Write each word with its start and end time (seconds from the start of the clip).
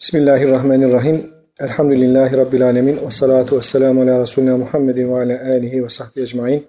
Bismillahirrahmanirrahim. 0.00 1.30
Elhamdülillahi 1.60 2.36
Rabbil 2.36 2.64
alemin. 2.64 2.96
Ve 3.06 3.10
salatu 3.10 3.56
ve 3.56 3.62
selamu 3.62 4.02
ala 4.02 4.20
Resulina 4.20 4.56
Muhammedin 4.56 5.08
ve 5.08 5.14
ala 5.14 5.40
alihi 5.40 5.84
ve 5.84 5.88
sahbihi 5.88 6.22
ecmain. 6.22 6.66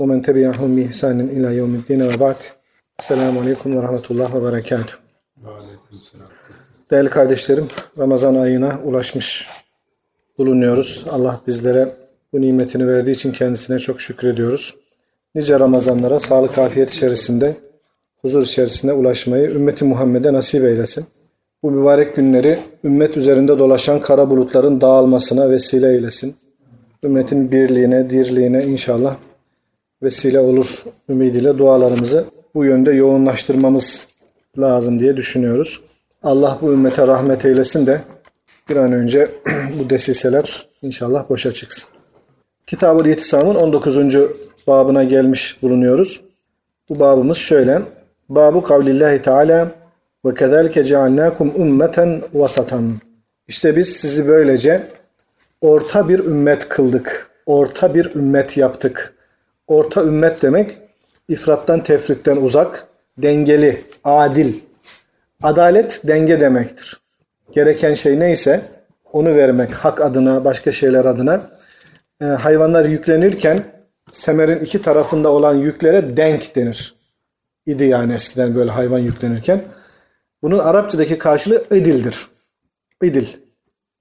Ve 0.00 0.06
men 0.06 0.22
tebi'ahum 0.22 0.76
bi 0.76 0.82
ihsanin 0.82 1.28
ila 1.28 1.50
yevmiddin 1.50 2.00
ve 2.00 2.20
ba'd. 2.20 2.40
Selamun 2.98 3.42
aleyküm 3.42 3.76
ve 3.76 3.82
rahmetullah 3.82 4.34
ve 4.34 4.44
berekatuhu. 4.44 4.98
Değerli 6.90 7.10
kardeşlerim, 7.10 7.68
Ramazan 7.98 8.34
ayına 8.34 8.80
ulaşmış 8.84 9.48
bulunuyoruz. 10.38 11.06
Allah 11.10 11.40
bizlere 11.46 11.88
bu 12.32 12.40
nimetini 12.40 12.88
verdiği 12.88 13.10
için 13.10 13.32
kendisine 13.32 13.78
çok 13.78 14.00
şükrediyoruz. 14.00 14.74
Nice 15.34 15.60
Ramazanlara 15.60 16.20
sağlık 16.20 16.58
afiyet 16.58 16.90
içerisinde, 16.90 17.56
huzur 18.22 18.42
içerisinde 18.42 18.92
ulaşmayı 18.92 19.50
ümmeti 19.50 19.84
Muhammed'e 19.84 20.32
nasip 20.32 20.64
eylesin. 20.64 21.06
Bu 21.62 21.70
mübarek 21.70 22.16
günleri 22.16 22.58
ümmet 22.84 23.16
üzerinde 23.16 23.58
dolaşan 23.58 24.00
kara 24.00 24.30
bulutların 24.30 24.80
dağılmasına 24.80 25.50
vesile 25.50 25.92
eylesin. 25.92 26.36
Ümmetin 27.04 27.52
birliğine, 27.52 28.10
dirliğine 28.10 28.58
inşallah 28.58 29.16
vesile 30.02 30.40
olur 30.40 30.84
ümidiyle 31.08 31.58
dualarımızı 31.58 32.24
bu 32.54 32.64
yönde 32.64 32.92
yoğunlaştırmamız 32.92 34.08
lazım 34.58 35.00
diye 35.00 35.16
düşünüyoruz. 35.16 35.80
Allah 36.22 36.58
bu 36.62 36.72
ümmete 36.72 37.06
rahmet 37.06 37.44
eylesin 37.44 37.86
de 37.86 38.00
bir 38.68 38.76
an 38.76 38.92
önce 38.92 39.30
bu 39.78 39.90
desiseler 39.90 40.68
inşallah 40.82 41.28
boşa 41.28 41.52
çıksın. 41.52 41.90
Kitab-ı 42.66 43.08
Yetisam'ın 43.08 43.54
19. 43.54 43.98
babına 44.66 45.04
gelmiş 45.04 45.62
bulunuyoruz. 45.62 46.20
Bu 46.88 47.00
babımız 47.00 47.36
şöyle. 47.36 47.82
Babu 48.28 48.62
kavlillahi 48.62 49.22
teala 49.22 49.77
ve 50.28 50.34
kezalike 50.34 50.84
cealnakum 50.84 51.52
ummeten 51.56 52.22
vasatan. 52.34 52.94
İşte 53.48 53.76
biz 53.76 53.96
sizi 53.96 54.28
böylece 54.28 54.82
orta 55.60 56.08
bir 56.08 56.18
ümmet 56.18 56.68
kıldık. 56.68 57.30
Orta 57.46 57.94
bir 57.94 58.14
ümmet 58.14 58.56
yaptık. 58.56 59.14
Orta 59.66 60.02
ümmet 60.02 60.42
demek 60.42 60.78
ifrattan 61.28 61.82
tefritten 61.82 62.36
uzak, 62.36 62.86
dengeli, 63.18 63.84
adil. 64.04 64.54
Adalet 65.42 66.00
denge 66.04 66.40
demektir. 66.40 67.00
Gereken 67.52 67.94
şey 67.94 68.20
neyse 68.20 68.60
onu 69.12 69.36
vermek 69.36 69.74
hak 69.74 70.00
adına, 70.00 70.44
başka 70.44 70.72
şeyler 70.72 71.04
adına. 71.04 71.50
Ee, 72.22 72.24
hayvanlar 72.24 72.84
yüklenirken 72.84 73.64
semerin 74.12 74.58
iki 74.58 74.80
tarafında 74.80 75.32
olan 75.32 75.54
yüklere 75.54 76.16
denk 76.16 76.56
denir. 76.56 76.94
İdi 77.66 77.84
yani 77.84 78.12
eskiden 78.12 78.54
böyle 78.54 78.70
hayvan 78.70 78.98
yüklenirken. 78.98 79.62
Bunun 80.42 80.58
Arapçadaki 80.58 81.18
karşılığı 81.18 81.64
edildir. 81.70 82.28
İdil. 83.02 83.26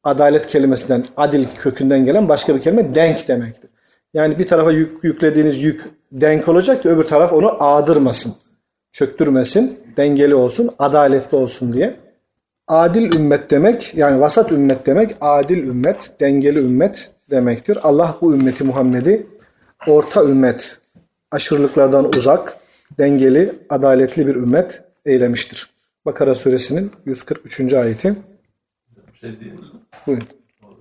Adalet 0.04 0.48
kelimesinden, 0.48 1.06
adil 1.18 1.46
kökünden 1.60 2.06
gelen 2.06 2.30
başka 2.30 2.56
bir 2.56 2.62
kelime 2.62 2.96
denk 2.96 3.28
demektir. 3.28 3.70
Yani 4.14 4.40
bir 4.40 4.48
tarafa 4.48 4.72
yük, 4.72 5.04
yüklediğiniz 5.04 5.64
yük 5.64 5.86
denk 6.12 6.48
olacak 6.48 6.84
ki 6.84 6.90
öbür 6.90 7.04
taraf 7.04 7.34
onu 7.34 7.64
ağdırmasın, 7.64 8.36
çöktürmesin, 8.92 9.80
dengeli 9.98 10.36
olsun, 10.36 10.70
adaletli 10.80 11.38
olsun 11.38 11.74
diye. 11.74 12.00
Adil 12.68 13.16
ümmet 13.16 13.52
demek, 13.52 13.94
yani 13.96 14.22
vasat 14.22 14.52
ümmet 14.52 14.86
demek, 14.86 15.16
adil 15.22 15.58
ümmet, 15.58 16.12
dengeli 16.20 16.60
ümmet 16.60 17.12
demektir. 17.30 17.78
Allah 17.84 18.18
bu 18.22 18.36
ümmeti 18.36 18.64
Muhammed'i 18.64 19.28
orta 19.88 20.24
ümmet, 20.24 20.80
aşırılıklardan 21.32 22.14
uzak, 22.16 22.58
dengeli, 23.00 23.54
adaletli 23.70 24.28
bir 24.28 24.36
ümmet 24.36 24.84
eylemiştir. 25.06 25.77
Bakara 26.08 26.36
suresinin 26.36 26.92
143. 27.06 27.74
ayeti. 27.74 28.16
Şey? 29.22 29.38
Buyurun. 30.08 30.28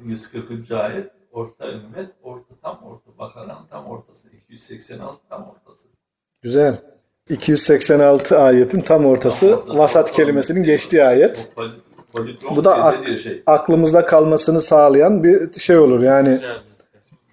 140. 0.04 0.70
ayet 0.70 1.10
orta 1.32 1.68
ümmet, 1.72 2.10
orta 2.22 2.54
tam 2.62 2.82
orta. 2.82 3.18
Bakara'nın 3.18 3.66
tam 3.70 3.86
ortası. 3.86 4.28
286 4.48 5.16
tam 5.28 5.42
ortası. 5.50 5.88
Güzel. 6.42 6.78
286 7.30 8.38
ayetin 8.38 8.80
tam 8.80 9.06
ortası 9.06 9.50
Tam 9.50 9.58
ortası. 9.60 9.78
vasat 9.78 10.10
kelimesinin 10.12 10.62
geçtiği 10.62 11.04
ayet. 11.04 11.50
Poli- 11.56 12.56
Bu 12.56 12.64
da 12.64 12.84
ak- 12.84 13.18
şey. 13.18 13.42
aklımızda 13.46 14.04
kalmasını 14.04 14.60
sağlayan 14.60 15.24
bir 15.24 15.52
şey 15.58 15.78
olur. 15.78 16.02
Yani 16.02 16.40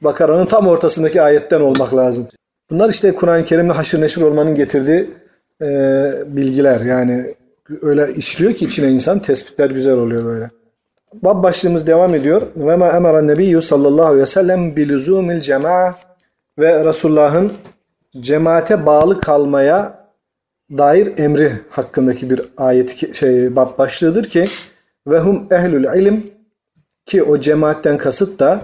Bakara'nın 0.02 0.46
tam 0.46 0.68
ortasındaki 0.68 1.22
ayetten 1.22 1.62
olmak 1.62 1.96
lazım. 1.96 2.28
Bunlar 2.70 2.90
işte 2.90 3.16
Kur'an-ı 3.16 3.46
Kerim'le 3.46 3.70
haşır 3.70 4.02
neşir 4.02 4.22
olmanın 4.22 4.56
getirdiği 4.56 5.10
e, 5.62 5.66
bilgiler. 6.28 6.82
Yani 6.82 7.36
öyle 7.82 8.14
işliyor 8.16 8.54
ki 8.54 8.66
içine 8.66 8.92
insan 8.92 9.20
tespitler 9.20 9.70
güzel 9.70 9.94
oluyor 9.94 10.26
böyle. 10.26 10.50
Bab 11.14 11.44
başlığımız 11.44 11.88
devam 11.88 12.16
ediyor. 12.16 12.42
Ve 12.56 12.76
ma 12.76 12.88
emara 12.88 13.22
nebiyyü 13.22 13.62
sallallahu 13.62 14.06
aleyhi 14.06 14.22
ve 14.22 14.26
sellem 14.26 14.76
biluzumil 14.76 15.40
cema'a 15.40 15.96
ve 16.60 16.86
Resulullah'ın 16.86 17.54
cemaate 18.20 18.86
bağlı 18.86 19.20
kalmaya 19.20 20.08
dair 20.78 21.14
emri 21.18 21.52
hakkındaki 21.70 22.30
bir 22.30 22.42
ayet 22.58 23.16
şey 23.16 23.56
bab 23.56 23.78
başlığıdır 23.78 24.24
ki 24.24 24.50
ve 25.08 25.20
hum 25.20 25.48
ehlül 25.52 25.86
ilim 26.00 26.34
ki 27.06 27.24
o 27.24 27.40
cemaatten 27.40 27.98
kasıt 27.98 28.40
da 28.40 28.62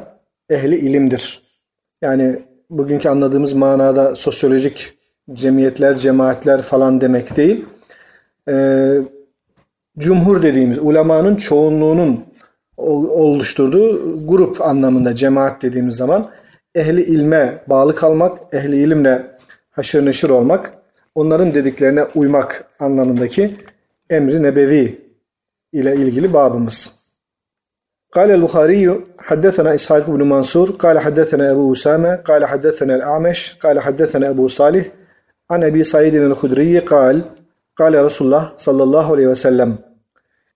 ehli 0.49 0.75
ilimdir. 0.75 1.41
Yani 2.01 2.43
bugünkü 2.69 3.09
anladığımız 3.09 3.53
manada 3.53 4.15
sosyolojik 4.15 4.93
cemiyetler, 5.33 5.97
cemaatler 5.97 6.61
falan 6.61 7.01
demek 7.01 7.35
değil 7.35 7.65
Ee, 8.48 8.98
cumhur 9.98 10.42
dediğimiz 10.42 10.78
ulemanın 10.78 11.36
çoğunluğunun 11.36 12.24
ol- 12.76 13.08
oluşturduğu 13.08 14.26
grup 14.28 14.60
anlamında 14.60 15.14
cemaat 15.14 15.62
dediğimiz 15.62 15.96
zaman 15.96 16.30
ehli 16.74 17.02
ilme 17.02 17.62
bağlı 17.66 17.94
kalmak, 17.94 18.38
ehli 18.54 18.76
ilimle 18.76 19.22
haşır 19.70 20.06
neşir 20.06 20.30
olmak, 20.30 20.74
onların 21.14 21.54
dediklerine 21.54 22.04
uymak 22.14 22.64
anlamındaki 22.80 23.56
emri 24.10 24.42
nebevi 24.42 24.98
ile 25.72 25.94
ilgili 25.96 26.32
babımız. 26.32 27.04
قال 28.18 28.30
البخاري 28.38 28.82
حدثنا 29.30 29.70
إسحاق 29.78 30.06
بن 30.14 30.22
منصور 30.34 30.68
قال 30.84 30.96
حدثنا 31.06 31.44
أبو 31.54 31.64
أسامة 31.76 32.12
قال 32.28 32.42
حدثنا 32.52 32.92
الأعمش 32.98 33.38
قال 33.64 33.76
حدثنا 33.86 34.26
أبو 34.34 34.44
صالح 34.58 34.84
عن 35.52 35.60
أبي 35.70 35.82
سعيد 35.92 36.14
الخدري 36.14 36.78
قال 36.92 37.16
Kale 37.79 38.03
Resulullah 38.03 38.51
sallallahu 38.55 39.13
aleyhi 39.13 39.29
ve 39.29 39.35
sellem 39.35 39.77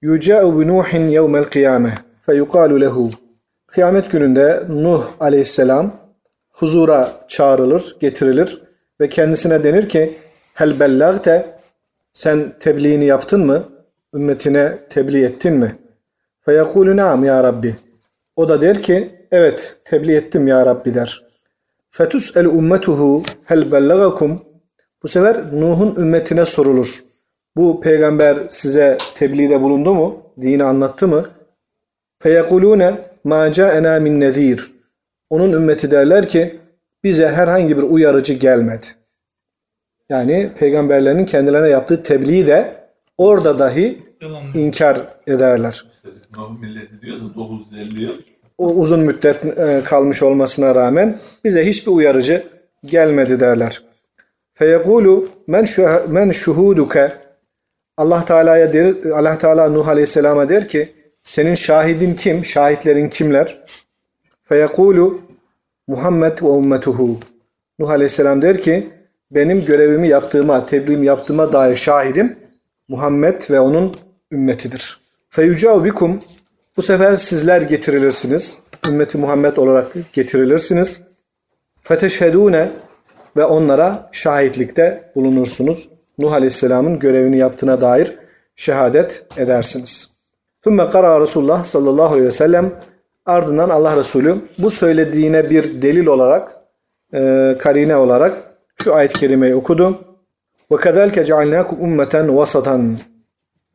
Yüce'u 0.02 0.60
bi 0.60 0.68
Nuhin 0.68 1.10
yevmel 1.10 1.44
kıyame 1.44 1.94
feyukalu 2.22 2.82
lehu 2.82 3.12
Kıyamet 3.68 4.12
gününde 4.12 4.64
Nuh 4.70 5.04
aleyhisselam 5.20 5.96
huzura 6.52 7.12
çağrılır, 7.28 7.96
getirilir 8.00 8.64
ve 9.02 9.10
kendisine 9.10 9.64
denir 9.64 9.90
ki 9.90 10.14
Hel 10.54 10.80
bellagte 10.80 11.60
sen 12.14 12.54
tebliğini 12.60 13.06
yaptın 13.06 13.46
mı? 13.46 13.64
Ümmetine 14.14 14.78
tebliğ 14.90 15.26
ettin 15.26 15.54
mi? 15.54 15.76
Feyekulü 16.42 16.98
naam 16.98 17.24
ya 17.24 17.44
Rabbi. 17.44 17.76
O 18.36 18.50
da 18.50 18.62
der 18.62 18.82
ki 18.82 19.28
evet 19.32 19.78
tebliğ 19.86 20.16
ettim 20.16 20.48
ya 20.48 20.66
Rabbi 20.66 20.94
der. 20.94 21.24
Fetus 21.90 22.38
el 22.38 22.46
ummetuhu 22.46 23.24
hel 23.46 23.72
bellagakum. 23.72 24.42
Bu 25.04 25.08
sefer 25.08 25.38
Nuh'un 25.54 25.96
ümmetine 25.96 26.46
sorulur. 26.46 27.04
Bu 27.58 27.82
peygamber 27.82 28.38
size 28.50 28.98
tebliğde 29.16 29.62
bulundu 29.62 29.94
mu? 29.94 30.24
Dini 30.42 30.64
anlattı 30.64 31.08
mı? 31.08 31.30
Feyekulune 32.20 32.94
ma 33.24 33.52
ca'ena 33.52 34.00
min 34.00 34.20
nezir. 34.20 34.72
Onun 35.30 35.52
ümmeti 35.54 35.92
derler 35.92 36.30
ki 36.30 36.60
bize 37.04 37.30
herhangi 37.30 37.78
bir 37.78 37.84
uyarıcı 37.84 38.34
gelmedi. 38.34 38.86
Yani 40.10 40.52
peygamberlerin 40.60 41.26
kendilerine 41.26 41.70
yaptığı 41.70 42.04
tebliği 42.04 42.48
de 42.48 42.76
orada 43.18 43.60
dahi 43.60 44.04
inkar 44.54 45.02
ederler. 45.28 45.86
Nuh 46.38 46.60
milleti 46.62 47.02
diyorsa 47.02 47.26
950 47.36 48.04
yıl. 48.04 48.14
O 48.58 48.68
uzun 48.68 49.00
müddet 49.00 49.60
e, 49.60 49.82
kalmış 49.86 50.24
olmasına 50.24 50.76
rağmen 50.76 51.18
bize 51.44 51.66
hiçbir 51.66 51.92
uyarıcı 51.92 52.44
gelmedi 52.86 53.40
derler. 53.40 53.82
Feyekulu 54.54 55.30
men 56.08 56.32
şuhuduke 56.32 57.12
Allah 57.98 58.26
Teala'ya 58.26 58.74
der 58.74 59.12
Allah 59.12 59.38
Teala 59.38 59.70
Nuh 59.70 59.88
Aleyhisselam'a 59.88 60.50
der 60.50 60.68
ki 60.68 60.94
senin 61.24 61.56
şahidin 61.56 62.16
kim? 62.16 62.46
Şahitlerin 62.46 63.10
kimler? 63.10 63.66
Feyekulu 64.44 65.22
Muhammed 65.88 66.42
ve 66.42 66.48
ummetuhu. 66.48 67.20
Nuh 67.80 67.90
Aleyhisselam 67.90 68.42
der 68.42 68.62
ki 68.62 68.90
benim 69.32 69.66
görevimi 69.66 70.08
yaptığıma, 70.08 70.66
tebliğimi 70.66 71.06
yaptığıma 71.06 71.54
dair 71.54 71.76
şahidim 71.76 72.40
Muhammed 72.88 73.42
ve 73.50 73.60
onun 73.60 73.96
ümmetidir. 74.32 75.00
Feyucav 75.30 75.84
bikum 75.84 76.22
bu 76.78 76.82
sefer 76.82 77.16
sizler 77.16 77.62
getirilirsiniz. 77.62 78.58
Ümmeti 78.88 79.18
Muhammed 79.18 79.58
olarak 79.58 80.14
getirilirsiniz. 80.14 81.02
Feteşhedune 81.82 82.72
ve 83.38 83.46
onlara 83.46 84.10
şahitlikte 84.12 85.12
bulunursunuz. 85.16 85.90
Nuh 86.18 86.34
Aleyhisselam'ın 86.34 87.00
görevini 87.00 87.38
yaptığına 87.38 87.82
dair 87.82 88.18
şehadet 88.56 89.26
edersiniz. 89.38 90.10
Thumma 90.62 90.90
qara 90.90 91.22
Resulullah 91.22 91.64
sallallahu 91.64 92.14
aleyhi 92.14 92.28
ve 92.28 92.32
sellem 92.32 92.72
ardından 93.26 93.70
Allah 93.70 93.98
Resulü 93.98 94.36
bu 94.58 94.70
söylediğine 94.70 95.50
bir 95.50 95.82
delil 95.82 96.06
olarak 96.06 96.52
e, 97.14 97.56
karine 97.60 97.96
olarak 97.96 98.34
şu 98.84 98.96
ayet-i 98.96 99.20
kerimeyi 99.20 99.56
okudu. 99.56 100.00
Ve 100.72 100.78
kedalike 100.78 101.24
cealnakum 101.24 101.82
ummeten 101.82 102.38
vasatan. 102.38 102.98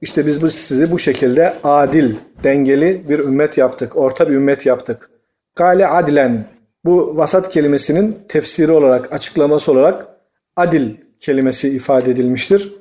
İşte 0.01 0.27
biz 0.27 0.43
bu, 0.43 0.49
sizi 0.49 0.91
bu 0.91 0.99
şekilde 0.99 1.55
adil, 1.65 2.17
dengeli 2.45 3.09
bir 3.09 3.19
ümmet 3.19 3.59
yaptık. 3.59 3.97
Orta 3.97 4.29
bir 4.29 4.35
ümmet 4.35 4.67
yaptık. 4.67 5.11
Kale 5.55 5.87
adlen. 5.87 6.45
Bu 6.85 7.17
vasat 7.17 7.49
kelimesinin 7.49 8.19
tefsiri 8.29 8.73
olarak, 8.73 9.13
açıklaması 9.13 9.73
olarak 9.73 10.07
adil 10.57 10.95
kelimesi 11.19 11.69
ifade 11.69 12.11
edilmiştir. 12.11 12.73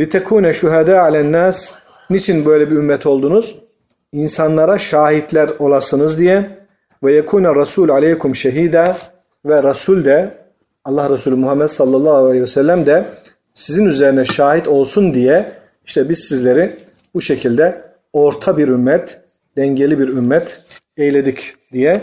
Litekune 0.00 0.52
şuhada 0.52 1.02
alen 1.02 1.32
nas. 1.32 1.78
Niçin 2.10 2.44
böyle 2.44 2.70
bir 2.70 2.76
ümmet 2.76 3.06
oldunuz? 3.06 3.58
İnsanlara 4.12 4.78
şahitler 4.78 5.50
olasınız 5.58 6.18
diye. 6.18 6.62
Ve 7.04 7.12
yekune 7.12 7.48
rasul 7.48 7.88
aleykum 7.88 8.34
şehida 8.34 8.98
ve 9.46 9.62
Resul 9.62 10.04
de 10.04 10.42
Allah 10.84 11.10
Resulü 11.10 11.34
Muhammed 11.34 11.66
sallallahu 11.66 12.26
aleyhi 12.26 12.42
ve 12.42 12.46
sellem 12.46 12.86
de 12.86 13.04
sizin 13.54 13.86
üzerine 13.86 14.24
şahit 14.24 14.68
olsun 14.68 15.14
diye 15.14 15.52
işte 15.86 16.08
biz 16.08 16.18
sizleri 16.18 16.76
bu 17.14 17.20
şekilde 17.20 17.82
orta 18.12 18.56
bir 18.56 18.68
ümmet, 18.68 19.20
dengeli 19.56 19.98
bir 19.98 20.08
ümmet 20.08 20.64
eyledik 20.96 21.54
diye 21.72 22.00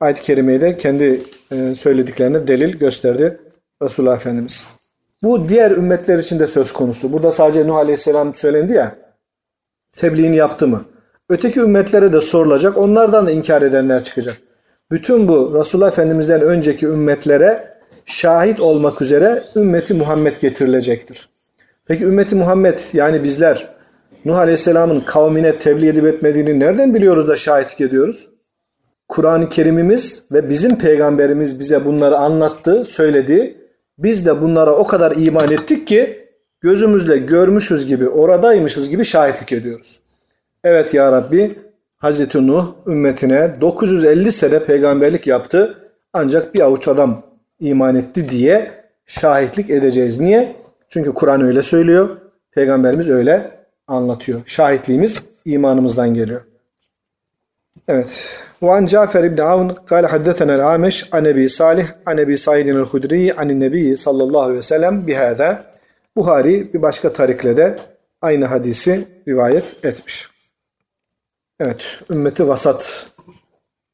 ayet-i 0.00 0.22
kerimeyi 0.22 0.60
de 0.60 0.76
kendi 0.76 1.22
e, 1.52 1.74
söylediklerine 1.74 2.46
delil 2.46 2.76
gösterdi 2.76 3.40
Resulullah 3.82 4.16
Efendimiz. 4.16 4.64
Bu 5.22 5.48
diğer 5.48 5.70
ümmetler 5.70 6.18
için 6.18 6.38
de 6.38 6.46
söz 6.46 6.72
konusu. 6.72 7.12
Burada 7.12 7.32
sadece 7.32 7.66
Nuh 7.66 7.76
Aleyhisselam 7.76 8.34
söylendi 8.34 8.72
ya, 8.72 8.96
tebliğini 9.92 10.36
yaptı 10.36 10.68
mı? 10.68 10.84
Öteki 11.28 11.60
ümmetlere 11.60 12.12
de 12.12 12.20
sorulacak, 12.20 12.78
onlardan 12.78 13.26
da 13.26 13.30
inkar 13.30 13.62
edenler 13.62 14.04
çıkacak. 14.04 14.36
Bütün 14.90 15.28
bu 15.28 15.54
Resulullah 15.58 15.88
Efendimiz'den 15.88 16.40
önceki 16.40 16.86
ümmetlere 16.86 17.78
şahit 18.04 18.60
olmak 18.60 19.02
üzere 19.02 19.44
ümmeti 19.56 19.94
Muhammed 19.94 20.36
getirilecektir. 20.36 21.28
Peki 21.86 22.04
ümmeti 22.04 22.36
Muhammed 22.36 22.78
yani 22.92 23.24
bizler 23.24 23.68
Nuh 24.24 24.38
Aleyhisselam'ın 24.38 25.00
kavmine 25.00 25.58
tebliğ 25.58 25.88
edip 25.88 26.06
etmediğini 26.06 26.60
nereden 26.60 26.94
biliyoruz 26.94 27.28
da 27.28 27.36
şahitlik 27.36 27.80
ediyoruz? 27.80 28.30
Kur'an-ı 29.08 29.48
Kerimimiz 29.48 30.24
ve 30.32 30.48
bizim 30.48 30.78
peygamberimiz 30.78 31.58
bize 31.58 31.84
bunları 31.84 32.16
anlattı, 32.16 32.84
söyledi. 32.84 33.61
Biz 34.02 34.26
de 34.26 34.42
bunlara 34.42 34.74
o 34.74 34.86
kadar 34.86 35.12
iman 35.16 35.50
ettik 35.50 35.86
ki 35.86 36.28
gözümüzle 36.60 37.16
görmüşüz 37.16 37.86
gibi, 37.86 38.08
oradaymışız 38.08 38.88
gibi 38.88 39.04
şahitlik 39.04 39.52
ediyoruz. 39.52 40.00
Evet 40.64 40.94
ya 40.94 41.12
Rabbi, 41.12 41.58
Hazreti 41.98 42.46
Nuh 42.46 42.72
ümmetine 42.86 43.56
950 43.60 44.32
sene 44.32 44.62
peygamberlik 44.62 45.26
yaptı. 45.26 45.78
Ancak 46.12 46.54
bir 46.54 46.60
avuç 46.60 46.88
adam 46.88 47.22
iman 47.60 47.94
etti 47.96 48.30
diye 48.30 48.70
şahitlik 49.06 49.70
edeceğiz. 49.70 50.20
Niye? 50.20 50.56
Çünkü 50.88 51.14
Kur'an 51.14 51.40
öyle 51.40 51.62
söylüyor. 51.62 52.08
Peygamberimiz 52.54 53.10
öyle 53.10 53.50
anlatıyor. 53.86 54.40
Şahitliğimiz 54.46 55.22
imanımızdan 55.44 56.14
geliyor. 56.14 56.51
Evet. 57.88 58.40
Ve 58.62 58.86
Cafer 58.86 59.24
İbni 59.24 59.42
Avn 59.42 59.68
kâle 59.86 60.06
haddetenel 60.06 60.74
Ameş 60.74 61.08
an 61.12 61.24
Ebi 61.24 61.48
Salih 61.48 61.86
an 62.06 62.18
Ebi 62.18 62.38
Saidin 62.38 62.76
el 62.76 62.84
Hudri 62.84 63.34
an 63.34 63.60
Nebi 63.60 63.96
sallallahu 63.96 64.40
aleyhi 64.40 64.58
ve 64.58 64.62
sellem 64.62 65.06
bihâda. 65.06 65.64
Buhari 66.16 66.74
bir 66.74 66.82
başka 66.82 67.12
tarikle 67.12 67.56
de 67.56 67.76
aynı 68.20 68.44
hadisi 68.44 69.08
rivayet 69.28 69.84
etmiş. 69.84 70.28
Evet, 71.60 72.00
ümmeti 72.10 72.48
vasat 72.48 73.10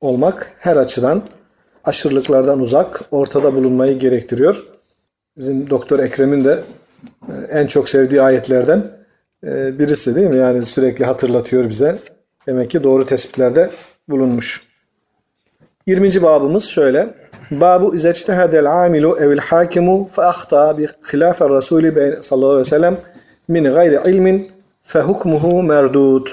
olmak 0.00 0.52
her 0.58 0.76
açıdan 0.76 1.22
aşırılıklardan 1.84 2.60
uzak, 2.60 3.00
ortada 3.10 3.54
bulunmayı 3.54 3.98
gerektiriyor. 3.98 4.66
Bizim 5.36 5.70
Doktor 5.70 5.98
Ekrem'in 5.98 6.44
de 6.44 6.62
e, 7.28 7.32
en 7.50 7.66
çok 7.66 7.88
sevdiği 7.88 8.22
ayetlerden 8.22 8.82
e, 9.46 9.78
birisi 9.78 10.14
değil 10.16 10.26
mi? 10.26 10.36
Yani 10.36 10.64
sürekli 10.64 11.04
hatırlatıyor 11.04 11.68
bize 11.68 11.98
Demek 12.48 12.70
ki 12.70 12.82
doğru 12.82 13.06
tespitlerde 13.06 13.70
bulunmuş. 14.08 14.62
20. 15.86 16.22
babımız 16.22 16.64
şöyle. 16.64 17.14
Babu 17.50 17.94
izeçtehedel 17.94 18.84
amilu 18.84 19.18
evil 19.20 19.38
hakimu 19.38 20.08
fe 20.08 20.22
ahta 20.22 20.78
bi 20.78 20.86
hilafer 21.12 21.50
Resulü 21.50 22.18
sallallahu 22.22 22.50
aleyhi 22.50 22.60
ve 22.60 22.64
sellem 22.64 22.96
min 23.48 23.64
gayri 23.64 24.00
ilmin 24.06 24.50
fe 24.82 25.00
hukmuhu 25.00 25.62
merdud. 25.62 26.26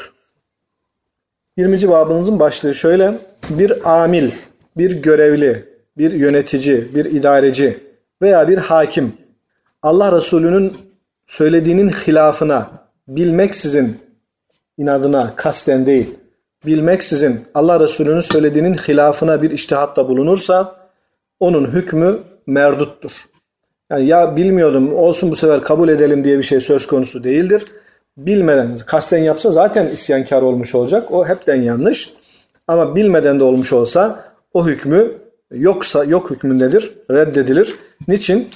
20. 1.58 1.90
babımızın 1.90 2.40
başlığı 2.40 2.76
şöyle. 2.76 3.14
Bir 3.50 4.04
amil, 4.04 4.32
bir 4.78 4.92
görevli, 5.02 5.66
bir 5.98 6.12
yönetici, 6.12 6.96
bir 6.96 7.06
idareci 7.06 7.78
veya 8.22 8.48
bir 8.48 8.58
hakim 8.58 9.14
Allah 9.82 10.18
Resulü'nün 10.18 10.78
söylediğinin 11.26 11.90
hilafına 11.90 12.70
bilmeksizin 13.08 14.05
inadına 14.78 15.34
kasten 15.36 15.86
değil 15.86 16.16
bilmeksizin 16.66 17.42
Allah 17.54 17.80
Resulü'nün 17.80 18.20
söylediğinin 18.20 18.74
hilafına 18.74 19.42
bir 19.42 19.52
iştihatta 19.52 20.10
bulunursa 20.10 20.76
onun 21.40 21.68
hükmü 21.68 22.20
merduttur. 22.48 23.12
Yani 23.92 24.06
ya 24.06 24.36
bilmiyordum 24.36 24.94
olsun 24.94 25.32
bu 25.32 25.36
sefer 25.36 25.62
kabul 25.62 25.90
edelim 25.90 26.24
diye 26.24 26.38
bir 26.38 26.44
şey 26.44 26.60
söz 26.60 26.88
konusu 26.88 27.24
değildir. 27.24 27.66
Bilmeden 28.18 28.78
kasten 28.86 29.18
yapsa 29.18 29.52
zaten 29.52 29.88
isyankar 29.88 30.42
olmuş 30.42 30.76
olacak. 30.76 31.12
O 31.12 31.28
hepten 31.28 31.62
yanlış. 31.62 32.14
Ama 32.68 32.96
bilmeden 32.96 33.40
de 33.40 33.44
olmuş 33.44 33.74
olsa 33.74 34.26
o 34.54 34.68
hükmü 34.68 35.12
yoksa 35.52 36.04
yok 36.04 36.32
hükmündedir, 36.32 36.94
reddedilir. 37.12 37.76
Niçin? 38.08 38.50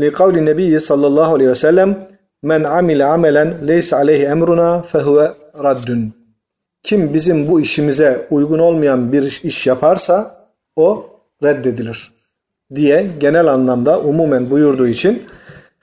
Li 0.00 0.12
kavli 0.12 0.46
Nebi 0.46 0.80
sallallahu 0.80 1.34
aleyhi 1.34 1.50
ve 1.50 1.54
sellem 1.54 2.08
men 2.42 2.64
amile 2.64 3.04
amelen 3.04 3.68
leysa 3.68 3.96
aleyhi 3.96 4.24
emruna 4.24 4.82
fehuve 4.82 5.32
raddun. 5.62 6.14
Kim 6.82 7.14
bizim 7.14 7.48
bu 7.48 7.60
işimize 7.60 8.26
uygun 8.30 8.58
olmayan 8.58 9.12
bir 9.12 9.40
iş 9.42 9.66
yaparsa 9.66 10.46
o 10.76 11.06
reddedilir 11.42 12.12
diye 12.74 13.10
genel 13.20 13.46
anlamda 13.46 14.00
umumen 14.00 14.50
buyurduğu 14.50 14.88
için 14.88 15.22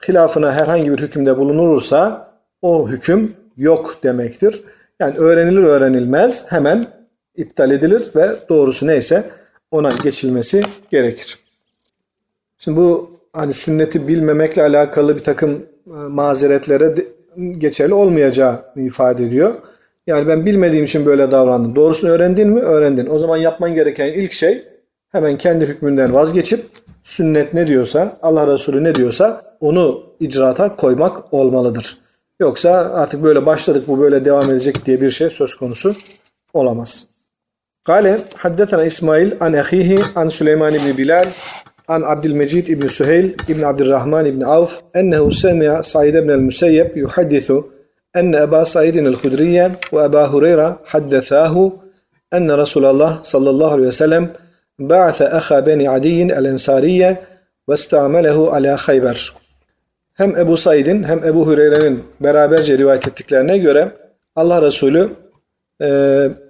hilafına 0.08 0.52
herhangi 0.52 0.92
bir 0.92 0.98
hükümde 0.98 1.36
bulunursa 1.36 2.30
o 2.62 2.88
hüküm 2.88 3.36
yok 3.56 3.98
demektir. 4.02 4.62
Yani 5.00 5.18
öğrenilir 5.18 5.62
öğrenilmez 5.64 6.46
hemen 6.48 6.86
iptal 7.36 7.70
edilir 7.70 8.10
ve 8.16 8.28
doğrusu 8.48 8.86
neyse 8.86 9.30
ona 9.70 9.92
geçilmesi 10.02 10.62
gerekir. 10.90 11.38
Şimdi 12.58 12.76
bu 12.76 13.10
hani 13.32 13.52
sünneti 13.52 14.08
bilmemekle 14.08 14.62
alakalı 14.62 15.16
bir 15.16 15.22
takım 15.22 15.66
e, 15.86 15.90
mazeretlere 16.08 16.96
geçerli 17.58 17.94
olmayacağı 17.94 18.64
ifade 18.76 19.24
ediyor. 19.24 19.54
Yani 20.06 20.28
ben 20.28 20.46
bilmediğim 20.46 20.84
için 20.84 21.06
böyle 21.06 21.30
davrandım. 21.30 21.76
Doğrusunu 21.76 22.10
öğrendin 22.10 22.48
mi? 22.48 22.60
Öğrendin. 22.60 23.08
O 23.10 23.18
zaman 23.18 23.36
yapman 23.36 23.74
gereken 23.74 24.06
ilk 24.06 24.32
şey 24.32 24.62
hemen 25.12 25.38
kendi 25.38 25.66
hükmünden 25.66 26.14
vazgeçip 26.14 26.60
sünnet 27.02 27.54
ne 27.54 27.66
diyorsa, 27.66 28.18
Allah 28.22 28.52
Resulü 28.52 28.84
ne 28.84 28.94
diyorsa 28.94 29.56
onu 29.60 30.02
icraata 30.20 30.76
koymak 30.76 31.34
olmalıdır. 31.34 31.98
Yoksa 32.40 32.70
artık 32.94 33.22
böyle 33.22 33.46
başladık 33.46 33.88
bu 33.88 34.00
böyle 34.00 34.24
devam 34.24 34.50
edecek 34.50 34.86
diye 34.86 35.00
bir 35.00 35.10
şey 35.10 35.30
söz 35.30 35.54
konusu 35.54 35.94
olamaz. 36.52 37.06
Kale 37.84 38.20
haddetena 38.36 38.84
İsmail 38.84 39.32
an 39.40 39.52
ehihi 39.52 39.98
an 40.14 40.28
Süleyman 40.28 40.74
ibn 40.74 40.98
Bilal 40.98 41.26
an 41.88 42.02
Abdülmecid 42.02 42.66
ibn 42.68 42.86
Süheyl 42.86 43.34
ibn 43.48 43.62
Abdurrahman 43.62 44.26
ibn 44.26 44.40
Avf 44.40 44.82
ennehu 44.94 45.30
semi'a 45.30 45.82
Said 45.82 46.14
ibn 46.14 46.28
el-Museyyeb 46.28 46.96
yuhaddithu 46.96 47.70
enne 48.14 48.36
Eba 48.36 48.64
Saidin 48.64 49.04
el-Hudriye 49.04 49.70
ve 49.92 50.04
Eba 50.04 50.32
Hureyre 50.32 50.76
haddethâhu 50.84 51.74
enne 52.32 52.58
Resulullah 52.58 53.24
sallallahu 53.24 53.70
aleyhi 53.70 53.88
ve 53.88 53.92
sellem 53.92 54.30
ba'athe 54.78 55.28
aha 55.28 55.66
beni 55.66 55.90
Adiyin 55.90 56.28
el-Ensariye 56.28 57.18
ve 57.68 57.74
istamelehu 57.74 58.52
ala 58.52 58.76
Khayber. 58.76 59.34
Hem 60.14 60.36
Ebu 60.36 60.56
Said'in 60.56 61.02
hem 61.02 61.24
Ebu 61.24 61.46
Hureyre'nin 61.46 62.04
beraberce 62.20 62.78
rivayet 62.78 63.08
ettiklerine 63.08 63.58
göre 63.58 63.88
Allah 64.36 64.62
Resulü 64.62 65.10
e, 65.82 65.86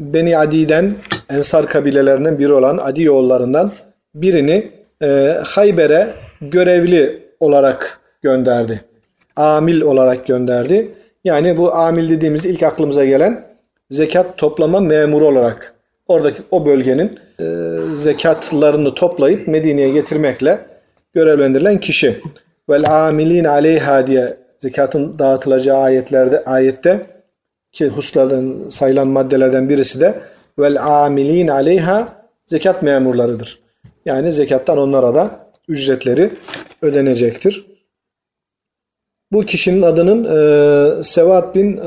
Beni 0.00 0.38
Adi'den 0.38 0.94
Ensar 1.30 1.66
kabilelerinden 1.66 2.38
biri 2.38 2.52
olan 2.52 2.78
Adi 2.78 3.02
yollarından 3.02 3.72
birini 4.14 4.70
e, 5.04 5.38
Hayber'e 5.44 6.14
görevli 6.40 7.22
olarak 7.40 8.00
gönderdi. 8.22 8.84
Amil 9.36 9.80
olarak 9.80 10.26
gönderdi. 10.26 10.94
Yani 11.24 11.56
bu 11.56 11.74
amil 11.74 12.10
dediğimizde 12.10 12.48
ilk 12.48 12.62
aklımıza 12.62 13.04
gelen 13.04 13.44
zekat 13.90 14.38
toplama 14.38 14.80
memuru 14.80 15.26
olarak 15.26 15.74
oradaki 16.08 16.42
o 16.50 16.66
bölgenin 16.66 17.18
e, 17.40 17.44
zekatlarını 17.92 18.94
toplayıp 18.94 19.48
Medine'ye 19.48 19.88
getirmekle 19.88 20.58
görevlendirilen 21.14 21.80
kişi. 21.80 22.20
Vel 22.70 23.06
amilin 23.06 23.44
aleyha 23.44 24.06
diye 24.06 24.36
zekatın 24.58 25.18
dağıtılacağı 25.18 25.78
ayetlerde 25.78 26.44
ayette 26.44 27.06
ki 27.72 27.88
hususlardan 27.88 28.68
sayılan 28.68 29.08
maddelerden 29.08 29.68
birisi 29.68 30.00
de 30.00 30.14
vel 30.58 31.04
amilin 31.04 31.48
aleyha 31.48 32.08
zekat 32.46 32.82
memurlarıdır. 32.82 33.63
Yani 34.04 34.32
zekattan 34.32 34.78
onlara 34.78 35.14
da 35.14 35.50
ücretleri 35.68 36.30
ödenecektir. 36.82 37.66
Bu 39.32 39.44
kişinin 39.44 39.82
adının 39.82 40.24
e, 40.24 41.02
Sevat 41.02 41.54
bin 41.54 41.80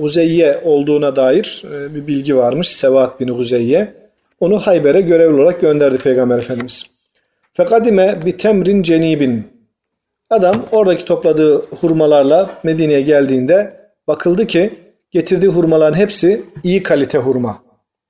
Guzeyye 0.00 0.60
olduğuna 0.64 1.16
dair 1.16 1.64
e, 1.72 1.94
bir 1.94 2.06
bilgi 2.06 2.36
varmış. 2.36 2.68
Sevat 2.68 3.20
bin 3.20 3.28
Guzeyye. 3.28 3.94
Onu 4.40 4.58
Hayber'e 4.58 5.00
görevli 5.00 5.40
olarak 5.40 5.60
gönderdi 5.60 5.98
Peygamber 5.98 6.38
Efendimiz. 6.38 6.84
Fekadime 7.52 8.18
bi 8.26 8.36
temrin 8.36 8.82
cenibin. 8.82 9.46
Adam 10.30 10.66
oradaki 10.72 11.04
topladığı 11.04 11.62
hurmalarla 11.62 12.50
Medine'ye 12.62 13.00
geldiğinde 13.00 13.80
bakıldı 14.08 14.46
ki 14.46 14.70
getirdiği 15.10 15.48
hurmaların 15.48 15.98
hepsi 15.98 16.42
iyi 16.64 16.82
kalite 16.82 17.18
hurma. 17.18 17.62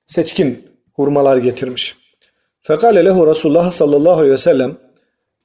Seçkin 0.05 0.65
hurmalar 0.93 1.37
getirmiş. 1.37 2.00
Fekale 2.61 3.05
lehu 3.05 3.27
Resulullah 3.27 3.71
sallallahu 3.71 4.13
aleyhi 4.13 4.33
ve 4.33 4.37
sellem 4.37 4.77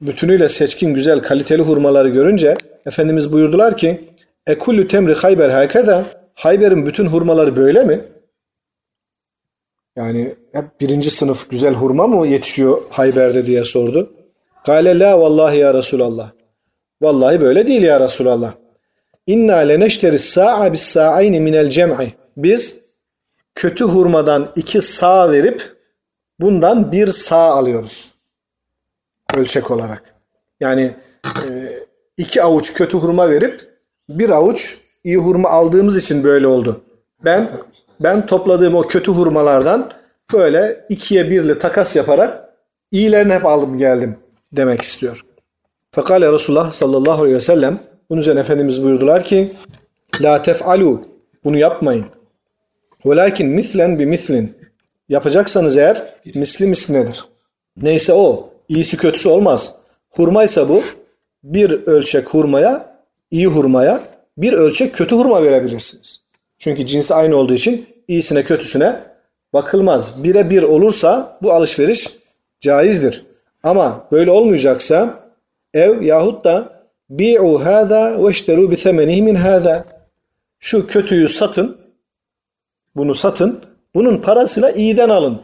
bütünüyle 0.00 0.49
seçkin 0.49 0.94
güzel 0.94 1.23
kaliteli 1.23 1.62
hurmaları 1.62 2.08
görünce 2.08 2.56
Efendimiz 2.87 3.32
buyurdular 3.32 3.76
ki 3.76 4.11
Ekullu 4.46 4.87
temri 4.87 5.14
Hayber 5.14 5.50
hakeza 5.50 6.04
Hayber'in 6.35 6.87
bütün 6.87 7.06
hurmaları 7.06 7.56
böyle 7.56 7.85
mi? 7.85 8.00
Yani 9.96 10.35
hep 10.52 10.80
birinci 10.80 11.11
sınıf 11.11 11.50
güzel 11.50 11.75
hurma 11.75 12.06
mı 12.06 12.26
yetişiyor 12.26 12.82
Hayber'de 12.90 13.46
diye 13.46 13.64
sordu. 13.64 14.12
Kale 14.66 14.99
la 14.99 15.20
vallahi 15.20 15.58
ya 15.58 15.75
Resulallah. 15.75 16.30
Vallahi 17.02 17.40
böyle 17.40 17.66
değil 17.66 17.82
ya 17.82 18.00
Resulallah. 18.00 18.54
İnna 19.26 19.56
leneşteri 19.56 20.18
sa'a 20.18 20.73
bis 20.73 20.82
sa'ayni 20.82 21.40
minel 21.40 21.70
cem'i. 21.70 22.12
Biz 22.37 22.80
kötü 23.54 23.85
hurmadan 23.85 24.49
iki 24.56 24.80
sağ 24.80 25.30
verip 25.30 25.75
bundan 26.40 26.93
bir 26.93 27.07
sağ 27.07 27.50
alıyoruz. 27.50 28.14
Ölçek 29.35 29.71
olarak. 29.71 30.14
Yani 30.61 30.95
e, 31.25 31.49
iki 32.16 32.43
avuç 32.43 32.75
kötü 32.75 32.99
hurma 32.99 33.31
verip 33.31 33.71
bir 34.09 34.31
avuç 34.31 34.78
iyi 35.05 35.16
hurma 35.16 35.49
aldığımız 35.50 35.97
için 35.97 36.25
böyle 36.25 36.47
oldu. 36.47 36.81
Ben 37.25 37.49
ben 38.00 38.26
topladığım 38.26 38.75
o 38.75 38.83
kötü 38.83 39.11
hurmalardan 39.11 39.90
böyle 40.33 40.87
ikiye 40.88 41.31
birli 41.31 41.59
takas 41.59 41.97
yaparak 41.97 42.55
iyilerini 42.90 43.33
hep 43.33 43.47
aldım 43.47 43.78
geldim 43.78 44.16
demek 44.52 44.83
istiyor. 44.83 45.25
Fekale 45.95 46.33
Resulullah 46.33 46.73
sallallahu 46.73 47.21
aleyhi 47.23 47.37
ve 47.37 47.40
sellem 47.40 47.78
bunun 48.11 48.21
üzerine 48.21 48.40
Efendimiz 48.40 48.83
buyurdular 48.83 49.25
ki 49.25 49.52
La 50.21 50.43
tef'alu 50.43 51.02
bunu 51.45 51.59
yapmayın. 51.59 52.07
Velakin 53.07 53.49
mislen 53.49 53.99
bi 53.99 54.07
mislin 54.07 54.55
yapacaksanız 55.08 55.76
eğer 55.76 56.14
misli 56.34 56.66
mislinedir. 56.66 57.25
Neyse 57.76 58.12
o. 58.12 58.50
iyisi 58.68 58.96
kötüsü 58.96 59.28
olmaz. 59.28 59.75
Hurmaysa 60.10 60.68
bu 60.68 60.82
bir 61.44 61.70
ölçek 61.70 62.28
hurmaya 62.28 62.96
iyi 63.30 63.46
hurmaya 63.46 64.00
bir 64.38 64.52
ölçek 64.52 64.94
kötü 64.94 65.16
hurma 65.16 65.42
verebilirsiniz. 65.42 66.20
Çünkü 66.58 66.86
cinsi 66.86 67.14
aynı 67.14 67.36
olduğu 67.36 67.54
için 67.54 67.86
iyisine 68.08 68.44
kötüsüne 68.44 69.00
bakılmaz. 69.52 70.25
Bire 70.25 70.50
bir 70.50 70.62
olursa 70.62 71.38
bu 71.42 71.52
alışveriş 71.52 72.16
caizdir. 72.60 73.22
Ama 73.62 74.06
böyle 74.12 74.30
olmayacaksa 74.30 75.20
ev 75.75 76.02
yahut 76.02 76.44
da 76.44 76.82
bi'u 77.10 77.64
hâzâ 77.64 78.18
ve 78.18 78.22
işterû 78.22 78.70
bi 78.70 79.22
min 79.22 79.34
hâzâ. 79.34 79.84
Şu 80.58 80.86
kötüyü 80.86 81.28
satın, 81.28 81.76
bunu 82.96 83.14
satın, 83.14 83.60
bunun 83.97 84.17
parasıyla 84.17 84.71
iyiden 84.71 85.09
alın. 85.09 85.41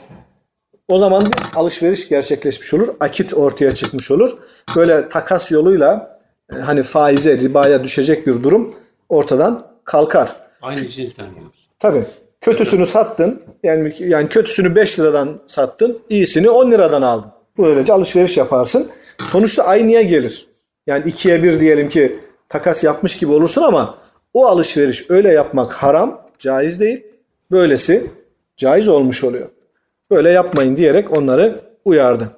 O 0.89 0.99
zaman 0.99 1.27
bir 1.27 1.33
alışveriş 1.55 2.09
gerçekleşmiş 2.09 2.75
olur. 2.75 2.89
Akit 3.01 3.35
ortaya 3.35 3.75
çıkmış 3.75 4.11
olur. 4.11 4.31
Böyle 4.77 5.09
takas 5.09 5.51
yoluyla 5.53 6.19
e, 6.53 6.57
hani 6.57 6.83
faize, 6.83 7.39
ribaya 7.39 7.85
düşecek 7.85 8.27
bir 8.27 8.43
durum 8.43 8.75
ortadan 9.09 9.67
kalkar. 9.85 10.37
Aynı 10.63 10.89
cinsten 10.89 11.35
diyoruz. 11.35 11.69
Tabii. 11.79 12.05
Kötüsünü 12.41 12.87
sattın. 12.87 13.43
Yani 13.63 13.93
yani 13.99 14.29
kötüsünü 14.29 14.75
5 14.75 15.01
liradan 15.01 15.41
sattın. 15.47 15.99
iyisini 16.09 16.51
10 16.51 16.71
liradan 16.71 17.03
aldın. 17.03 17.31
Böylece 17.59 17.93
alışveriş 17.93 18.37
yaparsın. 18.37 18.91
Sonuçta 19.19 19.65
aynıya 19.65 20.03
gelir. 20.03 20.47
Yani 20.87 21.09
ikiye 21.09 21.43
bir 21.43 21.61
diyelim 21.61 21.89
ki 21.89 22.19
takas 22.49 22.85
yapmış 22.85 23.17
gibi 23.17 23.33
olursun 23.33 23.63
ama 23.63 23.99
o 24.35 24.47
alışveriş 24.47 25.11
öyle 25.11 25.33
yapmak 25.33 25.73
haram, 25.73 26.23
caiz 26.39 26.81
değil. 26.81 27.05
Böylesi 27.51 28.11
caiz 28.57 28.89
olmuş 28.89 29.25
oluyor. 29.25 29.49
Böyle 30.11 30.31
yapmayın 30.31 30.77
diyerek 30.77 31.13
onları 31.13 31.61
uyardı. 31.85 32.29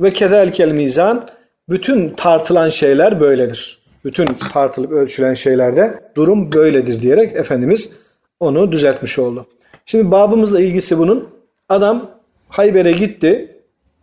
Ve 0.00 0.12
kezelkel 0.12 0.68
mizan 0.72 1.28
bütün 1.68 2.10
tartılan 2.10 2.68
şeyler 2.68 3.20
böyledir. 3.20 3.78
Bütün 4.04 4.26
tartılıp 4.52 4.92
ölçülen 4.92 5.34
şeylerde 5.34 6.00
durum 6.14 6.52
böyledir 6.52 7.02
diyerek 7.02 7.36
Efendimiz 7.36 7.92
onu 8.40 8.72
düzeltmiş 8.72 9.18
oldu. 9.18 9.46
Şimdi 9.86 10.10
babımızla 10.10 10.60
ilgisi 10.60 10.98
bunun 10.98 11.28
adam 11.68 12.10
Hayber'e 12.48 12.92
gitti. 12.92 13.50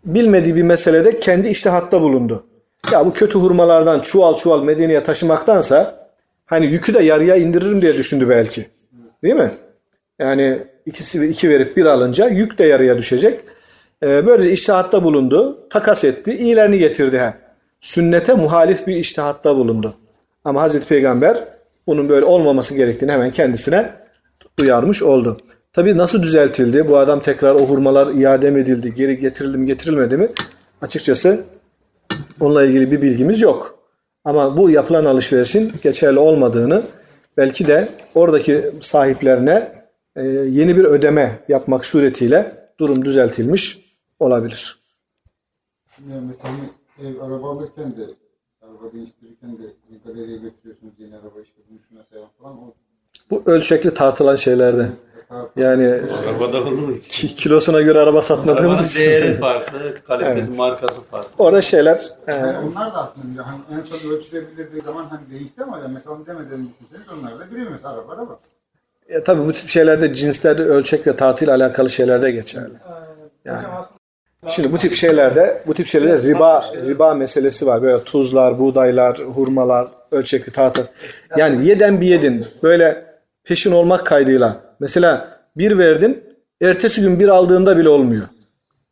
Bilmediği 0.06 0.56
bir 0.56 0.64
meselede 0.64 1.20
kendi 1.20 1.48
iştihatta 1.48 2.02
bulundu. 2.02 2.46
Ya 2.92 3.06
bu 3.06 3.14
kötü 3.14 3.40
hurmalardan 3.40 4.00
çuval 4.00 4.36
çuval 4.36 4.64
Medine'ye 4.64 5.04
taşımaktansa 5.04 6.08
hani 6.46 6.66
yükü 6.66 6.94
de 6.94 7.04
yarıya 7.04 7.36
indiririm 7.36 7.82
diye 7.82 7.96
düşündü 7.98 8.30
belki. 8.30 8.68
Değil 9.24 9.36
mi? 9.36 9.52
Yani 10.20 10.68
ikisi 10.86 11.26
iki 11.26 11.50
verip 11.50 11.78
bir 11.78 11.86
alınca 11.86 12.28
yük 12.28 12.58
de 12.58 12.66
yarıya 12.66 12.98
düşecek. 12.98 13.40
Ee, 14.04 14.28
böylece 14.28 14.52
iştihatta 14.52 15.04
bulundu. 15.04 15.68
Takas 15.70 16.04
etti. 16.04 16.32
iyilerini 16.32 16.80
getirdi. 16.80 17.18
Ha. 17.20 17.34
Sünnete 17.80 18.34
muhalif 18.34 18.88
bir 18.88 18.96
iştihatta 18.96 19.56
bulundu. 19.56 19.94
Ama 20.44 20.62
Hazreti 20.62 20.88
Peygamber 20.88 21.44
bunun 21.88 22.10
böyle 22.10 22.26
olmaması 22.26 22.76
gerektiğini 22.76 23.12
hemen 23.12 23.32
kendisine 23.32 23.92
uyarmış 24.62 25.04
oldu. 25.04 25.42
Tabii 25.74 25.98
nasıl 25.98 26.24
düzeltildi? 26.24 26.88
Bu 26.88 26.98
adam 26.98 27.20
tekrar 27.20 27.56
o 27.56 27.60
hurmalar 27.60 28.08
iade 28.08 28.52
mi 28.52 28.62
edildi? 28.62 28.94
Geri 28.96 29.18
getirildi 29.18 29.58
mi 29.58 29.66
getirilmedi 29.66 30.18
mi? 30.18 30.28
Açıkçası 30.82 31.40
onunla 32.40 32.64
ilgili 32.64 32.92
bir 32.92 33.02
bilgimiz 33.02 33.42
yok. 33.42 33.80
Ama 34.26 34.58
bu 34.58 34.70
yapılan 34.70 35.06
alışverişin 35.06 35.74
geçerli 35.84 36.20
olmadığını 36.20 36.82
belki 37.38 37.68
de 37.68 37.90
oradaki 38.16 38.66
sahiplerine 38.82 39.81
e, 40.16 40.22
yeni 40.28 40.78
bir 40.78 40.84
ödeme 40.84 41.40
yapmak 41.48 41.86
suretiyle 41.86 42.68
durum 42.80 43.06
düzeltilmiş 43.06 43.80
olabilir. 44.20 44.80
Yani 46.10 46.28
mesela 46.28 46.54
ev 47.04 47.20
araba 47.22 47.52
alırken 47.52 47.92
de 47.98 48.02
araba 48.62 48.94
değiştirirken 48.94 49.52
de 49.58 49.64
galeriye 50.06 50.38
götürüyorsunuz 50.38 50.94
yeni 50.98 51.16
araba 51.16 51.42
işte 51.44 51.62
bunu 51.70 51.80
şuna 51.90 52.04
sayalım 52.04 52.30
falan 52.42 52.58
o 52.58 52.74
Bu 53.32 53.44
ölçekli 53.46 53.94
tartılan 53.94 54.36
şeylerde. 54.36 54.90
Yani 55.56 56.02
Arabada 56.28 56.62
olduğu 56.64 56.92
için. 56.92 57.12
ki- 57.28 57.36
kilosuna 57.36 57.82
göre 57.82 58.00
araba 58.00 58.22
satmadığımız 58.22 58.80
Arabanın 58.80 58.84
için. 58.88 59.00
değeri 59.00 59.38
farklı, 59.40 59.80
kalitesi, 60.08 60.40
Evet. 60.40 60.58
markası 60.58 61.02
farklı. 61.02 61.30
Orada 61.44 61.62
şeyler 61.62 62.14
e, 62.28 62.32
yani 62.32 62.58
onlar 62.58 62.94
da 62.94 63.04
aslında 63.04 63.48
hani 63.48 63.60
en 63.80 63.82
son 63.82 64.10
ölçülebilirdiği 64.12 64.82
zaman 64.82 65.04
hani 65.06 65.22
değişti 65.32 65.64
ama 65.64 65.78
yani 65.80 65.94
mesela 65.94 66.18
demeden 66.26 66.68
düşünseniz 66.70 67.20
onlar 67.20 67.40
da 67.40 67.46
giriyor 67.46 67.72
mesela 67.72 67.94
araba 67.94 68.12
araba. 68.14 68.40
E, 69.12 69.24
tabii 69.24 69.46
bu 69.48 69.54
tip 69.54 69.70
şeylerde 69.70 70.14
cinsler 70.14 70.60
ölçek 70.60 71.08
ve 71.08 71.16
tartıyla 71.16 71.56
alakalı 71.56 71.90
şeylerde 71.90 72.32
geçerli. 72.32 72.74
Yani. 73.46 73.66
Şimdi 74.48 74.72
bu 74.72 74.78
tip 74.78 74.94
şeylerde 74.94 75.64
bu 75.68 75.74
tip 75.74 75.88
şeylerde 75.88 76.30
riba 76.30 76.72
riba 76.88 77.14
meselesi 77.14 77.68
var. 77.68 77.82
Böyle 77.82 78.04
tuzlar, 78.04 78.60
buğdaylar, 78.60 79.18
hurmalar, 79.18 79.88
ölçekli 80.12 80.52
tartı. 80.52 80.90
Yani 81.38 81.68
yeden 81.68 82.02
bir 82.02 82.08
yedin. 82.08 82.46
Böyle 82.64 83.06
peşin 83.44 83.72
olmak 83.72 84.06
kaydıyla. 84.06 84.62
Mesela 84.80 85.28
bir 85.58 85.78
verdin, 85.78 86.24
ertesi 86.62 87.02
gün 87.02 87.20
bir 87.20 87.28
aldığında 87.28 87.78
bile 87.78 87.90
olmuyor. 87.90 88.24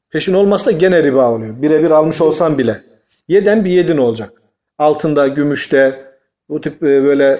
Peşin 0.09 0.33
olmazsa 0.33 0.71
gene 0.71 1.03
riba 1.03 1.31
oluyor. 1.31 1.61
Birebir 1.61 1.91
almış 1.91 2.21
olsan 2.21 2.57
bile. 2.57 2.81
Yeden 3.27 3.65
bir 3.65 3.69
yedin 3.69 3.97
olacak. 3.97 4.31
Altında, 4.77 5.27
gümüşte, 5.27 6.03
bu 6.49 6.61
tip 6.61 6.83
e, 6.83 7.03
böyle 7.03 7.39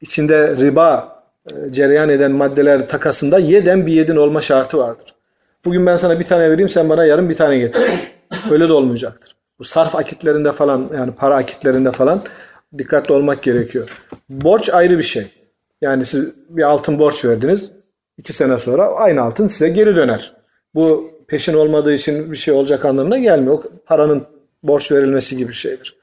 içinde 0.00 0.56
riba 0.56 1.15
cereyan 1.70 2.08
eden 2.08 2.32
maddeler 2.32 2.88
takasında 2.88 3.38
yeden 3.38 3.86
bir 3.86 3.92
yedin 3.92 4.16
olma 4.16 4.40
şartı 4.40 4.78
vardır. 4.78 5.14
Bugün 5.64 5.86
ben 5.86 5.96
sana 5.96 6.20
bir 6.20 6.24
tane 6.24 6.50
vereyim 6.50 6.68
sen 6.68 6.88
bana 6.88 7.04
yarın 7.04 7.28
bir 7.28 7.36
tane 7.36 7.58
getir. 7.58 7.82
Öyle 8.50 8.68
de 8.68 8.72
olmayacaktır. 8.72 9.36
Bu 9.58 9.64
sarf 9.64 9.96
akitlerinde 9.96 10.52
falan 10.52 10.90
yani 10.96 11.12
para 11.12 11.36
akitlerinde 11.36 11.92
falan 11.92 12.22
dikkatli 12.78 13.14
olmak 13.14 13.42
gerekiyor. 13.42 13.88
Borç 14.28 14.70
ayrı 14.70 14.98
bir 14.98 15.02
şey. 15.02 15.26
Yani 15.80 16.04
siz 16.04 16.24
bir 16.48 16.62
altın 16.62 16.98
borç 16.98 17.24
verdiniz. 17.24 17.70
iki 18.18 18.32
sene 18.32 18.58
sonra 18.58 18.86
aynı 18.86 19.22
altın 19.22 19.46
size 19.46 19.68
geri 19.68 19.96
döner. 19.96 20.32
Bu 20.74 21.10
peşin 21.28 21.54
olmadığı 21.54 21.92
için 21.92 22.32
bir 22.32 22.36
şey 22.36 22.54
olacak 22.54 22.84
anlamına 22.84 23.18
gelmiyor. 23.18 23.54
O 23.54 23.62
paranın 23.86 24.26
borç 24.62 24.92
verilmesi 24.92 25.36
gibi 25.36 25.48
bir 25.48 25.54
şeydir. 25.54 25.96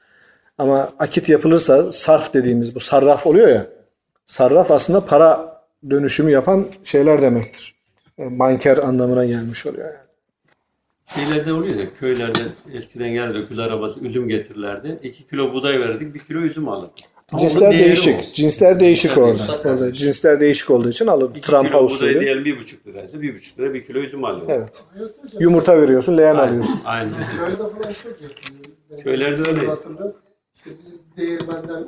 Ama 0.58 0.92
akit 0.98 1.28
yapılırsa 1.28 1.92
sarf 1.92 2.34
dediğimiz 2.34 2.74
bu 2.74 2.80
sarraf 2.80 3.26
oluyor 3.26 3.48
ya. 3.48 3.66
Sarraf 4.26 4.70
aslında 4.70 5.06
para 5.06 5.60
dönüşümü 5.90 6.30
yapan 6.30 6.66
şeyler 6.84 7.22
demektir. 7.22 7.74
E, 8.18 8.38
Banker 8.38 8.78
anlamına 8.78 9.24
gelmiş 9.24 9.66
oluyor 9.66 9.84
yani. 9.84 10.04
Şeylerde 11.14 11.52
oluyor 11.52 11.76
ya 11.76 11.86
köylerde 12.00 12.40
eskiden 12.72 13.06
yer 13.06 13.34
dökülü 13.34 13.62
arabası 13.62 14.00
üzüm 14.00 14.28
getirirlerdi. 14.28 14.98
2 15.02 15.26
kilo 15.26 15.52
buğday 15.52 15.80
verdik 15.80 16.14
1 16.14 16.18
kilo 16.18 16.38
üzüm 16.40 16.68
alırdık. 16.68 16.94
Cinsler 17.38 17.70
değişik. 17.72 18.16
o. 18.18 18.22
Cinsler 18.34 18.80
değişik 18.80 19.10
Cinsler 19.10 19.22
orada. 19.22 19.38
değişik. 19.38 19.66
orada. 19.66 19.92
Cinsler 19.92 20.40
değişik 20.40 20.70
olduğu 20.70 20.88
için 20.88 21.06
alır. 21.06 21.30
2 21.30 21.40
Trampa 21.40 21.68
kilo 21.68 21.78
buğday 21.84 21.94
usulü. 21.96 22.20
diyelim 22.20 22.44
1,5 22.44 22.86
liraysa 22.86 23.16
1,5 23.16 23.58
lira 23.58 23.74
1 23.74 23.86
kilo 23.86 23.98
üzüm 23.98 24.24
alıyor. 24.24 24.46
Evet. 24.48 24.84
Yumurta 25.38 25.80
veriyorsun, 25.82 26.16
leğen 26.18 26.34
Aynen. 26.36 26.48
alıyorsun. 26.48 26.80
Aynen. 26.84 27.12
Köyde 27.38 27.56
falan 27.56 27.92
çok. 28.02 28.12
Ben 28.90 29.00
Köylerde 29.02 29.50
öyle. 29.50 29.66
Hatırlıyorum. 29.66 30.16
İşte 30.54 30.70
bizim 30.78 30.98
değirmenden 31.16 31.84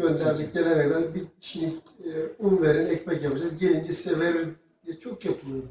gönderdik 0.00 0.54
gelene 0.54 0.88
kadar 0.88 1.14
bir 1.14 1.22
kişilik 1.40 1.74
e, 2.04 2.10
un 2.38 2.62
verin, 2.62 2.86
ekmek 2.86 3.22
yapacağız. 3.22 3.58
Gelince 3.58 3.92
size 3.92 4.20
veririz 4.20 4.48
diye 4.86 4.98
çok 4.98 5.24
yapılıyor. 5.24 5.62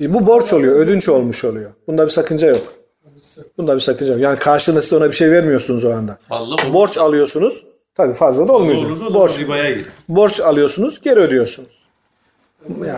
E, 0.00 0.14
Bu 0.14 0.26
borç 0.26 0.52
oluyor, 0.52 0.76
ödünç 0.76 1.08
olmuş 1.08 1.44
oluyor. 1.44 1.72
Bunda 1.86 2.04
bir 2.04 2.10
sakınca 2.10 2.48
yok. 2.48 2.74
Yani 3.04 3.16
Bunda 3.58 3.74
bir 3.74 3.80
sakınca 3.80 4.12
yok. 4.12 4.22
Yani 4.22 4.38
karşılığında 4.38 4.82
siz 4.82 4.92
ona 4.92 5.06
bir 5.06 5.14
şey 5.16 5.30
vermiyorsunuz 5.30 5.84
o 5.84 5.90
anda. 5.90 6.18
Fazla 6.28 6.54
olur. 6.54 6.72
Borç 6.74 6.98
alıyorsunuz. 6.98 7.64
Tabii 7.94 8.14
fazla 8.14 8.48
da 8.48 8.52
olmayacak. 8.52 8.86
Olurdu, 8.90 9.14
Borç, 9.14 9.38
ribaya 9.40 9.70
girer. 9.70 9.84
borç 10.08 10.40
alıyorsunuz, 10.40 11.00
geri 11.00 11.20
ödüyorsunuz. 11.20 11.84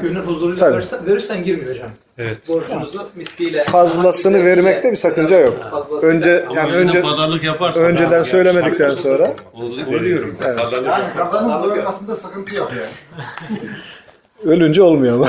Gönül 0.03 0.17
huzuruyla 0.17 0.57
Tabii. 0.57 0.75
verirsen, 0.77 1.07
verirsen 1.07 1.45
girmiyor 1.45 1.75
hocam. 1.75 1.91
Evet. 2.19 2.49
Borcunuzu 2.49 3.09
misliyle. 3.15 3.65
Fazlasını 3.65 4.45
vermekte 4.45 4.91
bir 4.91 4.97
sakınca 4.97 5.39
yok. 5.39 5.59
Fazlasıyla- 5.73 6.07
Önce 6.07 6.47
Ama 6.47 6.61
yani 6.61 6.73
önce 6.73 7.03
pazarlık 7.03 7.45
yaparsan. 7.45 7.83
önceden 7.83 8.23
söylemedikten 8.23 8.95
sonra 8.95 9.35
Oluyorum. 9.55 10.37
Evet. 10.47 10.59
Pazarlık 10.59 10.87
Yani 10.89 11.05
yaparsan- 11.05 11.17
kazanın 11.17 11.63
doyurmasında 11.71 12.17
sıkıntı 12.17 12.55
yok 12.55 12.71
yani. 12.77 13.61
ölünce 14.45 14.83
olmuyor 14.83 15.15
ama. 15.15 15.29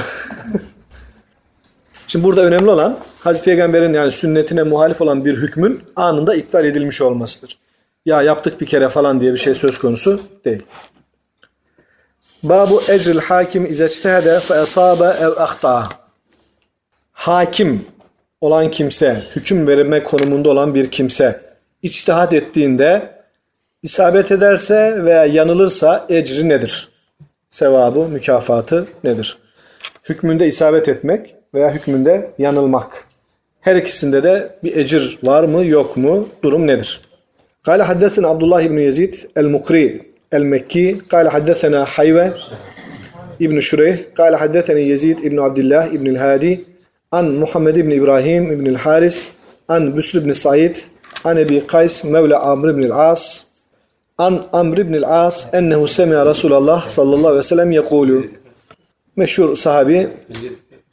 Şimdi 2.08 2.26
burada 2.26 2.42
önemli 2.42 2.70
olan 2.70 2.98
Hazreti 3.20 3.46
Peygamber'in 3.46 3.94
yani 3.94 4.12
sünnetine 4.12 4.64
muhalif 4.64 5.02
olan 5.02 5.26
bir 5.26 5.36
hükmün 5.36 5.84
anında 5.96 6.36
iptal 6.36 6.66
edilmiş 6.66 7.02
olmasıdır. 7.02 7.58
Ya 8.06 8.22
yaptık 8.22 8.62
bir 8.62 8.66
kere 8.66 8.90
falan 8.90 9.22
diye 9.22 9.34
bir 9.34 9.38
şey 9.38 9.54
söz 9.54 9.80
konusu 9.80 10.22
değil. 10.46 10.64
Babu 12.44 12.82
ecril 12.90 13.20
hakim 13.20 13.66
izeçtehede 13.66 14.40
fe 14.40 14.56
esabe 14.56 15.04
ev 15.22 15.28
ahta'a 15.38 15.90
Hakim 17.17 17.87
olan 18.41 18.71
kimse, 18.71 19.23
hüküm 19.37 19.67
verme 19.67 20.03
konumunda 20.03 20.49
olan 20.51 20.75
bir 20.75 20.91
kimse 20.91 21.41
içtihat 21.83 22.33
ettiğinde 22.33 23.11
isabet 23.83 24.33
ederse 24.33 25.05
veya 25.05 25.25
yanılırsa 25.27 26.07
ecri 26.09 26.49
nedir? 26.49 26.89
sevabı, 27.49 28.09
mükafatı 28.09 28.87
nedir? 29.05 29.39
Hükmünde 30.09 30.47
isabet 30.47 30.89
etmek 30.89 31.35
veya 31.55 31.75
hükmünde 31.75 32.31
yanılmak. 32.39 33.05
Her 33.61 33.77
ikisinde 33.77 34.23
de 34.23 34.57
bir 34.65 34.77
ecir 34.77 35.19
var 35.23 35.45
mı 35.45 35.65
yok 35.65 35.97
mu? 35.97 36.29
Durum 36.43 36.67
nedir? 36.67 37.01
قال 37.69 37.81
حدثنا 37.91 38.27
عبد 38.33 38.43
الله 38.47 38.63
بن 38.73 38.79
يزيد 38.89 39.15
المقري 39.41 39.87
المكي 40.39 40.87
قال 41.13 41.27
حدثنا 41.35 41.81
حيوة 41.95 42.27
ابن 43.45 43.61
شريح 43.61 43.97
قال 44.21 44.33
حدثني 44.43 44.83
يزيد 44.93 45.19
ابن 45.29 45.39
عبد 45.47 45.59
الله 45.59 45.85
ابن 45.97 46.07
الهادي 46.15 46.55
An 47.12 47.26
Muhammed 47.26 47.76
ibn 47.76 47.92
İbrahim 47.92 48.52
ibn 48.52 48.74
Haris 48.74 49.28
An 49.68 49.98
Büsr 49.98 50.18
ibn 50.18 50.32
Said 50.32 50.76
An 51.24 51.38
Ebi 51.38 51.68
Kays 51.68 52.04
Mevla 52.04 52.40
Amr 52.40 52.70
ibn 52.70 52.90
As 52.92 53.46
An 54.18 54.44
Amr 54.54 54.78
ibn 54.78 55.04
As 55.04 55.48
ennehu 55.54 55.88
semi'a 55.88 56.26
Resulallah 56.26 56.90
sallallahu 56.90 57.28
aleyhi 57.28 57.38
ve 57.38 57.44
sellem 57.44 57.72
yekulu 57.72 58.26
Meşhur 59.16 59.56
sahabi 59.56 60.08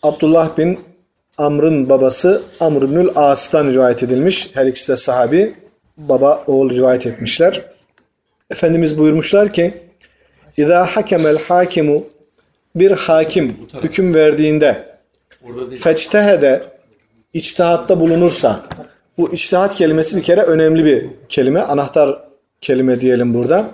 Abdullah 0.03 0.59
bin 0.59 0.81
Amr'ın 1.39 1.89
babası 1.89 2.43
Amr 2.61 2.83
ibn 2.83 3.11
As'tan 3.15 3.67
rivayet 3.67 4.03
edilmiş. 4.03 4.51
Her 4.55 4.67
ikisi 4.67 4.93
de 4.93 4.97
sahabi. 4.97 5.55
Baba 5.97 6.45
oğul 6.47 6.71
rivayet 6.71 7.07
etmişler. 7.07 7.63
Efendimiz 8.51 8.99
buyurmuşlar 8.99 9.53
ki 9.53 9.75
İza 10.57 10.87
hakemel 10.87 11.39
hakimu 11.39 12.05
bir 12.75 12.91
hakim 12.91 13.57
hüküm 13.83 14.15
verdiğinde 14.15 14.94
feçtehede 15.81 16.63
içtihatta 17.35 18.01
bulunursa 18.01 18.61
bu 19.19 19.33
içtihat 19.33 19.75
kelimesi 19.75 20.17
bir 20.17 20.23
kere 20.23 20.43
önemli 20.43 20.85
bir 20.85 21.07
kelime. 21.29 21.61
Anahtar 21.61 22.19
kelime 22.61 23.01
diyelim 23.01 23.35
burada. 23.35 23.69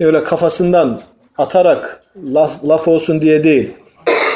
Öyle 0.00 0.24
kafasından 0.24 1.02
atarak 1.38 2.02
laf, 2.34 2.64
laf 2.64 2.88
olsun 2.88 3.20
diye 3.20 3.44
değil. 3.44 3.74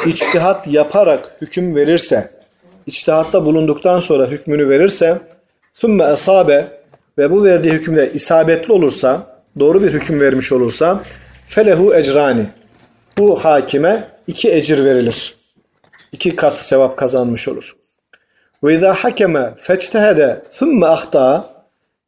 İçtihat 0.05 0.67
yaparak 0.67 1.37
hüküm 1.41 1.75
verirse, 1.75 2.31
içtihatta 2.85 3.45
bulunduktan 3.45 3.99
sonra 3.99 4.25
hükmünü 4.25 4.69
verirse 4.69 5.21
ثُمَّ 5.75 6.13
esabe 6.13 6.67
ve 7.17 7.31
bu 7.31 7.43
verdiği 7.43 7.73
hükümde 7.73 8.11
isabetli 8.11 8.73
olursa, 8.73 9.23
doğru 9.59 9.83
bir 9.83 9.93
hüküm 9.93 10.19
vermiş 10.19 10.51
olursa 10.51 11.03
felehu 11.47 11.95
ecrani. 11.95 12.45
Bu 13.17 13.45
hakime 13.45 14.03
iki 14.27 14.53
ecir 14.53 14.85
verilir. 14.85 15.40
İki 16.11 16.35
kat 16.35 16.59
sevap 16.59 16.97
kazanmış 16.97 17.47
olur. 17.47 17.75
Ve 18.63 18.75
izâ 18.75 18.93
hakeme 18.93 19.53
feçtehede 19.57 20.45
thumme 20.51 20.87
ahta 20.87 21.53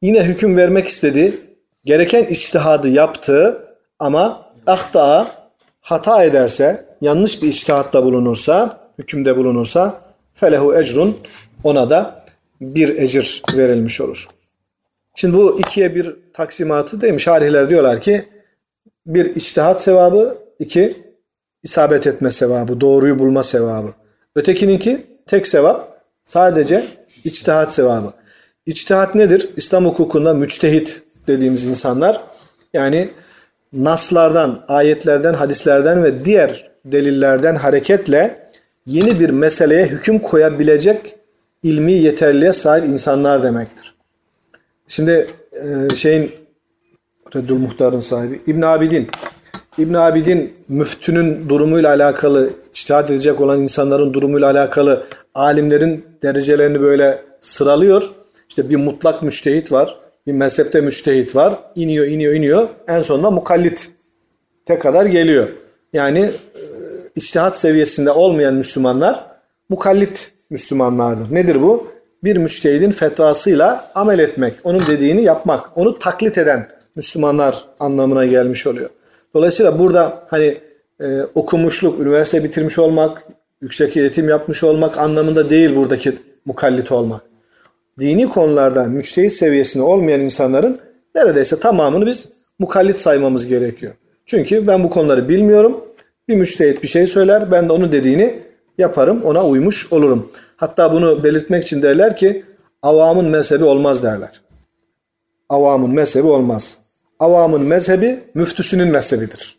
yine 0.02 0.24
hüküm 0.24 0.58
vermek 0.58 0.88
istedi. 0.88 1.40
Gereken 1.86 2.24
içtihadı 2.24 2.90
yaptı 2.90 3.68
ama 4.00 4.46
ahta 4.68 5.28
hata 5.82 6.24
ederse, 6.24 6.86
yanlış 7.02 7.42
bir 7.42 7.48
içtihatta 7.48 8.04
bulunursa, 8.04 8.80
hükümde 9.00 9.38
bulunursa 9.38 10.02
felehu 10.34 10.76
ecrun 10.76 11.18
ona 11.64 11.90
da 11.90 12.24
bir 12.62 12.98
ecir 12.98 13.44
verilmiş 13.58 14.02
olur. 14.02 14.28
Şimdi 15.16 15.38
bu 15.38 15.60
ikiye 15.60 15.96
bir 15.96 16.16
taksimatı 16.34 17.02
değil 17.02 17.14
mi? 17.14 17.22
Şarihler 17.22 17.70
diyorlar 17.70 18.02
ki 18.02 18.30
bir 19.06 19.36
içtihat 19.36 19.84
sevabı, 19.84 20.38
iki 20.60 20.94
isabet 21.64 22.08
etme 22.08 22.32
sevabı, 22.32 22.82
doğruyu 22.82 23.20
bulma 23.20 23.44
sevabı. 23.44 23.88
Ötekininki 24.36 25.06
tek 25.28 25.48
sevap 25.48 26.02
sadece 26.24 26.86
içtihat 27.24 27.74
sevabı. 27.74 28.14
İçtihat 28.66 29.16
nedir? 29.16 29.50
İslam 29.58 29.86
hukukunda 29.86 30.34
müçtehit 30.34 31.04
dediğimiz 31.28 31.68
insanlar 31.68 32.22
yani 32.74 33.10
naslardan, 33.74 34.64
ayetlerden, 34.68 35.34
hadislerden 35.34 36.04
ve 36.04 36.26
diğer 36.26 36.72
delillerden 36.86 37.56
hareketle 37.56 38.50
yeni 38.86 39.20
bir 39.20 39.30
meseleye 39.30 39.86
hüküm 39.86 40.20
koyabilecek 40.20 41.16
ilmi 41.64 41.92
yeterliğe 41.92 42.54
sahip 42.54 42.86
insanlar 42.86 43.44
demektir. 43.44 43.94
Şimdi 44.88 45.28
e, 45.52 45.96
şeyin 45.96 46.32
Reddül 47.36 47.56
Muhtar'ın 47.56 48.00
sahibi 48.00 48.42
İbn 48.48 48.62
Abidin 48.62 49.08
İbn 49.78 49.94
Abidin 49.94 50.54
müftünün 50.68 51.50
durumuyla 51.50 51.90
alakalı, 51.90 52.50
içtihat 52.72 53.10
edecek 53.10 53.42
olan 53.42 53.62
insanların 53.62 54.14
durumuyla 54.14 54.50
alakalı 54.52 55.04
alimlerin 55.36 56.06
derecelerini 56.24 56.82
böyle 56.82 57.22
sıralıyor. 57.40 58.10
İşte 58.50 58.70
bir 58.70 58.76
mutlak 58.76 59.24
müçtehit 59.24 59.72
var, 59.72 59.98
bir 60.28 60.34
mezhepte 60.34 60.82
müçtehit 60.82 61.36
var. 61.36 61.60
İniyor, 61.76 62.06
iniyor, 62.06 62.34
iniyor. 62.34 62.68
En 62.88 63.02
sonunda 63.02 63.32
mukallit 63.32 63.92
te 64.66 64.80
kadar 64.80 65.06
geliyor. 65.06 65.48
Yani 65.94 66.20
e, 66.20 66.62
içtihat 67.16 67.58
seviyesinde 67.58 68.12
olmayan 68.12 68.56
Müslümanlar 68.56 69.26
mukallit 69.70 70.34
Müslümanlardır. 70.50 71.36
Nedir 71.36 71.62
bu? 71.62 71.88
Bir 72.24 72.38
müçtehidin 72.38 72.92
fetvasıyla 72.92 73.92
amel 73.96 74.20
etmek, 74.20 74.54
onun 74.64 74.80
dediğini 74.80 75.24
yapmak, 75.24 75.78
onu 75.78 76.00
taklit 76.00 76.38
eden 76.38 76.68
Müslümanlar 76.96 77.66
anlamına 77.80 78.26
gelmiş 78.26 78.68
oluyor. 78.68 78.90
Dolayısıyla 79.34 79.80
burada 79.80 80.24
hani 80.28 80.58
e, 81.02 81.22
okumuşluk, 81.36 82.00
üniversite 82.00 82.44
bitirmiş 82.44 82.80
olmak, 82.80 83.24
yüksek 83.62 83.98
eğitim 83.98 84.30
yapmış 84.30 84.64
olmak 84.64 84.98
anlamında 84.98 85.50
değil 85.50 85.76
buradaki 85.76 86.14
mukallit 86.46 86.92
olmak. 86.92 87.22
Dini 88.00 88.30
konularda 88.30 88.84
müçtehit 88.84 89.32
seviyesinde 89.32 89.84
olmayan 89.84 90.22
insanların 90.22 90.80
neredeyse 91.16 91.60
tamamını 91.60 92.06
biz 92.06 92.30
mukallit 92.60 92.98
saymamız 92.98 93.48
gerekiyor. 93.48 93.94
Çünkü 94.26 94.68
ben 94.68 94.84
bu 94.84 94.90
konuları 94.90 95.30
bilmiyorum. 95.30 95.86
Bir 96.28 96.36
müçtehit 96.36 96.84
bir 96.84 96.88
şey 96.88 97.08
söyler, 97.08 97.52
ben 97.52 97.70
de 97.70 97.74
onun 97.74 97.92
dediğini 97.92 98.40
yaparım, 98.78 99.24
ona 99.24 99.46
uymuş 99.46 99.94
olurum. 99.94 100.32
Hatta 100.58 100.94
bunu 100.94 101.24
belirtmek 101.24 101.64
için 101.64 101.82
derler 101.82 102.16
ki 102.16 102.46
avamın 102.82 103.26
mezhebi 103.26 103.64
olmaz 103.64 104.04
derler. 104.04 104.42
Avamın 105.50 105.92
mezhebi 105.92 106.28
olmaz. 106.28 106.78
Avamın 107.20 107.62
mezhebi 107.62 108.20
müftüsünün 108.34 108.88
mezhebidir. 108.88 109.58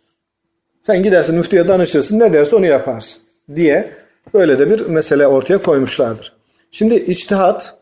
Sen 0.83 1.03
gidersin 1.03 1.37
müftüye 1.37 1.69
danışırsın 1.69 2.19
ne 2.19 2.33
derse 2.33 2.57
onu 2.57 2.67
yaparsın 2.67 3.23
diye 3.55 3.91
böyle 4.35 4.59
de 4.59 4.71
bir 4.71 4.87
mesele 4.87 5.27
ortaya 5.27 5.59
koymuşlardır. 5.63 6.33
Şimdi 6.71 6.95
içtihat 6.95 7.77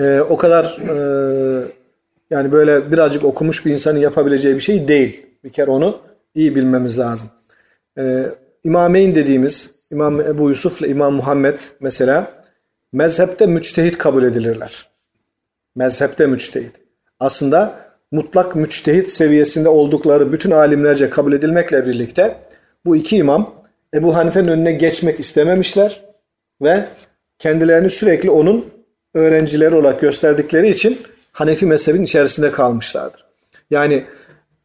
e, 0.00 0.20
o 0.20 0.36
kadar 0.36 0.64
e, 0.64 0.94
yani 2.30 2.52
böyle 2.52 2.92
birazcık 2.92 3.24
okumuş 3.24 3.66
bir 3.66 3.72
insanın 3.72 3.98
yapabileceği 3.98 4.54
bir 4.54 4.60
şey 4.60 4.88
değil. 4.88 5.26
Bir 5.44 5.48
kere 5.48 5.70
onu 5.70 6.00
iyi 6.34 6.56
bilmemiz 6.56 6.98
lazım. 6.98 7.30
E, 7.98 8.24
İmameyn 8.64 9.14
dediğimiz 9.14 9.70
İmam 9.90 10.20
Ebu 10.20 10.48
Yusuf 10.48 10.80
ile 10.80 10.88
İmam 10.88 11.14
Muhammed 11.14 11.60
mesela 11.80 12.42
mezhepte 12.92 13.46
müçtehit 13.46 13.98
kabul 13.98 14.22
edilirler. 14.22 14.88
Mezhepte 15.76 16.26
müçtehit. 16.26 16.72
Aslında 17.20 17.87
mutlak 18.12 18.56
müçtehit 18.56 19.10
seviyesinde 19.10 19.68
oldukları 19.68 20.32
bütün 20.32 20.50
alimlerce 20.50 21.10
kabul 21.10 21.32
edilmekle 21.32 21.86
birlikte 21.86 22.36
bu 22.86 22.96
iki 22.96 23.16
imam 23.16 23.54
Ebu 23.94 24.16
Hanife'nin 24.16 24.48
önüne 24.48 24.72
geçmek 24.72 25.20
istememişler 25.20 26.04
ve 26.62 26.88
kendilerini 27.38 27.90
sürekli 27.90 28.30
onun 28.30 28.66
öğrencileri 29.14 29.74
olarak 29.74 30.00
gösterdikleri 30.00 30.68
için 30.68 30.98
Hanefi 31.32 31.66
mezhebin 31.66 32.02
içerisinde 32.02 32.50
kalmışlardır. 32.50 33.24
Yani 33.70 34.04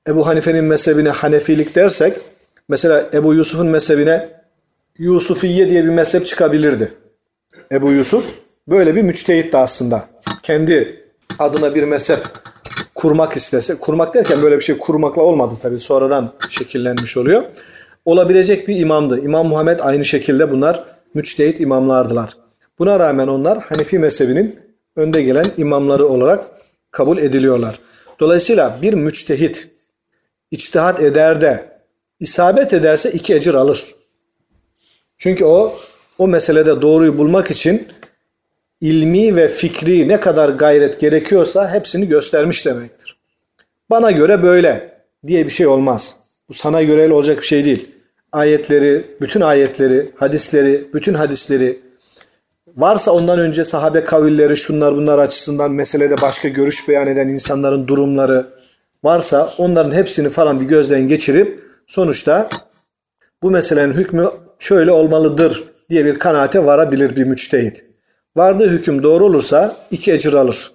Ebu 0.08 0.27
Hanife'nin 0.27 0.63
mezhebine 0.63 1.10
Hanefilik 1.10 1.75
dersek 1.75 2.17
mesela 2.69 3.10
Ebu 3.13 3.34
Yusuf'un 3.34 3.67
mezhebine 3.67 4.29
Yusufiye 4.97 5.69
diye 5.69 5.84
bir 5.84 5.89
mezhep 5.89 6.25
çıkabilirdi. 6.25 6.91
Ebu 7.71 7.91
Yusuf 7.91 8.34
böyle 8.67 8.95
bir 8.95 9.01
müçtehitti 9.01 9.58
aslında. 9.58 10.06
Kendi 10.43 11.03
adına 11.39 11.75
bir 11.75 11.84
mezhep 11.84 12.19
kurmak 13.04 13.36
istese, 13.36 13.76
kurmak 13.76 14.13
derken 14.13 14.42
böyle 14.42 14.56
bir 14.56 14.63
şey 14.63 14.78
kurmakla 14.78 15.22
olmadı 15.22 15.54
tabii 15.62 15.80
sonradan 15.80 16.34
şekillenmiş 16.50 17.18
oluyor. 17.18 17.44
Olabilecek 18.06 18.68
bir 18.68 18.76
imamdı. 18.76 19.20
İmam 19.20 19.48
Muhammed 19.48 19.80
aynı 19.80 20.06
şekilde 20.06 20.52
bunlar 20.52 20.84
müçtehit 21.13 21.60
imamlardılar. 21.60 22.38
Buna 22.80 23.00
rağmen 23.00 23.28
onlar 23.28 23.63
Hanefi 23.63 24.00
mezhebinin 24.00 24.60
önde 24.96 25.22
gelen 25.22 25.46
imamları 25.58 26.06
olarak 26.06 26.46
kabul 26.92 27.18
ediliyorlar. 27.18 27.80
Dolayısıyla 28.20 28.80
bir 28.82 28.94
müçtehit 28.94 29.70
içtihat 30.52 31.00
eder 31.00 31.42
de 31.42 31.80
isabet 32.20 32.74
ederse 32.74 33.12
iki 33.12 33.36
ecir 33.36 33.54
alır. 33.54 33.96
Çünkü 35.18 35.46
o 35.46 35.76
o 36.18 36.28
meselede 36.28 36.82
doğruyu 36.82 37.18
bulmak 37.18 37.52
için 37.52 37.88
ilmi 38.84 39.36
ve 39.36 39.48
fikri 39.48 40.08
ne 40.08 40.19
kadar 40.19 40.50
gayret 40.50 41.00
gerekiyorsa 41.00 41.74
hepsini 41.74 42.08
göstermiş 42.08 42.65
demektir. 42.65 43.17
Bana 43.89 44.12
göre 44.12 44.43
böyle 44.43 44.98
diye 45.28 45.46
bir 45.46 45.52
şey 45.52 45.67
olmaz. 45.67 46.15
Bu 46.50 46.54
sana 46.54 46.84
göre 46.84 47.13
olacak 47.13 47.38
bir 47.38 47.46
şey 47.46 47.65
değil. 47.65 47.89
Ayetleri, 48.32 49.06
bütün 49.22 49.41
ayetleri, 49.41 50.12
hadisleri, 50.15 50.86
bütün 50.93 51.13
hadisleri 51.13 51.80
varsa 52.78 53.12
ondan 53.12 53.39
önce 53.39 53.63
sahabe 53.63 54.04
kavilleri, 54.04 54.58
şunlar 54.58 54.96
bunlar 54.96 55.19
açısından 55.19 55.72
meselede 55.72 56.15
başka 56.22 56.48
görüş 56.48 56.89
beyan 56.89 57.08
eden 57.08 57.28
insanların 57.28 57.88
durumları 57.88 58.48
varsa 59.04 59.54
onların 59.58 59.91
hepsini 59.91 60.30
falan 60.30 60.60
bir 60.60 60.65
gözden 60.65 61.08
geçirip 61.08 61.63
sonuçta 61.88 62.50
bu 63.43 63.52
meselenin 63.52 63.93
hükmü 63.93 64.30
şöyle 64.60 64.91
olmalıdır 64.91 65.63
diye 65.89 66.06
bir 66.06 66.15
kanaate 66.15 66.65
varabilir 66.65 67.15
bir 67.15 67.24
müçtehit. 67.24 67.92
Vardığı 68.38 68.69
hüküm 68.69 69.04
doğru 69.04 69.26
olursa 69.26 69.76
iki 69.91 70.12
ecir 70.12 70.34
alır. 70.34 70.72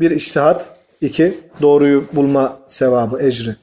Bir 0.00 0.10
içtihat, 0.10 0.72
iki 1.00 1.38
doğruyu 1.62 2.04
bulma 2.12 2.58
sevabı, 2.68 3.22
ecri. 3.22 3.56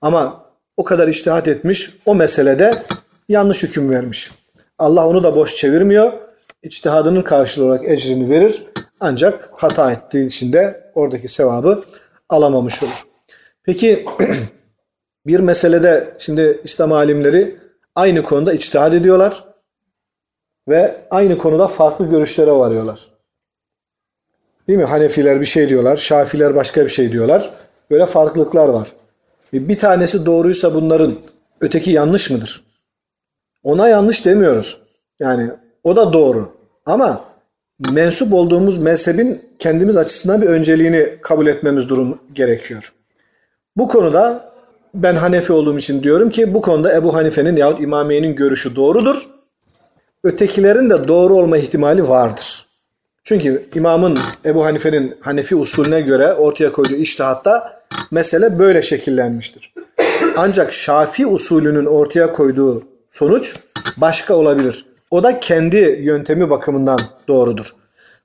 Ama 0.00 0.44
o 0.76 0.84
kadar 0.84 1.08
içtihat 1.08 1.48
etmiş, 1.48 1.94
o 2.06 2.14
meselede 2.14 2.82
yanlış 3.28 3.62
hüküm 3.62 3.90
vermiş. 3.90 4.30
Allah 4.78 5.08
onu 5.08 5.24
da 5.24 5.36
boş 5.36 5.56
çevirmiyor. 5.56 6.12
İçtihadının 6.62 7.22
karşılığı 7.22 7.64
olarak 7.66 7.88
ecrini 7.88 8.30
verir. 8.30 8.64
Ancak 9.00 9.50
hata 9.52 9.92
ettiği 9.92 10.26
için 10.26 10.52
de 10.52 10.90
oradaki 10.94 11.28
sevabı 11.28 11.84
alamamış 12.28 12.82
olur. 12.82 13.06
Peki 13.62 14.04
bir 15.26 15.40
meselede 15.40 16.14
şimdi 16.18 16.60
İslam 16.64 16.92
alimleri 16.92 17.56
aynı 17.94 18.22
konuda 18.22 18.52
içtihad 18.52 18.92
ediyorlar 18.92 19.47
ve 20.68 20.96
aynı 21.10 21.38
konuda 21.38 21.66
farklı 21.66 22.10
görüşlere 22.10 22.52
varıyorlar. 22.52 23.08
Değil 24.68 24.78
mi? 24.78 24.84
Hanefiler 24.84 25.40
bir 25.40 25.46
şey 25.46 25.68
diyorlar, 25.68 25.96
Şafiler 25.96 26.54
başka 26.54 26.84
bir 26.84 26.90
şey 26.90 27.12
diyorlar. 27.12 27.50
Böyle 27.90 28.06
farklılıklar 28.06 28.68
var. 28.68 28.88
E, 29.54 29.68
Bir 29.68 29.78
tanesi 29.78 30.26
doğruysa 30.26 30.74
bunların 30.74 31.14
öteki 31.60 31.90
yanlış 31.90 32.30
mıdır? 32.30 32.64
Ona 33.62 33.88
yanlış 33.88 34.26
demiyoruz. 34.26 34.80
Yani 35.20 35.50
o 35.84 35.96
da 35.96 36.12
doğru. 36.12 36.52
Ama 36.86 37.24
mensup 37.92 38.34
olduğumuz 38.34 38.78
mezhebin 38.78 39.44
kendimiz 39.58 39.96
açısından 39.96 40.42
bir 40.42 40.46
önceliğini 40.46 41.18
kabul 41.22 41.46
etmemiz 41.46 41.88
durum 41.88 42.18
gerekiyor. 42.32 42.92
Bu 43.76 43.88
konuda 43.88 44.52
ben 44.94 45.14
Hanefi 45.14 45.52
olduğum 45.52 45.78
için 45.78 46.02
diyorum 46.02 46.30
ki 46.30 46.54
bu 46.54 46.60
konuda 46.60 46.94
Ebu 46.94 47.14
Hanife'nin 47.14 47.56
yahut 47.56 47.80
İmamiye'nin 47.80 48.36
görüşü 48.36 48.76
doğrudur. 48.76 49.37
Ötekilerin 50.24 50.90
de 50.90 51.08
doğru 51.08 51.34
olma 51.34 51.56
ihtimali 51.56 52.08
vardır. 52.08 52.66
Çünkü 53.24 53.68
imamın 53.74 54.18
Ebu 54.44 54.64
Hanife'nin 54.64 55.16
Hanefi 55.20 55.56
usulüne 55.56 56.00
göre 56.00 56.32
ortaya 56.32 56.72
koyduğu 56.72 56.94
iştihatta 56.94 57.80
mesele 58.10 58.58
böyle 58.58 58.82
şekillenmiştir. 58.82 59.74
Ancak 60.36 60.72
Şafi 60.72 61.26
usulünün 61.26 61.86
ortaya 61.86 62.32
koyduğu 62.32 62.82
sonuç 63.10 63.56
başka 63.96 64.34
olabilir. 64.34 64.86
O 65.10 65.22
da 65.22 65.40
kendi 65.40 65.76
yöntemi 66.02 66.50
bakımından 66.50 67.00
doğrudur. 67.28 67.74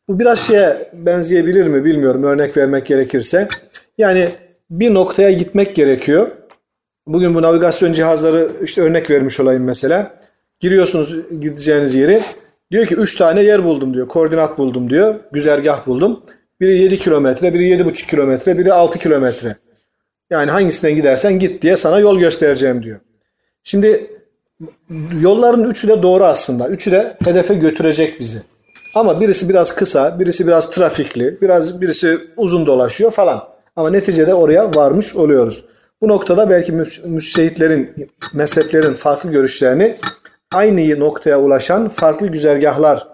Bu 0.08 0.20
biraz 0.20 0.40
şeye 0.40 0.90
benzeyebilir 0.94 1.68
mi 1.68 1.86
bilmiyorum 1.86 2.24
örnek 2.24 2.58
vermek 2.58 2.86
gerekirse. 2.86 3.48
Yani 3.98 4.30
bir 4.70 4.94
noktaya 4.94 5.32
gitmek 5.32 5.76
gerekiyor. 5.76 6.32
Bugün 7.08 7.36
bu 7.36 7.42
navigasyon 7.42 7.92
cihazları 7.92 8.52
işte 8.64 8.82
örnek 8.82 9.12
vermiş 9.12 9.40
olayım 9.40 9.64
mesela. 9.64 10.12
Giriyorsunuz 10.64 11.18
gideceğiniz 11.40 11.96
yeri. 11.96 12.22
Diyor 12.72 12.86
ki 12.86 12.96
3 12.96 13.16
tane 13.16 13.44
yer 13.44 13.64
buldum 13.64 13.94
diyor. 13.94 14.08
Koordinat 14.08 14.58
buldum 14.58 14.90
diyor. 14.90 15.16
Güzergah 15.32 15.88
buldum. 15.88 16.24
Biri 16.62 16.78
7 16.78 16.98
kilometre, 16.98 17.54
biri 17.54 17.70
7,5 17.70 18.10
kilometre, 18.10 18.58
biri 18.58 18.74
6 18.74 19.00
kilometre. 19.00 19.56
Yani 20.30 20.52
hangisinden 20.52 20.96
gidersen 20.96 21.40
git 21.40 21.62
diye 21.62 21.78
sana 21.78 22.00
yol 22.00 22.20
göstereceğim 22.20 22.84
diyor. 22.84 23.00
Şimdi 23.64 24.06
yolların 25.22 25.64
üçü 25.64 25.88
de 25.88 26.04
doğru 26.04 26.24
aslında. 26.24 26.68
Üçü 26.68 26.92
de 26.92 27.18
hedefe 27.24 27.54
götürecek 27.54 28.20
bizi. 28.20 28.42
Ama 28.96 29.22
birisi 29.22 29.50
biraz 29.50 29.76
kısa, 29.76 30.20
birisi 30.20 30.48
biraz 30.48 30.70
trafikli, 30.70 31.42
biraz 31.42 31.82
birisi 31.82 32.20
uzun 32.38 32.66
dolaşıyor 32.66 33.12
falan. 33.12 33.48
Ama 33.76 33.90
neticede 33.90 34.34
oraya 34.34 34.76
varmış 34.76 35.16
oluyoruz. 35.16 35.66
Bu 36.02 36.08
noktada 36.08 36.50
belki 36.50 36.72
müçtehitlerin, 37.06 38.10
mezheplerin 38.34 38.94
farklı 38.94 39.32
görüşlerini 39.32 39.98
aynı 40.54 41.00
noktaya 41.00 41.42
ulaşan 41.42 41.90
farklı 41.90 42.28
güzergahlar 42.28 43.08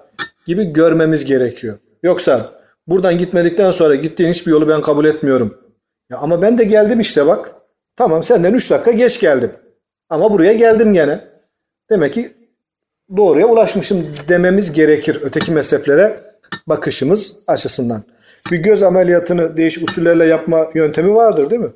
gibi 0.46 0.64
görmemiz 0.64 1.26
gerekiyor. 1.26 1.78
Yoksa 2.04 2.50
buradan 2.88 3.18
gitmedikten 3.18 3.72
sonra 3.72 3.96
gittiğin 3.96 4.30
hiçbir 4.30 4.52
yolu 4.52 4.68
ben 4.68 4.82
kabul 4.82 5.06
etmiyorum. 5.06 5.58
Ya 6.12 6.18
ama 6.18 6.42
ben 6.42 6.58
de 6.58 6.64
geldim 6.64 7.00
işte 7.00 7.28
bak. 7.28 7.56
Tamam 7.96 8.24
senden 8.24 8.54
3 8.54 8.72
dakika 8.72 8.92
geç 8.92 9.20
geldim. 9.20 9.52
Ama 10.10 10.34
buraya 10.34 10.54
geldim 10.54 10.94
gene. 10.94 11.28
Demek 11.90 12.14
ki 12.14 12.34
doğruya 13.18 13.48
ulaşmışım 13.48 14.08
dememiz 14.28 14.72
gerekir 14.72 15.20
öteki 15.24 15.52
mezheplere 15.52 16.20
bakışımız 16.68 17.38
açısından. 17.48 18.04
Bir 18.52 18.58
göz 18.58 18.84
ameliyatını 18.84 19.58
değişik 19.58 19.90
usullerle 19.90 20.26
yapma 20.26 20.70
yöntemi 20.74 21.16
vardır 21.16 21.50
değil 21.50 21.62
mi? 21.62 21.72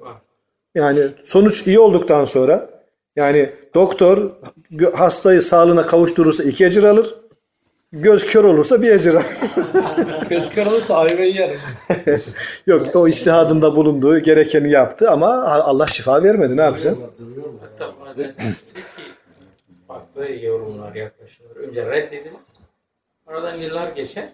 Yani 0.75 0.99
sonuç 1.23 1.67
iyi 1.67 1.79
olduktan 1.79 2.25
sonra 2.25 2.69
yani 3.15 3.49
doktor 3.75 4.31
hastayı 4.93 5.41
sağlığına 5.41 5.85
kavuşturursa 5.85 6.43
iki 6.43 6.65
ecir 6.65 6.83
alır. 6.83 7.15
Göz 7.91 8.27
kör 8.27 8.43
olursa 8.43 8.81
bir 8.81 8.91
ecir 8.91 9.13
alır. 9.13 9.25
Göz 10.29 10.49
kör 10.49 10.65
olursa 10.65 10.95
ayvayı 10.95 11.33
yer. 11.33 11.51
Yok 12.65 12.95
o 12.95 13.07
iştihadında 13.07 13.75
bulunduğu 13.75 14.19
gerekeni 14.19 14.71
yaptı 14.71 15.11
ama 15.11 15.43
Allah 15.43 15.87
şifa 15.87 16.23
vermedi. 16.23 16.57
Ne 16.57 16.61
yapacaksın? 16.61 17.03
Hatta 17.61 17.93
bazen 18.01 18.25
dedi 18.25 18.37
ki 18.37 18.81
farklı 19.87 20.31
yorumlar, 20.45 20.95
yaklaşımlar. 20.95 21.55
Önce 21.55 21.85
reddedilir. 21.85 22.31
Aradan 23.27 23.55
yıllar 23.55 23.91
geçer. 23.91 24.29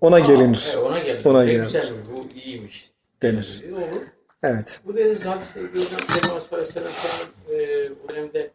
Ona 0.00 0.20
gelinir. 0.20 0.76
ona 0.86 0.98
gelinir. 0.98 1.24
Ona 1.24 1.44
gelinir. 1.44 1.92
bu 2.12 2.38
iyiymiş. 2.40 2.90
Denir. 3.22 3.62
Dedi, 3.62 3.74
Olur. 3.74 4.02
Evet. 4.42 4.80
Bu 4.86 4.96
dedi 4.96 5.16
zaten 5.16 5.40
sevgili 5.40 5.84
hocam 5.84 6.00
Peygamber 6.08 6.42
Aleyhisselam 6.52 6.92
e, 7.52 7.88
o 8.04 8.08
dönemde 8.08 8.50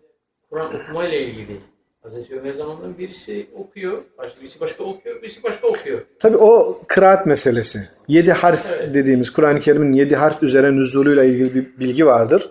Kur'an 0.49 0.75
okumayla 0.75 1.17
ilgili. 1.17 1.59
Hazreti 2.03 2.39
Ömer 2.39 2.53
zamanında 2.53 2.97
birisi 2.97 3.47
okuyor, 3.55 3.97
başka, 4.17 4.41
birisi 4.41 4.59
başka 4.59 4.83
okuyor, 4.83 5.21
birisi 5.21 5.43
başka 5.43 5.67
okuyor. 5.67 6.01
Tabii 6.19 6.37
o 6.37 6.81
kıraat 6.87 7.25
meselesi. 7.25 7.89
Yedi 8.07 8.31
harf 8.31 8.93
dediğimiz 8.93 9.29
Kur'an-ı 9.29 9.59
Kerim'in 9.59 9.93
yedi 9.93 10.15
harf 10.15 10.43
üzerine 10.43 10.75
nüzuluyla 10.75 11.23
ilgili 11.23 11.55
bir 11.55 11.79
bilgi 11.79 12.05
vardır. 12.05 12.49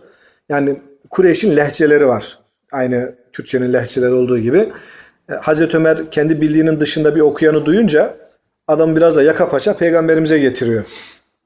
Yani 0.49 0.77
Kureyş'in 1.11 1.57
lehçeleri 1.57 2.07
var. 2.07 2.39
Aynı 2.73 3.15
Türkçenin 3.33 3.73
lehçeleri 3.73 4.13
olduğu 4.13 4.39
gibi. 4.39 4.69
E, 5.31 5.35
Hazreti 5.35 5.77
Ömer 5.77 6.11
kendi 6.11 6.41
bildiğinin 6.41 6.81
dışında 6.81 7.17
bir 7.17 7.21
okuyanı 7.21 7.67
duyunca 7.67 8.17
adam 8.69 8.97
biraz 8.97 9.17
da 9.17 9.23
yaka 9.23 9.49
paça 9.49 9.77
peygamberimize 9.77 10.39
getiriyor. 10.39 10.85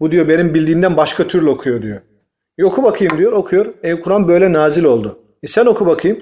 Bu 0.01 0.11
diyor 0.11 0.29
benim 0.29 0.55
bildiğimden 0.55 0.97
başka 0.97 1.27
türlü 1.27 1.51
okuyor 1.51 1.83
diyor. 1.83 2.01
E, 2.59 2.65
oku 2.65 2.83
bakayım 2.83 3.19
diyor. 3.19 3.33
Okuyor. 3.33 3.75
E, 3.83 4.01
Kur'an 4.01 4.29
böyle 4.29 4.53
nazil 4.53 4.85
oldu. 4.85 5.19
E 5.43 5.47
sen 5.47 5.67
oku 5.67 5.87
bakayım. 5.87 6.21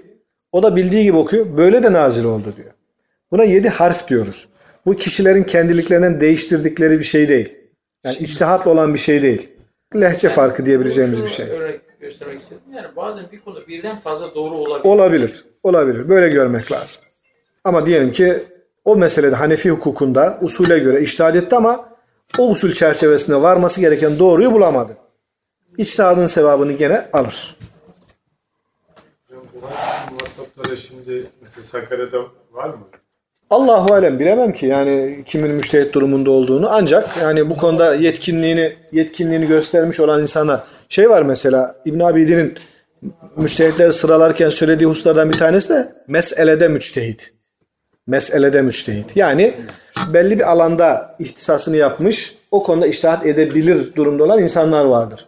O 0.53 0.63
da 0.63 0.77
bildiği 0.77 1.05
gibi 1.05 1.17
okuyor. 1.17 1.57
Böyle 1.57 1.83
de 1.83 1.93
nazil 1.93 2.25
oldu 2.25 2.55
diyor. 2.57 2.71
Buna 3.31 3.45
yedi 3.45 3.69
harf 3.69 4.09
diyoruz. 4.09 4.49
Bu 4.87 4.95
kişilerin 4.95 5.45
kendiliklerinden 5.45 6.21
değiştirdikleri 6.21 6.99
bir 6.99 7.05
şey 7.05 7.29
değil. 7.29 7.55
Yani 8.05 8.17
içtihatla 8.17 8.71
olan 8.71 8.95
bir 8.95 8.99
şey 8.99 9.23
değil. 9.23 9.49
Lehçe 9.95 10.29
farkı 10.29 10.67
diyebileceğimiz 10.67 11.23
bir 11.23 11.29
şey. 11.29 11.47
Örnek 11.47 11.81
göstermek 12.01 12.41
istedim. 12.41 12.63
Yani 12.77 12.87
bazen 12.97 13.25
bir 13.33 13.41
konuda 13.41 13.67
birden 13.69 13.99
fazla 13.99 14.35
doğru 14.35 14.55
olabilir. 14.55 14.85
Olabilir. 14.85 15.45
Olabilir. 15.63 16.09
Böyle 16.09 16.29
görmek 16.29 16.73
lazım. 16.73 17.03
Ama 17.65 17.87
diyelim 17.87 18.13
ki 18.13 18.39
o 18.85 18.97
meselede 18.97 19.35
Hanefi 19.35 19.71
hukukunda 19.71 20.39
usule 20.43 20.79
göre 20.79 21.01
iştihad 21.01 21.35
etti 21.35 21.57
ama 21.57 21.88
o 22.39 22.49
usul 22.49 22.73
çerçevesinde 22.73 23.43
varması 23.43 23.81
gereken 23.81 24.19
doğruyu 24.19 24.53
bulamadı. 24.53 24.97
İçtihadın 25.79 26.27
sevabını 26.27 26.73
gene 26.73 27.09
alır. 27.13 27.57
Hocam 29.29 29.45
bu 29.55 29.67
hadis 29.67 30.13
muhataplara 30.13 30.77
şimdi 30.77 31.27
mesela 31.43 31.65
Sakarya'da 31.65 32.19
var 32.53 32.69
mı? 32.69 32.79
Allahu 33.51 33.95
alem 33.95 34.19
bilemem 34.19 34.53
ki 34.53 34.67
yani 34.67 35.23
kimin 35.27 35.51
müştehit 35.51 35.95
durumunda 35.95 36.31
olduğunu 36.31 36.69
ancak 36.71 37.17
yani 37.23 37.51
bu 37.51 37.57
konuda 37.57 37.95
yetkinliğini 37.95 38.73
yetkinliğini 38.93 39.47
göstermiş 39.47 40.01
olan 40.01 40.21
insana 40.21 40.65
şey 40.89 41.11
var 41.11 41.23
mesela 41.23 41.77
İbn 41.85 42.01
Abidin'in 42.01 42.55
müştehitleri 43.37 43.93
sıralarken 43.93 44.49
söylediği 44.49 44.91
hususlardan 44.91 45.33
bir 45.33 45.39
tanesi 45.39 45.69
de 45.69 45.93
meselede 46.07 46.69
müçtehit. 46.69 47.38
Meselede 48.09 48.63
müçtehit. 48.63 49.17
Yani 49.17 49.55
belli 50.13 50.39
bir 50.39 50.51
alanda 50.51 51.17
ihtisasını 51.19 51.77
yapmış, 51.77 52.35
o 52.51 52.63
konuda 52.63 52.87
iştahat 52.87 53.27
edebilir 53.27 53.95
durumda 53.95 54.25
olan 54.25 54.43
insanlar 54.43 54.85
vardır. 54.85 55.27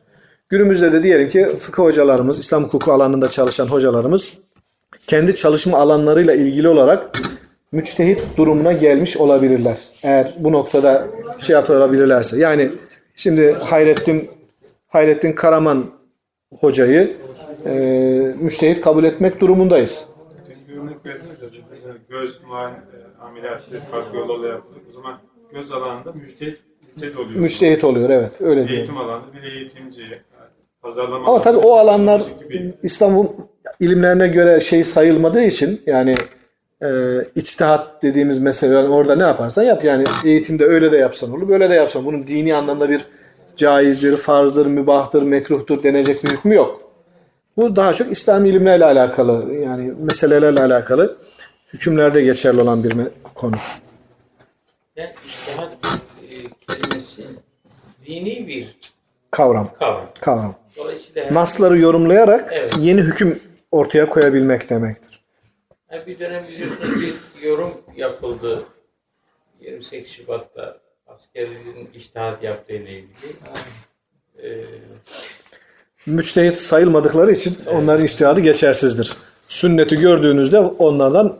Günümüzde 0.48 0.92
de 0.92 1.02
diyelim 1.02 1.30
ki 1.30 1.48
fıkıh 1.58 1.82
hocalarımız, 1.82 2.38
İslam 2.38 2.64
hukuku 2.64 2.92
alanında 2.92 3.28
çalışan 3.28 3.66
hocalarımız 3.66 4.32
kendi 5.06 5.34
çalışma 5.34 5.78
alanlarıyla 5.78 6.34
ilgili 6.34 6.68
olarak 6.68 7.20
müçtehit 7.72 8.18
durumuna 8.36 8.72
gelmiş 8.72 9.16
olabilirler. 9.16 9.78
Eğer 10.02 10.34
bu 10.38 10.52
noktada 10.52 11.06
şey 11.38 11.54
yapabilirlerse. 11.54 12.38
Yani 12.38 12.70
şimdi 13.14 13.52
Hayrettin 13.52 14.30
Hayrettin 14.88 15.32
Karaman 15.32 15.86
hocayı 16.60 17.12
e, 17.66 17.72
müçtehit 18.40 18.80
kabul 18.80 19.04
etmek 19.04 19.40
durumundayız. 19.40 20.06
Mesela 21.04 21.50
göz 22.08 22.36
e, 22.36 23.24
ameliyatı 23.24 23.80
farklı 23.80 24.18
yollarla 24.18 24.48
yapılır. 24.48 24.80
O 24.90 24.92
zaman 24.92 25.18
göz 25.52 25.72
alanında 25.72 26.12
müçtehit, 26.12 26.58
müçtehit 26.86 27.16
oluyor. 27.16 27.40
Müçtehit 27.40 27.84
oluyor 27.84 28.10
evet 28.10 28.40
öyle 28.40 28.54
diyorum. 28.54 28.76
Eğitim 28.76 28.98
alanında 28.98 29.32
bir 29.32 29.42
eğitimci, 29.42 30.04
pazarlama 30.82 31.28
Ama 31.28 31.40
tabii 31.40 31.58
o 31.58 31.72
alanlar 31.72 32.22
gibi. 32.42 32.74
İslam 32.82 33.28
ilimlerine 33.80 34.28
göre 34.28 34.60
şey 34.60 34.84
sayılmadığı 34.84 35.42
için 35.42 35.80
yani 35.86 36.14
e, 36.82 36.88
içtihat 37.34 38.02
dediğimiz 38.02 38.38
mesele 38.38 38.74
yani 38.74 38.88
orada 38.88 39.16
ne 39.16 39.22
yaparsan 39.22 39.62
yap 39.62 39.84
yani 39.84 40.04
eğitimde 40.24 40.64
öyle 40.64 40.92
de 40.92 40.96
yapsan 40.96 41.32
olur 41.32 41.48
böyle 41.48 41.70
de 41.70 41.74
yapsan 41.74 42.04
bunun 42.04 42.26
dini 42.26 42.54
anlamda 42.54 42.90
bir 42.90 43.06
caizdir, 43.56 44.16
farzdır, 44.16 44.66
mübahtır, 44.66 45.22
mekruhtur 45.22 45.82
denecek 45.82 46.24
bir 46.24 46.28
hükmü 46.28 46.54
yok. 46.54 46.89
Bu 47.60 47.76
daha 47.76 47.94
çok 47.94 48.12
İslami 48.12 48.48
ilimlerle 48.48 48.84
alakalı 48.84 49.54
yani 49.54 49.92
meselelerle 49.98 50.60
alakalı 50.60 51.16
hükümlerde 51.72 52.22
geçerli 52.22 52.60
olan 52.60 52.84
bir 52.84 52.96
konu. 53.34 53.56
Yani 54.96 55.10
iştihat 55.26 55.68
kelimesi 56.68 57.24
dini 58.06 58.48
bir 58.48 58.76
Kavram. 59.30 59.70
kavram. 59.78 60.10
Kavram. 60.20 60.54
Dolayısıyla 60.76 61.34
Nasları 61.34 61.78
yorumlayarak 61.78 62.50
Evet. 62.52 62.74
yeni 62.78 63.00
hüküm 63.00 63.40
ortaya 63.70 64.08
koyabilmek 64.08 64.70
demektir. 64.70 65.20
Yani 65.92 66.06
bir 66.06 66.18
dönem 66.18 66.44
biliyorsunuz 66.48 67.02
bir 67.02 67.14
yorum 67.48 67.72
yapıldı 67.96 68.62
28 69.60 70.12
Şubat'ta 70.12 70.78
askerlerin 71.06 71.90
iştihat 71.94 72.42
yaptığı 72.42 72.72
ile 72.72 72.92
ilgili. 72.92 73.36
Ee, 74.42 74.64
müçtehit 76.06 76.56
sayılmadıkları 76.56 77.32
için 77.32 77.54
onların 77.74 78.04
içtihadı 78.04 78.40
geçersizdir. 78.40 79.16
Sünneti 79.48 79.96
gördüğünüzde 79.96 80.58
onlardan 80.58 81.36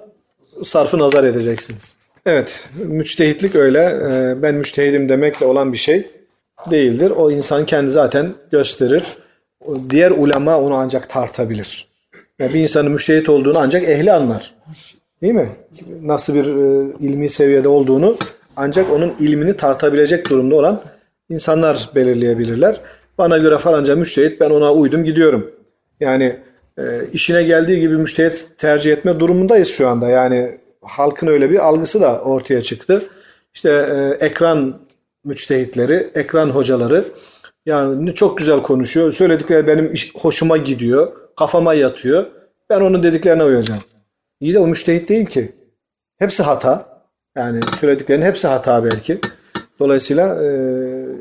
sarfı 0.65 0.99
nazar 0.99 1.25
edeceksiniz. 1.25 1.97
Evet, 2.27 2.71
müçtehitlik 2.75 3.55
öyle. 3.55 3.81
Ee, 3.81 4.43
Ben 4.43 4.55
müçtehidim 4.55 5.09
demekle 5.09 5.47
olan 5.47 5.73
bir 5.73 5.79
şey 5.79 6.07
değildir. 6.71 7.11
O 7.11 7.31
insan 7.31 7.67
kendi 7.67 7.91
zaten 7.91 8.35
gösterir. 8.53 9.03
Diğer 9.91 10.11
ulema 10.11 10.61
onu 10.61 10.75
ancak 10.75 11.09
tartabilir. 11.09 11.87
Yani 12.39 12.55
bir 12.55 12.61
insanın 12.61 12.93
müçtehit 12.93 13.29
olduğunu 13.29 13.59
ancak 13.59 13.85
ehli 13.85 14.13
anlar. 14.13 14.55
Değil 15.23 15.35
mi? 15.35 15.49
Nasıl 16.03 16.35
bir 16.35 16.47
e, 16.47 16.93
ilmi 17.01 17.29
seviyede 17.29 17.69
olduğunu 17.69 18.17
ancak 18.57 18.93
onun 18.93 19.15
ilmini 19.21 19.57
tartabilecek 19.57 20.31
durumda 20.31 20.55
olan 20.55 20.83
insanlar 21.31 21.91
belirleyebilirler. 21.95 22.81
Bana 23.21 23.39
göre 23.39 23.59
falanca 23.59 23.97
müştehit 23.97 24.41
ben 24.41 24.51
ona 24.51 24.73
uydum 24.73 25.05
gidiyorum. 25.05 25.51
Yani 26.01 26.37
e, 26.79 26.83
işine 27.13 27.43
geldiği 27.43 27.81
gibi 27.81 27.97
müştehit 27.97 28.49
tercih 28.59 28.93
etme 28.93 29.21
durumundayız 29.21 29.69
şu 29.69 29.89
anda. 29.89 30.09
Yani 30.09 30.59
halkın 30.83 31.27
öyle 31.27 31.51
bir 31.51 31.67
algısı 31.67 32.01
da 32.01 32.21
ortaya 32.21 32.63
çıktı. 32.63 33.03
İşte 33.55 33.71
e, 33.71 34.27
ekran 34.27 34.79
müçtehitleri, 35.25 36.11
ekran 36.15 36.51
hocaları 36.51 37.05
yani 37.67 38.15
çok 38.15 38.39
güzel 38.39 38.63
konuşuyor. 38.63 39.13
Söyledikleri 39.13 39.67
benim 39.67 39.93
hoşuma 40.15 40.57
gidiyor. 40.57 41.13
Kafama 41.37 41.75
yatıyor. 41.75 42.27
Ben 42.71 42.81
onun 42.81 43.03
dediklerine 43.03 43.45
uyacağım. 43.45 43.83
İyi 44.41 44.55
de 44.55 44.59
o 44.59 44.67
müştehit 44.67 45.09
değil 45.09 45.27
ki. 45.27 45.53
Hepsi 46.19 46.43
hata. 46.43 47.03
Yani 47.37 47.61
söylediklerinin 47.81 48.27
hepsi 48.27 48.49
hata 48.49 48.85
belki. 48.85 49.19
Dolayısıyla 49.81 50.45
e, 50.45 50.51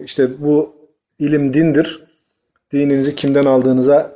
işte 0.03 0.27
bu 0.37 0.78
ilim 1.19 1.53
dindir. 1.53 2.03
Dininizi 2.71 3.15
kimden 3.15 3.45
aldığınıza 3.45 4.11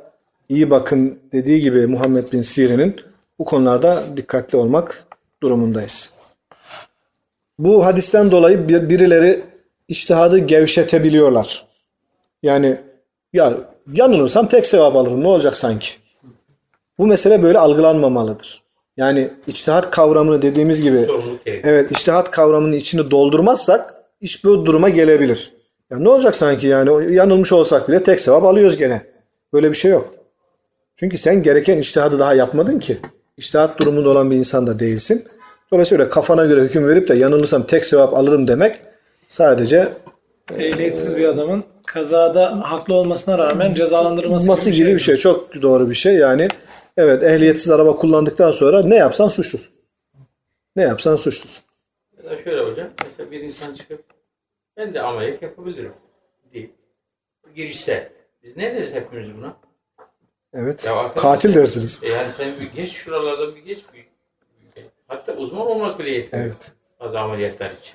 iyi 0.48 0.70
bakın 0.70 1.18
dediği 1.32 1.60
gibi 1.60 1.86
Muhammed 1.86 2.32
bin 2.32 2.40
Sirin'in 2.40 2.96
bu 3.38 3.44
konularda 3.44 4.02
dikkatli 4.16 4.58
olmak 4.58 5.04
durumundayız. 5.42 6.12
Bu 7.58 7.86
hadisten 7.86 8.30
dolayı 8.30 8.68
bir- 8.68 8.88
birileri 8.88 9.42
içtihadı 9.88 10.38
gevşetebiliyorlar. 10.38 11.66
Yani 12.42 12.80
ya 13.32 13.54
yanılırsam 13.92 14.46
tek 14.46 14.66
sevap 14.66 14.96
alırım 14.96 15.22
ne 15.22 15.28
olacak 15.28 15.56
sanki? 15.56 15.88
Bu 16.98 17.06
mesele 17.06 17.42
böyle 17.42 17.58
algılanmamalıdır. 17.58 18.62
Yani 18.96 19.28
içtihat 19.46 19.90
kavramını 19.90 20.42
dediğimiz 20.42 20.82
gibi. 20.82 21.06
Evet, 21.64 21.92
iştihat 21.92 22.30
kavramının 22.30 22.72
içini 22.72 23.10
doldurmazsak 23.10 23.94
iş 24.20 24.44
bu 24.44 24.66
duruma 24.66 24.88
gelebilir. 24.88 25.52
Ya 25.90 25.98
ne 25.98 26.08
olacak 26.08 26.34
sanki 26.34 26.66
yani 26.66 27.14
yanılmış 27.14 27.52
olsak 27.52 27.88
bile 27.88 28.02
tek 28.02 28.20
sevap 28.20 28.44
alıyoruz 28.44 28.76
gene. 28.76 29.02
Böyle 29.52 29.70
bir 29.70 29.76
şey 29.76 29.90
yok. 29.90 30.14
Çünkü 30.96 31.18
sen 31.18 31.42
gereken 31.42 31.78
iştihadı 31.78 32.18
daha 32.18 32.34
yapmadın 32.34 32.78
ki. 32.78 32.98
İştihat 33.36 33.80
durumunda 33.80 34.10
olan 34.10 34.30
bir 34.30 34.36
insan 34.36 34.66
da 34.66 34.78
değilsin. 34.78 35.24
Dolayısıyla 35.72 36.08
kafana 36.08 36.44
göre 36.44 36.60
hüküm 36.60 36.88
verip 36.88 37.08
de 37.08 37.14
yanılırsam 37.14 37.66
tek 37.66 37.84
sevap 37.84 38.14
alırım 38.14 38.48
demek 38.48 38.80
sadece 39.28 39.88
Ehliyetsiz 40.58 41.16
bir 41.16 41.24
adamın 41.24 41.64
kazada 41.86 42.60
haklı 42.70 42.94
olmasına 42.94 43.38
rağmen 43.38 43.74
cezalandırılması 43.74 44.44
olması 44.44 44.70
gibi 44.70 44.94
bir 44.94 44.98
şey. 44.98 45.16
Çok 45.16 45.62
doğru 45.62 45.90
bir 45.90 45.94
şey. 45.94 46.14
Yani 46.14 46.48
evet 46.96 47.22
ehliyetsiz 47.22 47.70
araba 47.70 47.96
kullandıktan 47.96 48.50
sonra 48.50 48.82
ne 48.82 48.96
yapsan 48.96 49.28
suçlusun. 49.28 49.74
Ne 50.76 50.82
yapsan 50.82 51.16
suçlusun. 51.16 51.64
Mesela 52.16 52.42
şöyle 52.42 52.70
hocam, 52.70 52.88
mesela 53.04 53.30
bir 53.30 53.40
insan 53.40 53.74
çıkıp 53.74 54.04
ben 54.76 54.94
de 54.94 55.02
ameliyat 55.02 55.42
yapabilirim 55.42 55.92
deyip 56.54 56.74
girişse 57.56 58.12
biz 58.42 58.56
ne 58.56 58.74
deriz 58.74 58.94
hepimiz 58.94 59.36
buna? 59.36 59.56
Evet. 60.54 60.84
Ya 60.86 60.94
arkadaş- 60.96 61.22
Katil 61.22 61.54
dersiniz. 61.54 62.00
E 62.04 62.08
yani 62.08 62.26
sen 62.36 62.48
bir 62.60 62.76
geç 62.82 62.92
şuralardan 62.92 63.56
bir 63.56 63.60
geç 63.64 63.78
bir, 63.94 63.98
bir- 64.76 64.84
hatta 65.08 65.32
uzman 65.32 65.66
olmak 65.66 65.98
bile 65.98 66.10
yetmiyor 66.10 66.46
Evet. 66.46 66.72
bazı 67.00 67.18
ameliyatlar 67.20 67.70
için. 67.70 67.94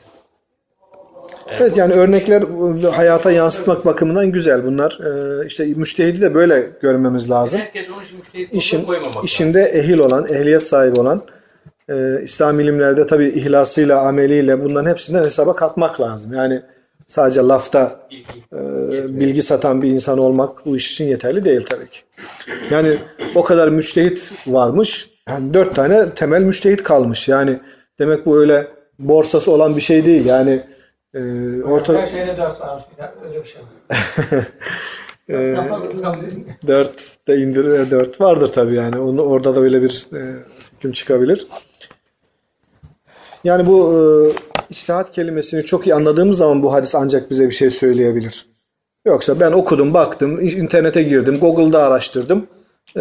Evet 1.47 1.77
yani 1.77 1.93
örnekler 1.93 2.41
e, 2.83 2.91
hayata 2.91 3.31
yansıtmak 3.31 3.85
bakımından 3.85 4.31
güzel 4.31 4.63
bunlar. 4.65 4.99
Ee, 5.03 5.45
işte 5.45 5.65
müştehidi 5.65 6.21
de 6.21 6.33
böyle 6.33 6.71
görmemiz 6.81 7.29
lazım. 7.29 7.59
Herkes 7.61 7.89
onun 7.89 8.03
için 8.03 8.17
müştehit 8.17 8.53
İşin, 8.53 8.85
koymamak 8.85 9.09
lazım. 9.15 9.25
işinde 9.25 9.63
ehil 9.63 9.97
olan, 9.99 10.27
ehliyet 10.27 10.63
sahibi 10.65 10.99
olan, 10.99 11.21
e, 11.89 12.23
İslam 12.23 12.60
ilimlerde 12.60 13.06
tabii 13.06 13.28
ihlasıyla, 13.28 14.02
ameliyle 14.02 14.63
bunların 14.63 14.89
hepsinden 14.89 15.23
hesaba 15.23 15.56
katmak 15.56 16.02
lazım. 16.02 16.34
Yani 16.34 16.62
sadece 17.08 17.41
lafta 17.41 17.99
e, 18.54 18.60
bilgi 19.19 19.41
satan 19.41 19.82
bir 19.82 19.91
insan 19.91 20.17
olmak 20.17 20.65
bu 20.65 20.78
iş 20.78 20.91
için 20.91 21.06
yeterli 21.06 21.45
değil 21.45 21.65
tabii 21.65 21.89
ki. 21.89 21.99
Yani 22.71 22.99
o 23.36 23.43
kadar 23.43 23.69
müçtehit 23.69 24.32
varmış. 24.47 25.10
Yani 25.30 25.54
dört 25.54 25.75
tane 25.75 26.13
temel 26.13 26.41
müçtehit 26.41 26.84
kalmış. 26.84 27.28
Yani 27.28 27.60
demek 27.99 28.25
bu 28.25 28.39
öyle 28.39 28.67
borsası 28.99 29.52
olan 29.52 29.75
bir 29.75 29.82
şey 29.82 30.06
değil. 30.06 30.25
Yani 30.25 30.62
e, 31.13 31.21
orta 31.63 31.93
Her 31.93 32.06
şeyde 32.06 32.38
dört 32.38 32.62
varmış 32.62 32.84
öyle 33.25 33.43
bir 33.43 33.47
şey. 33.47 33.62
Ee, 35.32 35.58
4 36.67 37.17
de 37.28 37.38
indir 37.38 37.91
4 37.91 38.21
vardır 38.21 38.47
tabii 38.47 38.75
yani. 38.75 38.99
Onu 38.99 39.21
orada 39.21 39.56
da 39.56 39.60
öyle 39.60 39.82
bir 39.82 40.08
e, 40.13 40.36
hüküm 40.75 40.91
çıkabilir. 40.91 41.47
Yani 43.44 43.66
bu 43.66 43.94
e, 43.94 43.98
içtihat 44.70 45.11
kelimesini 45.11 45.64
çok 45.64 45.87
iyi 45.87 45.94
anladığımız 45.94 46.38
zaman 46.38 46.62
bu 46.62 46.72
hadis 46.72 46.94
ancak 46.94 47.30
bize 47.30 47.46
bir 47.46 47.54
şey 47.54 47.70
söyleyebilir. 47.70 48.46
Yoksa 49.07 49.40
ben 49.40 49.52
okudum, 49.52 49.94
baktım, 49.94 50.40
internete 50.40 51.02
girdim, 51.02 51.38
Google'da 51.38 51.83
araştırdım. 51.83 52.46
E, 52.96 53.00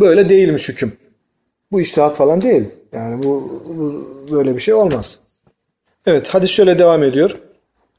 böyle 0.00 0.28
değilmiş 0.28 0.68
hüküm. 0.68 0.92
Bu 1.72 1.80
içtihat 1.80 2.16
falan 2.16 2.40
değil. 2.40 2.64
Yani 2.92 3.22
bu, 3.22 3.62
bu 3.68 4.08
böyle 4.32 4.54
bir 4.54 4.60
şey 4.60 4.74
olmaz. 4.74 5.18
Evet 6.06 6.28
hadis 6.28 6.50
şöyle 6.50 6.78
devam 6.78 7.02
ediyor. 7.02 7.36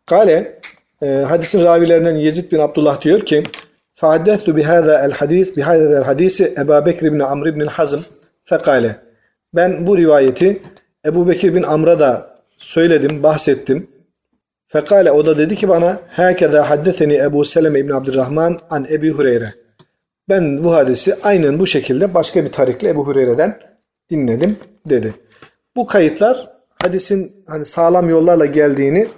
Kale 0.06 0.60
e, 1.02 1.08
hadisin 1.08 1.64
ravilerinden 1.64 2.16
Yezid 2.16 2.52
bin 2.52 2.60
Abdullah 2.60 3.02
diyor 3.02 3.20
ki 3.20 3.44
فَحَدَّثْتُ 4.02 4.48
بِهَذَا 4.58 4.94
الْحَدِيثِ 5.10 5.48
بِهَذَا 5.58 6.04
الْحَدِيثِ 6.04 6.62
Ebu 6.62 6.86
Bekir 6.86 7.14
bin 7.14 7.20
Amr 7.20 7.56
bin 7.56 7.68
Hazm 7.68 8.00
fekale. 8.46 8.96
Ben 9.54 9.88
bu 9.88 9.98
rivayeti 9.98 10.62
Ebu 11.09 11.29
Bekir 11.29 11.55
bin 11.55 11.63
Amr'a 11.63 12.01
da 12.01 12.39
söyledim, 12.59 13.23
bahsettim. 13.23 13.91
Fekale 14.67 15.13
o 15.13 15.27
da 15.27 15.39
dedi 15.39 15.57
ki 15.57 15.69
bana 15.69 16.01
Hâkeza 16.11 16.71
haddeseni 16.71 17.15
Ebu 17.15 17.45
Seleme 17.45 17.79
İbn 17.79 17.93
Abdurrahman 17.93 18.59
an 18.71 18.87
Ebi 18.91 19.11
Hureyre. 19.11 19.55
Ben 20.29 20.65
bu 20.65 20.75
hadisi 20.75 21.17
aynen 21.23 21.59
bu 21.59 21.67
şekilde 21.67 22.15
başka 22.15 22.45
bir 22.45 22.53
tarikle 22.53 22.89
Ebu 22.89 23.07
Hureyre'den 23.07 23.61
dinledim 24.11 24.57
dedi. 24.87 25.15
Bu 25.77 25.87
kayıtlar 25.87 26.49
hadisin 26.83 27.33
hani 27.47 27.65
sağlam 27.65 28.11
yollarla 28.11 28.47
geldiğini 28.47 29.09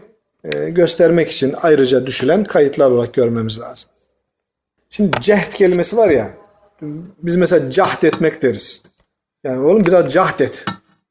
e, 0.44 0.70
göstermek 0.70 1.30
için 1.30 1.54
ayrıca 1.62 2.06
düşülen 2.06 2.44
kayıtlar 2.44 2.90
olarak 2.90 3.14
görmemiz 3.14 3.60
lazım. 3.60 3.90
Şimdi 4.90 5.20
cehd 5.20 5.52
kelimesi 5.52 5.96
var 5.96 6.08
ya 6.10 6.30
biz 7.22 7.36
mesela 7.36 7.70
cahd 7.70 8.02
etmek 8.02 8.42
deriz. 8.42 8.82
Yani 9.44 9.66
oğlum 9.66 9.84
biraz 9.84 10.12
cahd 10.12 10.40
et. 10.40 10.64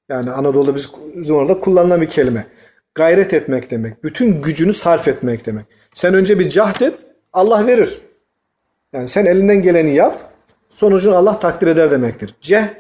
Yani 0.10 0.32
Anadolu'da 0.32 0.76
biz, 0.76 0.92
bizim 1.16 1.36
orada 1.36 1.60
kullanılan 1.60 2.02
bir 2.02 2.10
kelime. 2.10 2.48
Gayret 2.96 3.34
etmek 3.34 3.72
demek. 3.72 4.04
Bütün 4.04 4.42
gücünü 4.42 4.74
sarf 4.74 5.08
etmek 5.08 5.46
demek. 5.46 5.66
Sen 5.94 6.14
önce 6.14 6.40
bir 6.40 6.50
cahd 6.50 6.82
et, 6.82 7.08
Allah 7.34 7.68
verir. 7.68 8.02
Yani 8.94 9.08
sen 9.08 9.26
elinden 9.26 9.62
geleni 9.62 9.96
yap, 9.96 10.34
sonucunu 10.70 11.16
Allah 11.16 11.40
takdir 11.40 11.68
eder 11.68 11.92
demektir. 11.92 12.36
Cehd, 12.42 12.80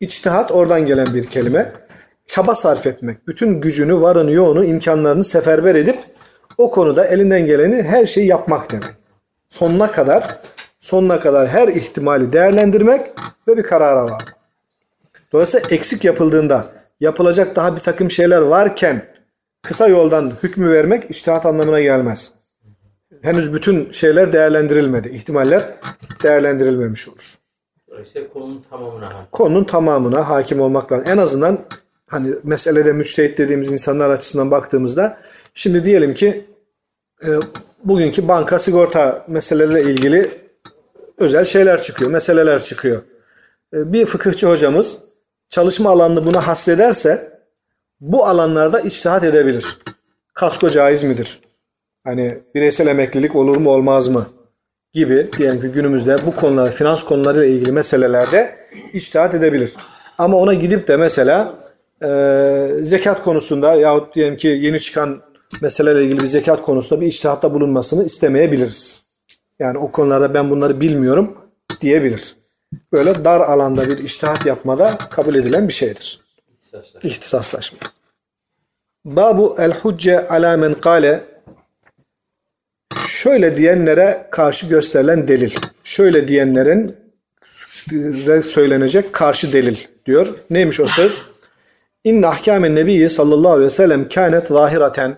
içtihat 0.00 0.52
oradan 0.52 0.86
gelen 0.86 1.14
bir 1.14 1.24
kelime. 1.26 1.72
Çaba 2.26 2.54
sarf 2.54 2.86
etmek. 2.86 3.28
Bütün 3.28 3.60
gücünü, 3.60 4.00
varını, 4.00 4.32
yoğunu, 4.32 4.64
imkanlarını 4.64 5.24
seferber 5.24 5.74
edip 5.74 5.98
o 6.58 6.70
konuda 6.70 7.06
elinden 7.06 7.46
geleni 7.46 7.82
her 7.82 8.06
şeyi 8.06 8.26
yapmak 8.26 8.72
demek. 8.72 8.90
Sonuna 9.48 9.90
kadar, 9.90 10.40
sonuna 10.80 11.20
kadar 11.20 11.48
her 11.48 11.68
ihtimali 11.68 12.32
değerlendirmek 12.32 13.00
ve 13.48 13.56
bir 13.56 13.62
karara 13.62 14.04
varmak. 14.04 14.43
Dolayısıyla 15.34 15.66
eksik 15.70 16.04
yapıldığında 16.04 16.66
yapılacak 17.00 17.56
daha 17.56 17.76
bir 17.76 17.80
takım 17.80 18.10
şeyler 18.10 18.38
varken 18.38 19.06
kısa 19.62 19.88
yoldan 19.88 20.32
hükmü 20.42 20.70
vermek 20.70 21.10
içtihat 21.10 21.46
anlamına 21.46 21.80
gelmez. 21.80 22.32
Henüz 23.22 23.52
bütün 23.52 23.90
şeyler 23.90 24.32
değerlendirilmedi. 24.32 25.08
ihtimaller 25.08 25.74
değerlendirilmemiş 26.22 27.08
olur. 27.08 27.34
Dolayısıyla 27.90 28.28
konunun 28.28 28.64
tamamına 28.70 29.06
hakim. 29.06 29.30
Konunun 29.32 29.64
tamamına 29.64 30.28
hakim 30.28 30.60
olmak 30.60 30.92
lazım. 30.92 31.06
En 31.08 31.18
azından 31.18 31.58
hani 32.06 32.34
meselede 32.44 32.92
müçtehit 32.92 33.38
dediğimiz 33.38 33.72
insanlar 33.72 34.10
açısından 34.10 34.50
baktığımızda 34.50 35.18
şimdi 35.54 35.84
diyelim 35.84 36.14
ki 36.14 36.44
e, 37.26 37.28
bugünkü 37.84 38.28
banka 38.28 38.58
sigorta 38.58 39.24
meseleleriyle 39.28 39.90
ilgili 39.90 40.30
özel 41.18 41.44
şeyler 41.44 41.80
çıkıyor, 41.80 42.10
meseleler 42.10 42.62
çıkıyor. 42.62 43.02
E, 43.74 43.92
bir 43.92 44.06
fıkıhçı 44.06 44.46
hocamız 44.46 45.13
çalışma 45.54 45.90
alanını 45.90 46.26
buna 46.26 46.46
hasrederse 46.46 47.40
bu 48.00 48.26
alanlarda 48.26 48.80
içtihat 48.80 49.24
edebilir. 49.24 49.78
Kasko 50.34 50.70
caiz 50.70 51.04
midir? 51.04 51.40
Hani 52.04 52.42
bireysel 52.54 52.86
emeklilik 52.86 53.36
olur 53.36 53.56
mu 53.56 53.70
olmaz 53.70 54.08
mı? 54.08 54.26
Gibi 54.92 55.30
diyelim 55.38 55.60
ki 55.60 55.68
günümüzde 55.68 56.16
bu 56.26 56.36
konular, 56.36 56.72
finans 56.72 57.02
konularıyla 57.02 57.46
ilgili 57.46 57.72
meselelerde 57.72 58.54
içtihat 58.92 59.34
edebilir. 59.34 59.76
Ama 60.18 60.36
ona 60.36 60.54
gidip 60.54 60.88
de 60.88 60.96
mesela 60.96 61.54
e, 62.02 62.08
zekat 62.80 63.22
konusunda 63.22 63.74
yahut 63.74 64.14
diyelim 64.14 64.36
ki 64.36 64.48
yeni 64.48 64.80
çıkan 64.80 65.22
meselelerle 65.60 66.04
ilgili 66.04 66.20
bir 66.20 66.26
zekat 66.26 66.62
konusunda 66.62 67.00
bir 67.00 67.06
içtihatta 67.06 67.54
bulunmasını 67.54 68.04
istemeyebiliriz. 68.04 69.00
Yani 69.58 69.78
o 69.78 69.92
konularda 69.92 70.34
ben 70.34 70.50
bunları 70.50 70.80
bilmiyorum 70.80 71.36
diyebilir. 71.80 72.36
Böyle 72.92 73.24
dar 73.24 73.40
alanda 73.40 73.88
bir 73.88 73.98
içtihat 73.98 74.46
yapmada 74.46 74.98
kabul 75.10 75.34
edilen 75.34 75.68
bir 75.68 75.72
şeydir. 75.72 76.20
İhtisaslar. 76.52 77.00
İhtisaslaşma. 77.02 77.78
Babu 79.04 79.56
el 79.58 79.72
hucce 79.72 80.28
ala 80.28 80.56
men 80.56 80.74
kale 80.74 81.24
şöyle 83.06 83.56
diyenlere 83.56 84.26
karşı 84.30 84.66
gösterilen 84.66 85.28
delil. 85.28 85.54
Şöyle 85.84 86.28
diyenlerin 86.28 86.96
söylenecek 88.42 89.12
karşı 89.12 89.52
delil 89.52 89.76
diyor. 90.06 90.34
Neymiş 90.50 90.80
o 90.80 90.86
söz? 90.86 91.22
İnne 92.04 92.26
ahkâmen 92.26 92.74
nebiyyi 92.74 93.08
sallallahu 93.08 93.52
aleyhi 93.52 93.66
ve 93.66 93.70
sellem 93.70 94.08
kânet 94.08 94.46
zahiraten. 94.46 95.16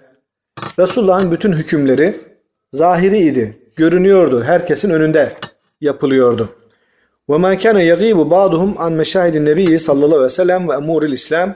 Resulullah'ın 0.79 1.33
bütün 1.33 1.53
hükümleri 1.53 2.21
zahiri 2.73 3.19
idi. 3.19 3.59
Görünüyordu. 3.77 4.43
Herkesin 4.43 4.91
önünde 4.91 5.33
yapılıyordu. 5.81 6.57
وَمَا 7.30 7.52
كَانَ 7.64 7.78
يَغِيبُ 7.92 8.20
بَعْضُهُمْ 8.36 8.72
عَنْ 8.84 8.92
مَشَاهِدِ 9.02 9.36
النَّبِيِّ 9.42 9.80
sallallahu 9.80 10.06
aleyhi 10.06 10.24
ve 10.24 10.30
sellem 10.30 10.70
ve 10.70 10.74
emuril 10.74 11.12
İslam 11.12 11.56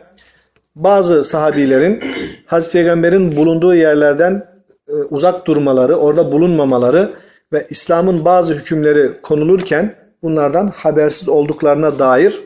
bazı 0.75 1.23
sahabilerin 1.23 2.03
Hazreti 2.45 2.73
Peygamber'in 2.73 3.36
bulunduğu 3.36 3.75
yerlerden 3.75 4.45
e, 4.88 4.93
uzak 4.93 5.47
durmaları, 5.47 5.95
orada 5.95 6.31
bulunmamaları 6.31 7.10
ve 7.53 7.65
İslam'ın 7.69 8.25
bazı 8.25 8.53
hükümleri 8.53 9.21
konulurken 9.21 9.95
bunlardan 10.23 10.67
habersiz 10.67 11.29
olduklarına 11.29 11.99
dair 11.99 12.41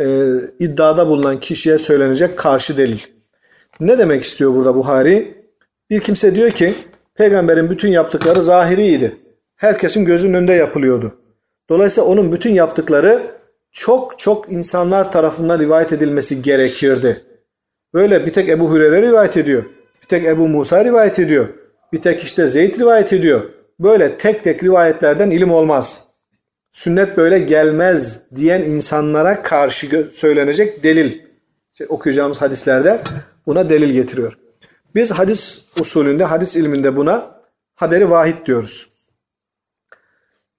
e, 0.00 0.26
iddiada 0.58 1.08
bulunan 1.08 1.40
kişiye 1.40 1.78
söylenecek 1.78 2.38
karşı 2.38 2.76
delil. 2.76 3.00
Ne 3.80 3.98
demek 3.98 4.22
istiyor 4.22 4.54
burada 4.54 4.74
Buhari? 4.74 5.34
Bir 5.90 6.00
kimse 6.00 6.34
diyor 6.34 6.50
ki 6.50 6.74
peygamberin 7.14 7.70
bütün 7.70 7.88
yaptıkları 7.88 8.42
zahiriydi. 8.42 9.16
Herkesin 9.56 10.04
gözünün 10.04 10.34
önünde 10.34 10.52
yapılıyordu. 10.52 11.14
Dolayısıyla 11.69 12.09
onun 12.09 12.31
bütün 12.31 12.53
yaptıkları 12.53 13.21
çok 13.71 14.19
çok 14.19 14.51
insanlar 14.51 15.11
tarafından 15.11 15.59
rivayet 15.59 15.93
edilmesi 15.93 16.41
gerekirdi. 16.41 17.25
Böyle 17.93 18.25
bir 18.25 18.33
tek 18.33 18.49
Ebu 18.49 18.69
Hureyre 18.71 19.01
rivayet 19.01 19.37
ediyor. 19.37 19.65
Bir 20.01 20.07
tek 20.07 20.25
Ebu 20.25 20.47
Musa 20.47 20.85
rivayet 20.85 21.19
ediyor. 21.19 21.47
Bir 21.93 22.01
tek 22.01 22.23
işte 22.23 22.47
Zeyd 22.47 22.79
rivayet 22.79 23.13
ediyor. 23.13 23.49
Böyle 23.79 24.17
tek 24.17 24.43
tek 24.43 24.63
rivayetlerden 24.63 25.29
ilim 25.29 25.51
olmaz. 25.51 26.03
Sünnet 26.71 27.17
böyle 27.17 27.39
gelmez 27.39 28.21
diyen 28.35 28.61
insanlara 28.61 29.41
karşı 29.41 30.09
söylenecek 30.13 30.83
delil. 30.83 31.19
İşte 31.71 31.87
okuyacağımız 31.87 32.41
hadislerde 32.41 33.01
buna 33.47 33.69
delil 33.69 33.93
getiriyor. 33.93 34.37
Biz 34.95 35.11
hadis 35.11 35.61
usulünde, 35.79 36.23
hadis 36.23 36.55
ilminde 36.55 36.95
buna 36.95 37.41
haberi 37.75 38.09
vahid 38.09 38.45
diyoruz. 38.45 38.89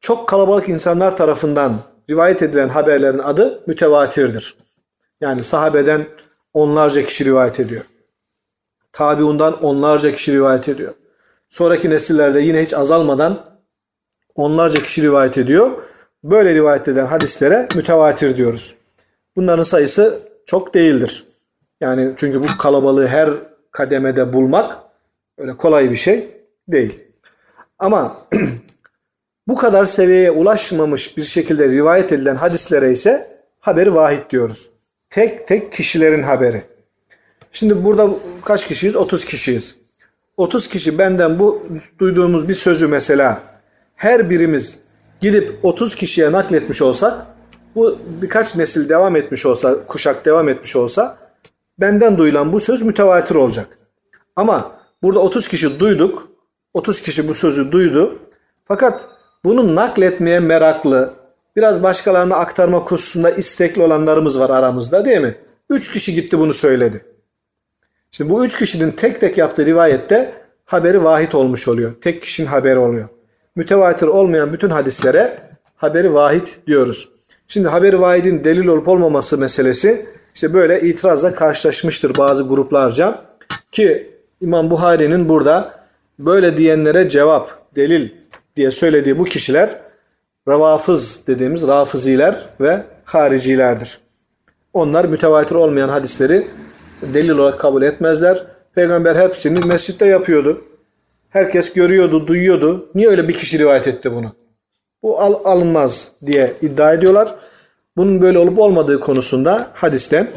Çok 0.07 0.29
kalabalık 0.29 0.69
insanlar 0.69 1.17
tarafından 1.17 1.81
rivayet 2.11 2.43
edilen 2.43 2.69
haberlerin 2.69 3.19
adı 3.19 3.63
mütevatirdir. 3.67 4.57
Yani 5.21 5.45
sahabeden 5.45 6.07
onlarca 6.55 7.05
kişi 7.05 7.25
rivayet 7.25 7.61
ediyor. 7.61 7.85
Tabiundan 8.93 9.63
onlarca 9.63 10.13
kişi 10.13 10.33
rivayet 10.33 10.69
ediyor. 10.69 10.95
Sonraki 11.49 11.91
nesillerde 11.91 12.41
yine 12.41 12.63
hiç 12.63 12.75
azalmadan 12.75 13.45
onlarca 14.35 14.83
kişi 14.83 15.03
rivayet 15.03 15.39
ediyor. 15.39 15.71
Böyle 16.25 16.55
rivayet 16.55 16.89
eden 16.89 17.07
hadislere 17.07 17.69
mütevatir 17.75 18.37
diyoruz. 18.37 18.75
Bunların 19.37 19.63
sayısı 19.63 20.19
çok 20.45 20.75
değildir. 20.75 21.25
Yani 21.81 22.13
çünkü 22.17 22.43
bu 22.43 22.47
kalabalığı 22.59 23.07
her 23.07 23.31
kademede 23.71 24.33
bulmak 24.33 24.79
öyle 25.39 25.57
kolay 25.57 25.91
bir 25.91 25.97
şey 25.97 26.29
değil. 26.69 27.01
Ama 27.79 28.17
bu 29.49 29.55
kadar 29.55 29.85
seviyeye 29.85 30.31
ulaşmamış 30.31 31.17
bir 31.17 31.23
şekilde 31.23 31.69
rivayet 31.69 32.13
edilen 32.13 32.37
hadislere 32.37 32.93
ise 32.93 33.41
haberi 33.61 33.95
vahid 33.95 34.31
diyoruz. 34.31 34.71
Tek 35.11 35.49
tek 35.49 35.73
kişilerin 35.73 36.23
haberi. 36.23 36.63
Şimdi 37.53 37.85
burada 37.85 38.11
kaç 38.45 38.69
kişiyiz? 38.69 38.97
30 38.97 39.25
kişiyiz. 39.25 39.77
30 40.37 40.69
kişi 40.69 40.99
benden 40.99 41.39
bu 41.39 41.67
duyduğumuz 41.99 42.49
bir 42.49 42.55
sözü 42.55 42.87
mesela 42.87 43.43
her 43.95 44.31
birimiz 44.31 44.81
gidip 45.21 45.59
30 45.63 45.95
kişiye 45.95 46.33
nakletmiş 46.33 46.83
olsak 46.83 47.27
bu 47.75 47.99
birkaç 48.23 48.57
nesil 48.57 48.89
devam 48.89 49.17
etmiş 49.17 49.47
olsa, 49.47 49.87
kuşak 49.87 50.25
devam 50.25 50.49
etmiş 50.49 50.77
olsa 50.77 51.19
benden 51.81 52.19
duyulan 52.19 52.53
bu 52.53 52.61
söz 52.61 52.83
mütevatir 52.83 53.35
olacak. 53.35 53.79
Ama 54.37 54.73
burada 55.03 55.21
30 55.21 55.49
kişi 55.49 55.81
duyduk. 55.81 56.29
30 56.75 57.01
kişi 57.01 57.29
bu 57.29 57.35
sözü 57.35 57.73
duydu. 57.73 58.19
Fakat 58.65 59.09
Bunu 59.47 59.75
nakletmeye 59.75 60.41
meraklı, 60.41 61.13
biraz 61.57 61.83
başkalarına 61.83 62.37
aktarma 62.37 62.79
hususunda 62.79 63.31
istekli 63.31 63.83
olanlarımız 63.83 64.41
var 64.41 64.51
aramızda 64.51 65.05
değil 65.05 65.21
mi? 65.21 65.37
Üç 65.71 65.93
kişi 65.93 66.15
gitti 66.15 66.39
bunu 66.39 66.53
söyledi. 66.53 67.05
Şimdi 68.11 68.31
bu 68.31 68.47
üç 68.47 68.59
kişinin 68.59 68.91
tek 68.91 69.21
tek 69.21 69.39
yaptığı 69.39 69.67
rivayette 69.67 70.33
haberi 70.65 71.05
vahid 71.05 71.33
olmuş 71.33 71.69
oluyor. 71.69 71.95
Tek 72.01 72.23
kişinin 72.23 72.47
haberi 72.47 72.79
oluyor. 72.79 73.09
Mütevatir 73.57 74.07
olmayan 74.07 74.53
bütün 74.53 74.71
hadislere 74.71 75.39
haberi 75.77 76.15
vahid 76.15 76.47
diyoruz. 76.67 77.09
Şimdi 77.49 77.69
haberi 77.69 78.01
vahidin 78.01 78.45
delil 78.45 78.67
olup 78.67 78.89
olmaması 78.89 79.39
meselesi 79.39 80.07
işte 80.35 80.55
böyle 80.55 80.81
itirazla 80.81 81.35
karşılaşmıştır 81.35 82.17
bazı 82.17 82.49
gruplarca. 82.49 83.23
Ki 83.73 84.11
İmam 84.41 84.71
Buhari'nin 84.71 85.29
burada 85.29 85.75
böyle 86.19 86.57
diyenlere 86.57 87.09
cevap, 87.09 87.51
delil 87.77 88.11
diye 88.57 88.71
söylediği 88.71 89.19
bu 89.19 89.25
kişiler 89.25 89.81
ravafız 90.49 91.27
dediğimiz 91.27 91.67
rafıziler 91.69 92.49
ve 92.61 92.83
haricilerdir. 93.05 93.99
Onlar 94.73 95.05
mütevatir 95.05 95.55
olmayan 95.55 95.89
hadisleri 95.89 96.47
delil 97.03 97.31
olarak 97.31 97.61
kabul 97.61 97.83
etmezler. 97.83 98.47
Peygamber 98.75 99.17
hepsini 99.17 99.67
mescitte 99.67 100.07
yapıyordu. 100.07 100.65
Herkes 101.31 101.73
görüyordu, 101.73 102.27
duyuyordu. 102.27 102.91
Niye 102.95 103.09
öyle 103.09 103.29
bir 103.29 103.35
kişi 103.35 103.59
rivayet 103.59 103.89
etti 103.89 104.13
bunu? 104.15 104.33
Bu 105.03 105.21
al- 105.21 105.45
alınmaz 105.45 106.13
diye 106.27 106.55
iddia 106.63 106.93
ediyorlar. 106.93 107.35
Bunun 107.97 108.21
böyle 108.21 108.39
olup 108.39 108.59
olmadığı 108.59 109.01
konusunda 109.01 109.71
hadiste 109.75 110.33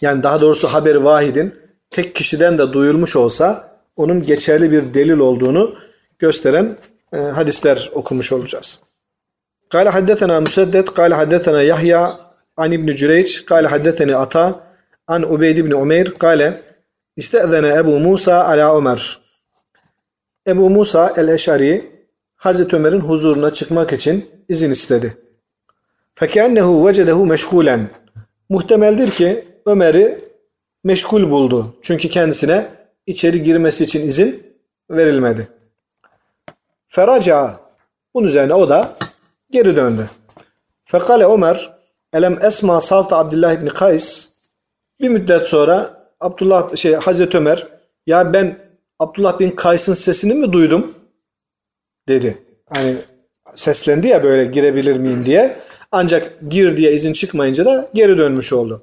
yani 0.00 0.22
daha 0.22 0.40
doğrusu 0.40 0.68
haberi 0.68 1.04
vahidin 1.04 1.54
tek 1.90 2.14
kişiden 2.14 2.58
de 2.58 2.72
duyulmuş 2.72 3.16
olsa 3.16 3.70
onun 3.96 4.22
geçerli 4.22 4.72
bir 4.72 4.94
delil 4.94 5.18
olduğunu 5.18 5.74
gösteren 6.18 6.76
hadisler 7.11 7.91
okumuş 7.93 8.31
olacağız. 8.31 8.79
قال 9.73 9.87
حدثنا 9.95 10.35
مسدد 10.45 10.85
قال 10.99 11.11
حدثنا 11.19 11.61
يحيى 11.71 12.03
عن 12.61 12.69
ابن 12.77 12.89
جريج 12.99 13.29
قال 13.51 13.63
حدثني 13.73 14.13
عطاء 14.21 14.49
عن 15.09 15.21
عبيد 15.31 15.57
بن 15.65 15.73
عمير 15.81 16.05
قال 16.23 16.39
استأذن 17.21 17.65
أبو 17.81 17.95
موسى 18.07 18.35
على 18.49 18.63
عمر 18.73 18.99
Ebu 20.47 20.69
Musa 20.69 21.13
el-Eşari 21.17 21.85
Hazreti 22.35 22.75
Ömer'in 22.75 22.99
huzuruna 22.99 23.53
çıkmak 23.53 23.93
için 23.93 24.25
izin 24.49 24.71
istedi. 24.71 25.17
فَكَأَنَّهُ 26.15 26.61
وَجَدَهُ 26.61 27.27
meşgulen. 27.27 27.89
Muhtemeldir 28.49 29.11
ki 29.11 29.45
Ömer'i 29.65 30.19
meşgul 30.83 31.29
buldu. 31.29 31.75
Çünkü 31.81 32.09
kendisine 32.09 32.67
içeri 33.05 33.43
girmesi 33.43 33.83
için 33.83 34.07
izin 34.07 34.43
verilmedi. 34.89 35.47
Feraca. 36.90 37.60
Bunun 38.14 38.26
üzerine 38.26 38.54
o 38.54 38.68
da 38.68 38.96
geri 39.50 39.76
döndü. 39.76 40.10
Fekale 40.84 41.24
Ömer 41.24 41.78
elem 42.12 42.44
esma 42.44 42.80
savta 42.80 43.18
Abdullah 43.18 43.52
ibn 43.52 43.66
Kays 43.66 44.28
bir 45.00 45.08
müddet 45.08 45.46
sonra 45.46 46.06
Abdullah 46.20 46.76
şey 46.76 46.94
Hazreti 46.94 47.36
Ömer 47.36 47.66
ya 48.06 48.32
ben 48.32 48.58
Abdullah 48.98 49.38
bin 49.38 49.50
Kays'ın 49.50 49.92
sesini 49.92 50.34
mi 50.34 50.52
duydum 50.52 50.94
dedi. 52.08 52.42
Hani 52.70 52.96
seslendi 53.54 54.08
ya 54.08 54.22
böyle 54.22 54.44
girebilir 54.44 54.96
miyim 54.96 55.26
diye. 55.26 55.56
Ancak 55.92 56.32
gir 56.48 56.76
diye 56.76 56.92
izin 56.92 57.12
çıkmayınca 57.12 57.64
da 57.64 57.90
geri 57.94 58.18
dönmüş 58.18 58.52
oldu. 58.52 58.82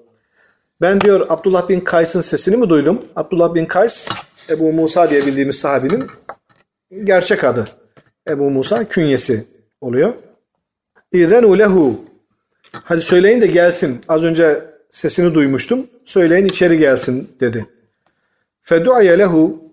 Ben 0.81 1.01
diyor 1.01 1.25
Abdullah 1.29 1.69
bin 1.69 1.79
Kays'ın 1.79 2.21
sesini 2.21 2.57
mi 2.57 2.69
duydum? 2.69 3.05
Abdullah 3.15 3.53
bin 3.53 3.65
Kays 3.65 4.09
Ebu 4.49 4.73
Musa 4.73 5.09
diye 5.09 5.25
bildiğimiz 5.25 5.59
sahabinin 5.59 6.07
gerçek 7.03 7.43
adı. 7.43 7.65
Ebu 8.29 8.49
Musa 8.49 8.87
künyesi 8.87 9.45
oluyor. 9.81 10.13
İzenu 11.11 11.59
lehu. 11.59 11.99
Hadi 12.83 13.01
söyleyin 13.01 13.41
de 13.41 13.47
gelsin. 13.47 14.01
Az 14.07 14.23
önce 14.23 14.63
sesini 14.91 15.33
duymuştum. 15.33 15.87
Söyleyin 16.05 16.45
içeri 16.45 16.77
gelsin 16.77 17.29
dedi. 17.39 17.65
Fedu'ye 18.61 19.19
lehu. 19.19 19.63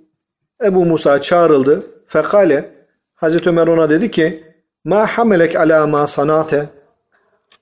Ebu 0.65 0.85
Musa 0.85 1.21
çağrıldı. 1.21 1.83
Fekale. 2.07 2.71
Hazreti 3.15 3.49
Ömer 3.49 3.67
ona 3.67 3.91
dedi 3.91 4.11
ki 4.11 4.45
Ma 4.85 5.07
hamelek 5.07 5.57
ala 5.57 5.87
ma 5.87 6.07
sanate. 6.07 6.67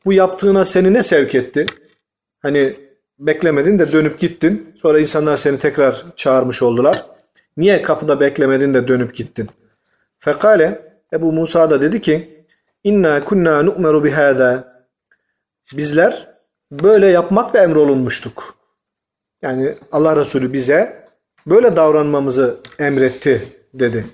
Bu 0.04 0.12
yaptığına 0.12 0.64
seni 0.64 0.94
ne 0.94 1.02
sevk 1.02 1.34
etti? 1.34 1.66
Hani 2.42 2.74
beklemedin 3.18 3.78
de 3.78 3.92
dönüp 3.92 4.20
gittin. 4.20 4.74
Sonra 4.76 5.00
insanlar 5.00 5.36
seni 5.36 5.58
tekrar 5.58 6.04
çağırmış 6.16 6.62
oldular. 6.62 7.06
Niye 7.56 7.82
kapıda 7.82 8.20
beklemedin 8.20 8.74
de 8.74 8.88
dönüp 8.88 9.14
gittin? 9.14 9.48
Fekale 10.24 10.78
Ebu 11.12 11.32
Musa 11.32 11.70
da 11.70 11.80
dedi 11.80 12.00
ki 12.00 12.44
İnna 12.84 13.24
kunna 13.24 13.62
nu'meru 13.62 14.04
bihâzâ 14.04 14.72
Bizler 15.72 16.28
böyle 16.72 17.06
yapmakla 17.06 17.62
emrolunmuştuk. 17.62 18.54
Yani 19.42 19.74
Allah 19.92 20.16
Resulü 20.16 20.52
bize 20.52 21.06
böyle 21.46 21.76
davranmamızı 21.76 22.56
emretti 22.78 23.48
dedi. 23.74 24.06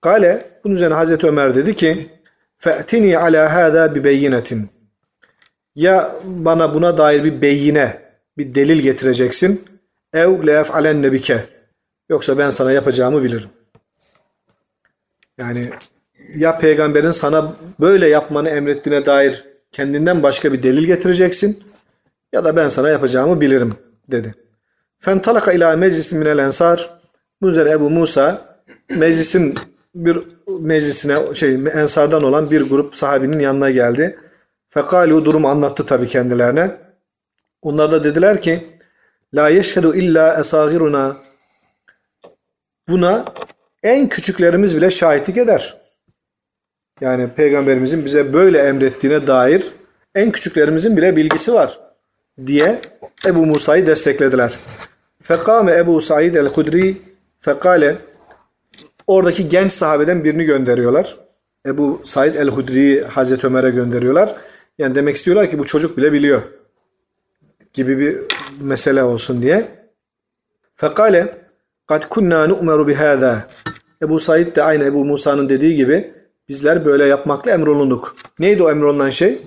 Kale 0.00 0.46
bunun 0.64 0.74
üzerine 0.74 0.94
Hazreti 0.94 1.26
Ömer 1.26 1.54
dedi 1.54 1.76
ki 1.76 2.10
fe'tini 2.58 3.18
ala 3.18 3.54
hâzâ 3.54 3.94
bi 3.94 4.04
beyinetin 4.04 4.70
ya 5.74 6.16
bana 6.24 6.74
buna 6.74 6.98
dair 6.98 7.24
bir 7.24 7.42
beyine, 7.42 8.02
bir 8.38 8.54
delil 8.54 8.80
getireceksin. 8.80 9.64
Ev 10.12 10.46
leyef'alenne 10.46 11.12
bike. 11.12 11.44
Yoksa 12.08 12.38
ben 12.38 12.50
sana 12.50 12.72
yapacağımı 12.72 13.22
bilirim. 13.22 13.50
Yani 15.40 15.70
ya 16.34 16.58
peygamberin 16.58 17.10
sana 17.10 17.52
böyle 17.80 18.08
yapmanı 18.08 18.48
emrettiğine 18.48 19.06
dair 19.06 19.44
kendinden 19.72 20.22
başka 20.22 20.52
bir 20.52 20.62
delil 20.62 20.84
getireceksin 20.84 21.62
ya 22.32 22.44
da 22.44 22.56
ben 22.56 22.68
sana 22.68 22.88
yapacağımı 22.88 23.40
bilirim 23.40 23.74
dedi. 24.10 24.34
Fentalaka 24.98 25.52
ila 25.52 25.76
meclisin 25.76 26.18
minel 26.18 26.38
ensar. 26.38 27.00
Bunun 27.42 27.52
üzerine 27.52 27.72
Ebu 27.72 27.90
Musa 27.90 28.56
meclisin 28.88 29.54
bir 29.94 30.18
meclisine 30.60 31.34
şey 31.34 31.54
ensardan 31.54 32.22
olan 32.22 32.50
bir 32.50 32.62
grup 32.62 32.96
sahabinin 32.96 33.38
yanına 33.38 33.70
geldi. 33.70 34.18
Fekalu 34.68 35.24
durumu 35.24 35.48
anlattı 35.48 35.86
tabi 35.86 36.06
kendilerine. 36.06 36.76
Onlar 37.62 37.92
da 37.92 38.04
dediler 38.04 38.42
ki 38.42 38.66
La 39.34 39.48
yeşhedü 39.48 39.98
illa 39.98 40.40
esagiruna 40.40 41.16
Buna 42.88 43.24
en 43.82 44.08
küçüklerimiz 44.08 44.76
bile 44.76 44.90
şahitlik 44.90 45.36
eder. 45.36 45.76
Yani 47.00 47.30
peygamberimizin 47.34 48.04
bize 48.04 48.32
böyle 48.32 48.58
emrettiğine 48.58 49.26
dair 49.26 49.72
en 50.14 50.32
küçüklerimizin 50.32 50.96
bile 50.96 51.16
bilgisi 51.16 51.52
var 51.52 51.80
diye 52.46 52.80
Ebu 53.26 53.46
Musa'yı 53.46 53.86
desteklediler. 53.86 54.58
Fekame 55.22 55.76
Ebu 55.76 56.00
Said 56.00 56.34
el-Hudri 56.34 56.96
fekale 57.38 57.96
oradaki 59.06 59.48
genç 59.48 59.72
sahabeden 59.72 60.24
birini 60.24 60.44
gönderiyorlar. 60.44 61.16
Ebu 61.66 62.00
Said 62.04 62.34
el-Hudri'yi 62.34 63.02
Hazreti 63.02 63.46
Ömer'e 63.46 63.70
gönderiyorlar. 63.70 64.36
Yani 64.78 64.94
demek 64.94 65.16
istiyorlar 65.16 65.50
ki 65.50 65.58
bu 65.58 65.64
çocuk 65.64 65.96
bile 65.96 66.12
biliyor 66.12 66.42
gibi 67.74 67.98
bir 67.98 68.18
mesele 68.60 69.02
olsun 69.02 69.42
diye. 69.42 69.68
Fekale 70.74 71.39
kad 71.90 72.08
kunna 72.08 72.46
nu'meru 72.46 72.88
bihâzâ 72.88 73.48
Ebu 74.02 74.20
Said 74.20 74.56
de 74.56 74.62
aynı 74.62 74.84
Ebu 74.84 75.04
Musa'nın 75.04 75.48
dediği 75.48 75.76
gibi 75.76 76.14
bizler 76.48 76.84
böyle 76.84 77.06
yapmakla 77.06 77.50
emrolunduk. 77.50 78.16
Neydi 78.38 78.62
o 78.62 78.70
emrolunan 78.70 79.10
şey? 79.10 79.38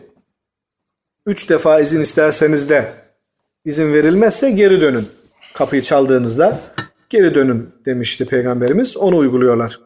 Üç 1.25 1.49
defa 1.49 1.79
izin 1.79 2.01
isterseniz 2.01 2.69
de 2.69 2.93
izin 3.65 3.93
verilmezse 3.93 4.51
geri 4.51 4.81
dönün. 4.81 5.07
Kapıyı 5.53 5.81
çaldığınızda 5.81 6.59
geri 7.09 7.35
dönün 7.35 7.69
demişti 7.85 8.25
Peygamberimiz. 8.25 8.97
Onu 8.97 9.17
uyguluyorlar. 9.17 9.79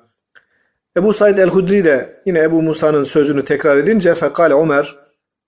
Ebu 0.98 1.14
Said 1.14 1.38
el-Hudri 1.38 1.86
de 1.86 2.22
yine 2.26 2.40
Ebu 2.40 2.62
Musa'nın 2.62 3.04
sözünü 3.04 3.46
tekrar 3.46 3.78
edince 3.78 4.16
fekale 4.16 4.54
Ömer 4.54 4.96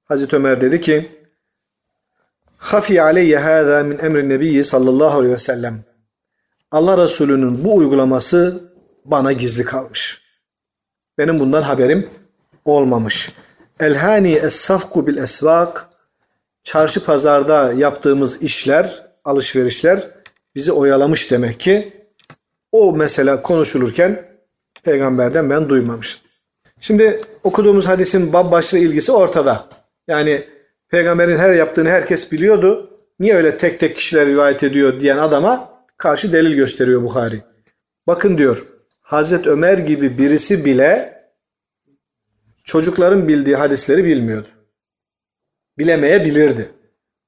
Hazreti 0.05 0.36
Ömer 0.36 0.62
dedi 0.62 0.82
ki 0.82 1.07
Hafi 2.57 3.01
aleyye 3.01 3.39
hâzâ 3.39 3.84
min 3.84 3.97
emrin 3.97 4.30
nebiyyi 4.30 4.64
sallallahu 4.64 5.18
aleyhi 5.18 5.34
ve 5.34 5.38
sellem 5.38 5.88
Allah 6.72 7.03
Resulü'nün 7.03 7.65
bu 7.65 7.76
uygulaması 7.76 8.63
bana 9.05 9.32
gizli 9.32 9.63
kalmış. 9.63 10.22
Benim 11.17 11.39
bundan 11.39 11.61
haberim 11.61 12.09
olmamış. 12.65 13.32
Elhani 13.80 14.32
es-safku 14.32 15.07
bil 15.07 15.17
esvak 15.17 15.89
çarşı 16.63 17.05
pazarda 17.05 17.74
yaptığımız 17.74 18.41
işler, 18.41 19.05
alışverişler 19.26 20.07
bizi 20.55 20.72
oyalamış 20.72 21.32
demek 21.32 21.59
ki. 21.59 21.93
O 22.72 22.93
mesele 22.93 23.41
konuşulurken 23.41 24.26
peygamberden 24.84 25.49
ben 25.49 25.70
duymamışım. 25.70 26.22
Şimdi 26.80 27.22
okuduğumuz 27.43 27.88
hadisin 27.88 28.34
bab 28.34 28.51
başlığı 28.51 28.78
ilgisi 28.78 29.11
ortada. 29.11 29.67
Yani 30.07 30.47
peygamberin 30.89 31.38
her 31.38 31.53
yaptığını 31.53 31.89
herkes 31.89 32.32
biliyordu. 32.32 32.89
Niye 33.20 33.36
öyle 33.36 33.57
tek 33.57 33.80
tek 33.80 33.95
kişiler 33.95 34.28
rivayet 34.28 34.63
ediyor 34.63 34.99
diyen 34.99 35.17
adama 35.17 35.78
karşı 35.99 36.33
delil 36.33 36.55
gösteriyor 36.55 37.03
Bukhari. 37.03 37.41
Bakın 38.07 38.37
diyor 38.37 38.65
Hazreti 39.01 39.49
Ömer 39.49 39.77
gibi 39.77 40.17
birisi 40.17 40.65
bile 40.65 41.19
çocukların 42.63 43.27
bildiği 43.27 43.55
hadisleri 43.55 44.03
bilmiyordu. 44.03 44.47
Bilemeyebilirdi. 45.77 46.69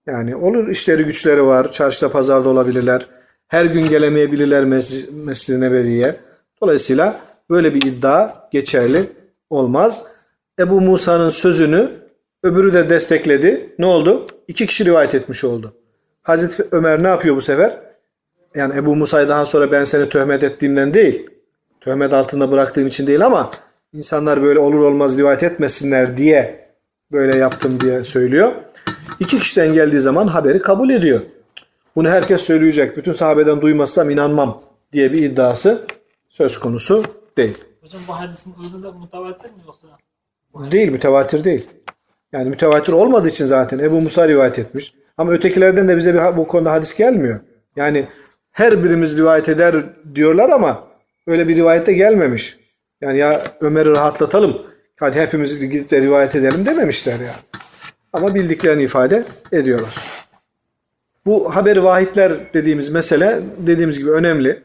Yani 0.07 0.35
olur 0.35 0.67
işleri 0.67 1.03
güçleri 1.03 1.45
var. 1.45 1.71
Çarşıda 1.71 2.11
pazarda 2.11 2.49
olabilirler. 2.49 3.07
Her 3.47 3.65
gün 3.65 3.85
gelemeyebilirler 3.85 4.63
Mes- 4.63 5.11
Mescid-i 5.11 5.61
Nebevi'ye. 5.61 6.15
Dolayısıyla 6.61 7.21
böyle 7.49 7.73
bir 7.73 7.81
iddia 7.85 8.49
geçerli 8.51 9.09
olmaz. 9.49 10.05
Ebu 10.59 10.81
Musa'nın 10.81 11.29
sözünü 11.29 11.89
öbürü 12.43 12.73
de 12.73 12.89
destekledi. 12.89 13.75
Ne 13.79 13.85
oldu? 13.85 14.27
İki 14.47 14.67
kişi 14.67 14.85
rivayet 14.85 15.15
etmiş 15.15 15.43
oldu. 15.43 15.73
Hazreti 16.21 16.63
Ömer 16.71 17.03
ne 17.03 17.07
yapıyor 17.07 17.35
bu 17.35 17.41
sefer? 17.41 17.90
Yani 18.55 18.77
Ebu 18.77 18.95
Musa'yı 18.95 19.29
daha 19.29 19.45
sonra 19.45 19.71
ben 19.71 19.83
seni 19.83 20.09
töhmet 20.09 20.43
ettiğimden 20.43 20.93
değil, 20.93 21.29
töhmet 21.81 22.13
altında 22.13 22.51
bıraktığım 22.51 22.87
için 22.87 23.07
değil 23.07 23.25
ama 23.25 23.51
insanlar 23.93 24.41
böyle 24.43 24.59
olur 24.59 24.79
olmaz 24.79 25.17
rivayet 25.17 25.43
etmesinler 25.43 26.17
diye 26.17 26.69
böyle 27.11 27.37
yaptım 27.37 27.79
diye 27.79 28.03
söylüyor. 28.03 28.51
İki 29.19 29.39
kişiden 29.39 29.73
geldiği 29.73 29.99
zaman 29.99 30.27
haberi 30.27 30.61
kabul 30.61 30.89
ediyor. 30.89 31.21
Bunu 31.95 32.09
herkes 32.09 32.41
söyleyecek. 32.41 32.97
Bütün 32.97 33.11
sahabeden 33.11 33.61
duymazsam 33.61 34.09
inanmam 34.09 34.61
diye 34.93 35.13
bir 35.13 35.23
iddiası 35.23 35.87
söz 36.29 36.59
konusu 36.59 37.05
değil. 37.37 37.57
Hocam 37.81 38.01
bu 38.07 38.19
hadisin 38.19 38.55
özü 38.65 38.83
de 38.83 38.91
mutavatir 38.91 39.49
mi 39.49 39.57
yoksa? 39.65 39.87
Değil, 40.71 40.91
mütevatir 40.91 41.43
değil. 41.43 41.67
Yani 42.31 42.49
mütevatir 42.49 42.93
olmadığı 42.93 43.27
için 43.27 43.45
zaten 43.45 43.79
Ebu 43.79 44.01
Musa 44.01 44.27
rivayet 44.27 44.59
etmiş. 44.59 44.93
Ama 45.17 45.31
ötekilerden 45.31 45.87
de 45.87 45.97
bize 45.97 46.13
bir, 46.13 46.37
bu 46.37 46.47
konuda 46.47 46.71
hadis 46.71 46.97
gelmiyor. 46.97 47.39
Yani 47.75 48.07
her 48.51 48.83
birimiz 48.83 49.17
rivayet 49.17 49.49
eder 49.49 49.75
diyorlar 50.15 50.49
ama 50.49 50.87
öyle 51.27 51.47
bir 51.47 51.55
rivayette 51.55 51.93
gelmemiş. 51.93 52.57
Yani 53.01 53.17
ya 53.17 53.43
Ömer'i 53.61 53.89
rahatlatalım, 53.89 54.61
hadi 54.99 55.19
hepimiz 55.19 55.59
gidip 55.59 55.91
de 55.91 56.01
rivayet 56.01 56.35
edelim 56.35 56.65
dememişler 56.65 57.13
yani. 57.13 57.61
Ama 58.13 58.35
bildiklerini 58.35 58.83
ifade 58.83 59.23
ediyorlar. 59.51 59.95
Bu 61.25 61.55
haber 61.55 61.77
vahitler 61.77 62.33
dediğimiz 62.53 62.89
mesele 62.89 63.39
dediğimiz 63.57 63.99
gibi 63.99 64.11
önemli. 64.11 64.63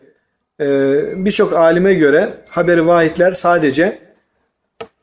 Ee, 0.61 1.25
Birçok 1.25 1.53
alime 1.53 1.95
göre 1.95 2.35
haber 2.49 2.79
vahitler 2.79 3.33
sadece 3.33 3.99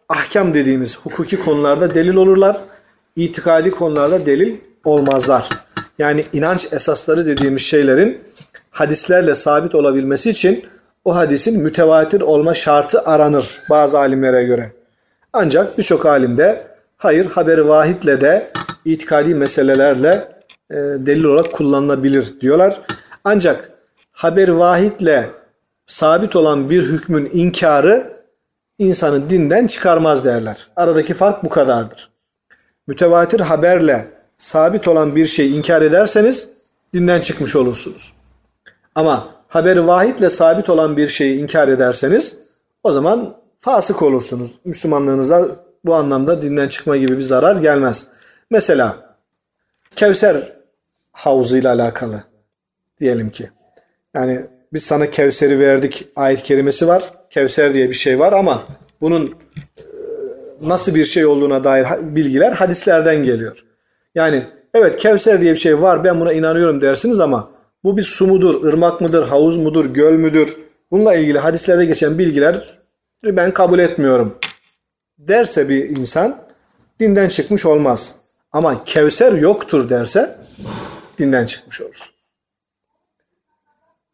ahkam 0.10 0.54
dediğimiz 0.54 0.98
hukuki 0.98 1.40
konularda 1.40 1.96
delil 1.96 2.16
olurlar. 2.16 2.58
İtikadi 3.16 3.72
konularda 3.72 4.26
delil 4.26 4.58
olmazlar. 4.84 5.50
Yani 6.00 6.26
inanç 6.34 6.74
esasları 6.74 7.26
dediğimiz 7.26 7.62
şeylerin 7.62 8.20
hadislerle 8.70 9.36
sabit 9.36 9.76
olabilmesi 9.76 10.30
için 10.30 10.66
o 11.06 11.16
hadisin 11.16 11.60
mütevatir 11.60 12.22
olma 12.22 12.54
şartı 12.54 13.02
aranır 13.02 13.62
bazı 13.70 14.00
alimlere 14.00 14.44
göre. 14.44 14.72
Ancak 15.34 15.78
birçok 15.78 16.06
alimde 16.06 16.68
hayır 16.98 17.26
haberi 17.26 17.68
vahitle 17.68 18.22
de 18.22 18.52
itikadi 18.86 19.36
meselelerle 19.36 20.28
e, 20.72 20.76
delil 20.76 21.24
olarak 21.24 21.54
kullanılabilir 21.54 22.42
diyorlar. 22.42 22.82
Ancak 23.24 23.72
haber 24.12 24.48
vahitle 24.48 25.30
sabit 25.88 26.36
olan 26.36 26.70
bir 26.70 26.84
hükmün 26.84 27.30
inkarı 27.34 28.14
insanı 28.80 29.30
dinden 29.30 29.68
çıkarmaz 29.68 30.26
derler. 30.26 30.68
Aradaki 30.76 31.14
fark 31.14 31.44
bu 31.44 31.50
kadardır. 31.50 32.10
Mütevatir 32.88 33.40
haberle 33.40 34.08
sabit 34.38 34.88
olan 34.88 35.16
bir 35.16 35.26
şeyi 35.26 35.56
inkar 35.56 35.82
ederseniz 35.82 36.50
dinden 36.94 37.22
çıkmış 37.22 37.56
olursunuz. 37.56 38.14
Ama 38.96 39.30
haberi 39.48 39.88
vahitle 39.88 40.30
sabit 40.30 40.70
olan 40.70 40.98
bir 40.98 41.08
şeyi 41.08 41.40
inkar 41.40 41.68
ederseniz 41.68 42.38
o 42.84 42.92
zaman 42.92 43.36
fasık 43.60 44.02
olursunuz. 44.02 44.60
Müslümanlığınıza 44.66 45.48
bu 45.86 45.96
anlamda 45.96 46.42
dinden 46.42 46.68
çıkma 46.68 46.98
gibi 46.98 47.18
bir 47.18 47.22
zarar 47.22 47.56
gelmez. 47.56 48.08
Mesela 48.50 49.16
Kevser 49.96 50.38
havuzu 51.12 51.58
ile 51.58 51.70
alakalı 51.70 52.24
diyelim 53.00 53.30
ki. 53.30 53.50
Yani 54.14 54.46
biz 54.74 54.84
sana 54.84 55.10
Kevser'i 55.10 55.60
verdik 55.60 56.08
ayet 56.16 56.44
kerimesi 56.44 56.88
var. 56.88 57.04
Kevser 57.30 57.74
diye 57.74 57.90
bir 57.90 57.94
şey 57.94 58.20
var 58.20 58.34
ama 58.34 58.68
bunun 59.02 59.28
e, 59.28 59.34
nasıl 60.62 60.96
bir 60.96 61.06
şey 61.06 61.26
olduğuna 61.26 61.64
dair 61.64 61.88
bilgiler 62.02 62.52
hadislerden 62.52 63.24
geliyor. 63.24 63.66
Yani 64.16 64.48
evet 64.74 64.96
Kevser 64.96 65.42
diye 65.42 65.52
bir 65.52 65.60
şey 65.60 65.82
var 65.82 66.04
ben 66.04 66.20
buna 66.20 66.34
inanıyorum 66.34 66.82
dersiniz 66.82 67.20
ama 67.20 67.52
bu 67.84 67.98
bir 67.98 68.04
su 68.04 68.28
mudur, 68.28 68.64
ırmak 68.64 69.02
mıdır, 69.02 69.28
havuz 69.28 69.58
mudur, 69.58 69.94
göl 69.94 70.14
müdür? 70.14 70.58
Bununla 70.92 71.16
ilgili 71.16 71.40
hadislerde 71.40 71.86
geçen 71.86 72.20
bilgiler 72.20 72.80
ben 73.26 73.54
kabul 73.54 73.80
etmiyorum 73.80 74.40
derse 75.18 75.70
bir 75.70 75.90
insan 75.90 76.38
dinden 77.00 77.28
çıkmış 77.28 77.66
olmaz. 77.66 78.16
Ama 78.52 78.84
Kevser 78.84 79.34
yoktur 79.34 79.90
derse 79.90 80.38
dinden 81.18 81.46
çıkmış 81.46 81.82
olur. 81.82 82.14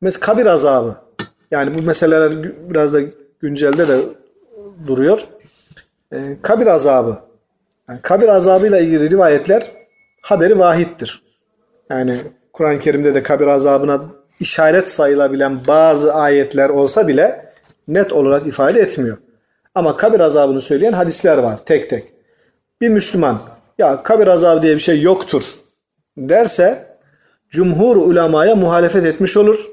Mesela 0.01 0.20
kabir 0.20 0.45
azabı. 0.45 0.97
Yani 1.51 1.78
bu 1.78 1.86
meseleler 1.86 2.43
biraz 2.70 2.93
da 2.93 2.99
güncelde 3.39 3.88
de 3.88 3.99
duruyor. 4.88 5.28
Ee, 6.13 6.38
kabir 6.41 6.67
azabı. 6.67 7.17
Yani 7.89 7.99
kabir 8.01 8.28
azabıyla 8.28 8.80
ilgili 8.80 9.09
rivayetler 9.09 9.72
haberi 10.22 10.59
vahittir. 10.59 11.24
Yani 11.89 12.22
Kur'an-ı 12.54 12.80
Kerim'de 12.80 13.16
de 13.16 13.24
kabir 13.24 13.47
azabına 13.47 14.02
işaret 14.39 14.89
sayılabilen 14.89 15.68
bazı 15.68 16.14
ayetler 16.14 16.70
olsa 16.70 17.08
bile 17.08 17.45
net 17.88 18.14
olarak 18.14 18.47
ifade 18.47 18.82
etmiyor. 18.82 19.18
Ama 19.76 19.97
kabir 19.97 20.20
azabını 20.20 20.62
söyleyen 20.62 20.93
hadisler 20.93 21.38
var 21.38 21.60
tek 21.66 21.89
tek. 21.89 22.04
Bir 22.82 22.89
Müslüman 22.89 23.41
ya 23.78 24.04
kabir 24.04 24.28
azabı 24.28 24.62
diye 24.62 24.76
bir 24.76 24.80
şey 24.80 25.02
yoktur 25.02 25.43
derse 26.18 26.97
cumhur 27.50 27.95
ulemaya 27.95 28.56
muhalefet 28.56 29.06
etmiş 29.06 29.38
olur. 29.38 29.66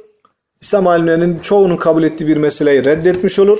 İslam 0.61 0.87
alimlerinin 0.87 1.39
çoğunun 1.39 1.77
kabul 1.77 2.03
ettiği 2.03 2.27
bir 2.27 2.37
meseleyi 2.37 2.85
reddetmiş 2.85 3.39
olur. 3.39 3.59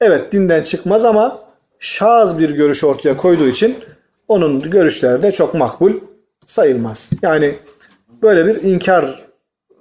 Evet 0.00 0.32
dinden 0.32 0.62
çıkmaz 0.62 1.04
ama 1.04 1.40
şaz 1.78 2.38
bir 2.38 2.50
görüş 2.50 2.84
ortaya 2.84 3.16
koyduğu 3.16 3.48
için 3.48 3.76
onun 4.28 4.70
görüşleri 4.70 5.22
de 5.22 5.32
çok 5.32 5.54
makbul 5.54 5.92
sayılmaz. 6.44 7.10
Yani 7.22 7.54
böyle 8.22 8.46
bir 8.46 8.62
inkar 8.62 9.22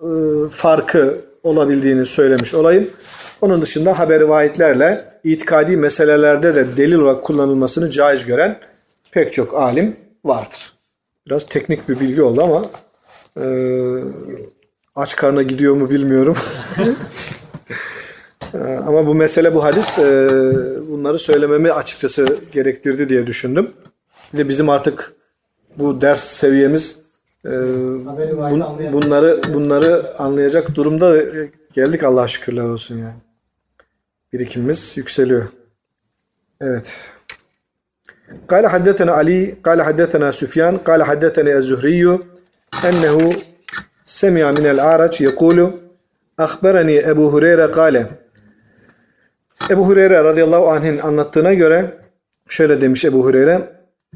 e, 0.01 0.09
farkı 0.49 1.17
olabildiğini 1.43 2.05
söylemiş 2.05 2.53
olayım. 2.53 2.89
Onun 3.41 3.61
dışında 3.61 3.99
haber 3.99 4.21
vahitlerle 4.21 5.05
itikadi 5.23 5.77
meselelerde 5.77 6.55
de 6.55 6.77
delil 6.77 6.95
olarak 6.95 7.23
kullanılmasını 7.23 7.89
caiz 7.89 8.25
gören 8.25 8.59
pek 9.11 9.33
çok 9.33 9.53
alim 9.53 9.95
vardır. 10.25 10.73
Biraz 11.27 11.45
teknik 11.45 11.89
bir 11.89 11.99
bilgi 11.99 12.21
oldu 12.21 12.43
ama 12.43 12.65
e, 13.37 13.45
aç 14.95 15.15
karna 15.15 15.41
gidiyor 15.41 15.75
mu 15.75 15.89
bilmiyorum. 15.89 16.37
E, 18.53 18.57
ama 18.87 19.07
bu 19.07 19.15
mesele 19.15 19.53
bu 19.53 19.63
hadis 19.63 19.99
e, 19.99 20.29
bunları 20.89 21.19
söylememi 21.19 21.71
açıkçası 21.71 22.39
gerektirdi 22.51 23.09
diye 23.09 23.27
düşündüm. 23.27 23.71
Bir 24.33 24.37
de 24.37 24.49
bizim 24.49 24.69
artık 24.69 25.13
bu 25.77 26.01
ders 26.01 26.23
seviyemiz 26.23 26.99
e, 27.44 27.48
bun- 27.48 28.92
bunları 28.92 29.40
bunları 29.54 30.18
anlayacak 30.18 30.74
durumda 30.74 31.16
geldik 31.72 32.04
Allah'a 32.04 32.28
şükürler 32.28 32.62
olsun 32.62 32.98
yani. 32.98 33.20
Birikimimiz 34.32 34.96
yükseliyor. 34.96 35.44
Evet. 36.60 37.12
قال 38.52 38.64
حدثنا 38.74 39.12
علي 39.20 39.40
قال 39.66 39.78
حدثنا 39.88 40.28
سفيان 40.40 40.74
قال 40.88 41.00
حدثني 41.10 41.52
الزهري 41.60 42.02
أنه 42.88 43.16
سمع 44.20 44.46
من 44.58 44.66
الأعرج 44.74 45.14
يقول 45.28 45.58
أخبرني 46.46 46.96
أبو 47.10 47.24
هريرة 47.34 47.66
قال 47.78 48.06
Ebu 49.70 49.86
Hureyre 49.88 50.24
radıyallahu 50.24 50.70
anh'in 50.70 50.98
anlattığına 50.98 51.54
göre 51.54 51.94
şöyle 52.48 52.80
demiş 52.80 53.04
Ebu 53.04 53.24
Hureyre 53.24 53.60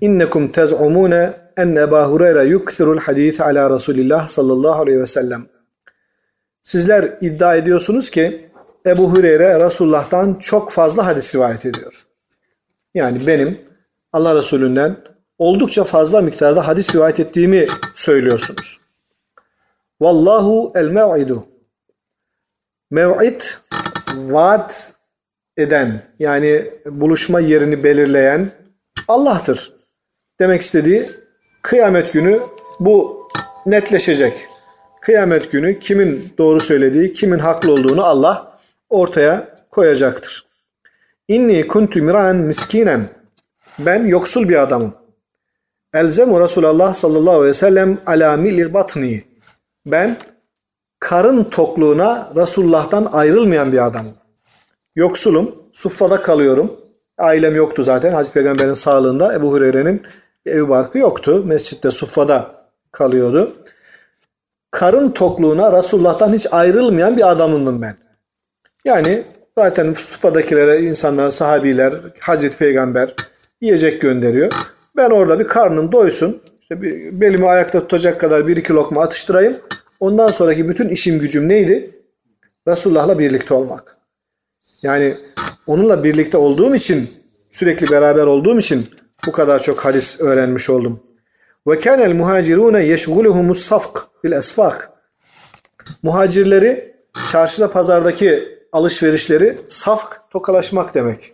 İnnekum 0.01 0.49
tez'umune 0.53 1.33
en 1.58 1.76
Ebu 1.76 1.96
Hureyre 1.96 2.44
yukthirul 2.44 3.00
hadith 3.00 3.42
ala 3.42 3.70
Resulillah 3.76 4.28
sallallahu 4.28 4.82
aleyhi 4.82 5.00
ve 5.00 5.06
sellem 5.06 5.48
Sizler 6.62 7.18
iddia 7.22 7.56
ediyorsunuz 7.56 8.10
ki 8.10 8.50
Ebu 8.86 9.12
Hureyre 9.12 9.66
Resulullah'tan 9.66 10.34
çok 10.34 10.72
fazla 10.72 11.06
hadis 11.06 11.36
rivayet 11.36 11.66
ediyor. 11.66 12.08
Yani 12.94 13.28
benim 13.28 13.62
Allah 14.14 14.36
Resulü'nden 14.36 14.98
oldukça 15.38 15.84
fazla 15.84 16.22
miktarda 16.22 16.68
hadis 16.68 16.96
rivayet 16.96 17.20
ettiğimi 17.20 17.68
söylüyorsunuz. 17.94 18.80
Vallahu 20.02 20.72
el 20.76 20.88
mev'idu. 20.88 21.48
Mev'id 22.92 23.42
vaat 24.16 24.96
eden 25.58 26.02
yani 26.20 26.74
buluşma 26.86 27.40
yerini 27.40 27.84
belirleyen 27.84 28.52
Allah'tır. 29.08 29.74
Demek 30.40 30.62
istediği 30.62 31.10
kıyamet 31.66 32.14
günü 32.14 32.40
bu 32.80 33.28
netleşecek. 33.66 34.34
Kıyamet 35.02 35.52
günü 35.52 35.80
kimin 35.80 36.34
doğru 36.38 36.60
söylediği, 36.60 37.14
kimin 37.14 37.40
haklı 37.40 37.72
olduğunu 37.72 38.06
Allah 38.06 38.60
ortaya 38.90 39.48
koyacaktır. 39.72 40.46
İnni 41.28 41.68
kuntu 41.68 42.00
miran 42.00 42.36
miskinen 42.36 43.06
ben 43.80 44.06
yoksul 44.06 44.50
bir 44.50 44.62
adamım. 44.62 44.94
Elzemu 45.94 46.42
Resulullah 46.42 46.94
sallallahu 46.94 47.36
aleyhi 47.36 47.50
ve 47.50 47.54
sellem 47.54 47.98
ala 48.06 48.38
milil 48.38 48.74
batni. 48.74 49.24
Ben 49.86 50.18
karın 51.00 51.44
tokluğuna 51.44 52.32
Resulullah'tan 52.36 53.10
ayrılmayan 53.12 53.72
bir 53.72 53.86
adamım. 53.86 54.14
Yoksulum, 54.96 55.56
suffada 55.74 56.22
kalıyorum. 56.22 56.72
Ailem 57.18 57.56
yoktu 57.56 57.84
zaten. 57.84 58.14
Hazreti 58.14 58.34
Peygamber'in 58.34 58.74
sağlığında 58.74 59.34
Ebu 59.34 59.52
Hureyre'nin 59.52 60.02
evi 60.46 60.70
barkı 60.70 60.98
yoktu. 60.98 61.44
Mescitte 61.46 61.92
suffada 61.92 62.52
kalıyordu. 62.92 63.56
Karın 64.72 65.12
tokluğuna 65.12 65.78
Resulullah'tan 65.78 66.34
hiç 66.34 66.48
ayrılmayan 66.52 67.18
bir 67.18 67.32
adamındım 67.32 67.82
ben. 67.82 67.96
Yani 68.86 69.24
zaten 69.58 69.94
suffadakilere 69.94 70.82
insanlar, 70.82 71.30
sahabiler, 71.30 71.94
Hazreti 72.20 72.58
Peygamber 72.58 73.14
yiyecek 73.62 74.02
gönderiyor. 74.02 74.52
Ben 74.96 75.10
orada 75.10 75.40
bir 75.40 75.48
karnım 75.48 75.92
doysun. 75.92 76.42
İşte 76.62 76.82
bir 76.82 77.22
belimi 77.22 77.48
ayakta 77.48 77.80
tutacak 77.80 78.20
kadar 78.20 78.48
bir 78.48 78.58
iki 78.58 78.74
lokma 78.74 79.02
atıştırayım. 79.02 79.58
Ondan 80.00 80.32
sonraki 80.32 80.68
bütün 80.70 80.90
işim 80.90 81.20
gücüm 81.20 81.50
neydi? 81.50 81.92
Resulullah'la 82.68 83.20
birlikte 83.20 83.54
olmak. 83.54 83.98
Yani 84.82 85.14
onunla 85.68 86.04
birlikte 86.04 86.38
olduğum 86.38 86.76
için, 86.76 87.10
sürekli 87.52 87.92
beraber 87.92 88.26
olduğum 88.26 88.60
için 88.60 88.88
bu 89.26 89.32
kadar 89.32 89.60
çok 89.60 89.86
hadis 89.86 90.22
öğrenmiş 90.22 90.70
oldum. 90.70 91.00
Ve 91.68 91.80
kânel 91.80 92.14
muhacirûne 92.14 92.84
yeşguluhumus 92.84 93.62
safk 93.62 94.00
fil 94.22 94.32
esfak. 94.32 94.90
Muhacirleri 96.04 96.96
çarşıda 97.32 97.72
pazardaki 97.72 98.60
alışverişleri 98.72 99.58
safk 99.68 100.22
tokalaşmak 100.32 100.94
demek. 100.94 101.32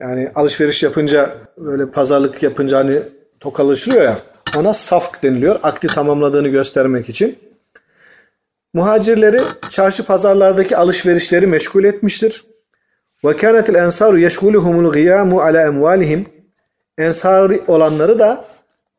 Yani 0.00 0.30
alışveriş 0.34 0.82
yapınca 0.82 1.36
böyle 1.58 1.90
pazarlık 1.90 2.42
yapınca 2.42 2.78
hani 2.78 3.02
tokalaşılıyor 3.40 4.02
ya 4.02 4.18
ona 4.56 4.74
safk 4.74 5.22
deniliyor. 5.22 5.60
Akdi 5.62 5.86
tamamladığını 5.86 6.48
göstermek 6.48 7.08
için. 7.08 7.38
Muhacirleri 8.74 9.40
çarşı 9.68 10.06
pazarlardaki 10.06 10.76
alışverişleri 10.76 11.46
meşgul 11.46 11.84
etmiştir. 11.84 12.44
Ve 13.24 13.36
kânetil 13.36 13.74
ensaru 13.74 14.18
yeşguluhumul 14.18 14.92
gıyamu 14.92 15.40
ala 15.40 15.62
emvalihim. 15.62 16.26
Ensari 16.98 17.60
olanları 17.66 18.18
da 18.18 18.44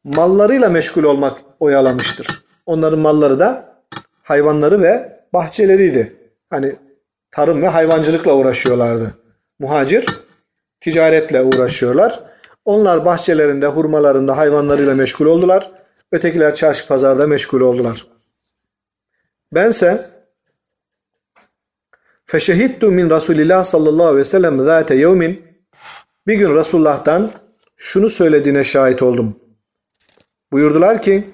mallarıyla 0.03 0.69
meşgul 0.69 1.03
olmak 1.03 1.41
oyalamıştır. 1.59 2.43
Onların 2.65 2.99
malları 2.99 3.39
da 3.39 3.75
hayvanları 4.23 4.81
ve 4.81 5.19
bahçeleriydi. 5.33 6.15
Hani 6.49 6.75
tarım 7.31 7.61
ve 7.61 7.67
hayvancılıkla 7.67 8.35
uğraşıyorlardı. 8.35 9.13
Muhacir 9.59 10.05
ticaretle 10.81 11.41
uğraşıyorlar. 11.41 12.19
Onlar 12.65 13.05
bahçelerinde, 13.05 13.67
hurmalarında 13.67 14.37
hayvanlarıyla 14.37 14.95
meşgul 14.95 15.25
oldular. 15.25 15.71
Ötekiler 16.11 16.55
çarşı 16.55 16.87
pazarda 16.87 17.27
meşgul 17.27 17.61
oldular. 17.61 18.07
Bense 19.51 20.09
feşehittu 22.25 22.91
min 22.91 23.09
Resulillah 23.09 23.63
sallallahu 23.63 24.07
aleyhi 24.07 24.19
ve 24.19 24.23
sellem 24.23 24.59
zâte 24.59 24.95
yevmin 24.95 25.45
bir 26.27 26.35
gün 26.35 26.55
Resulullah'tan 26.55 27.31
şunu 27.83 28.09
söylediğine 28.09 28.63
şahit 28.63 29.01
oldum. 29.01 29.35
Buyurdular 30.51 31.01
ki 31.01 31.27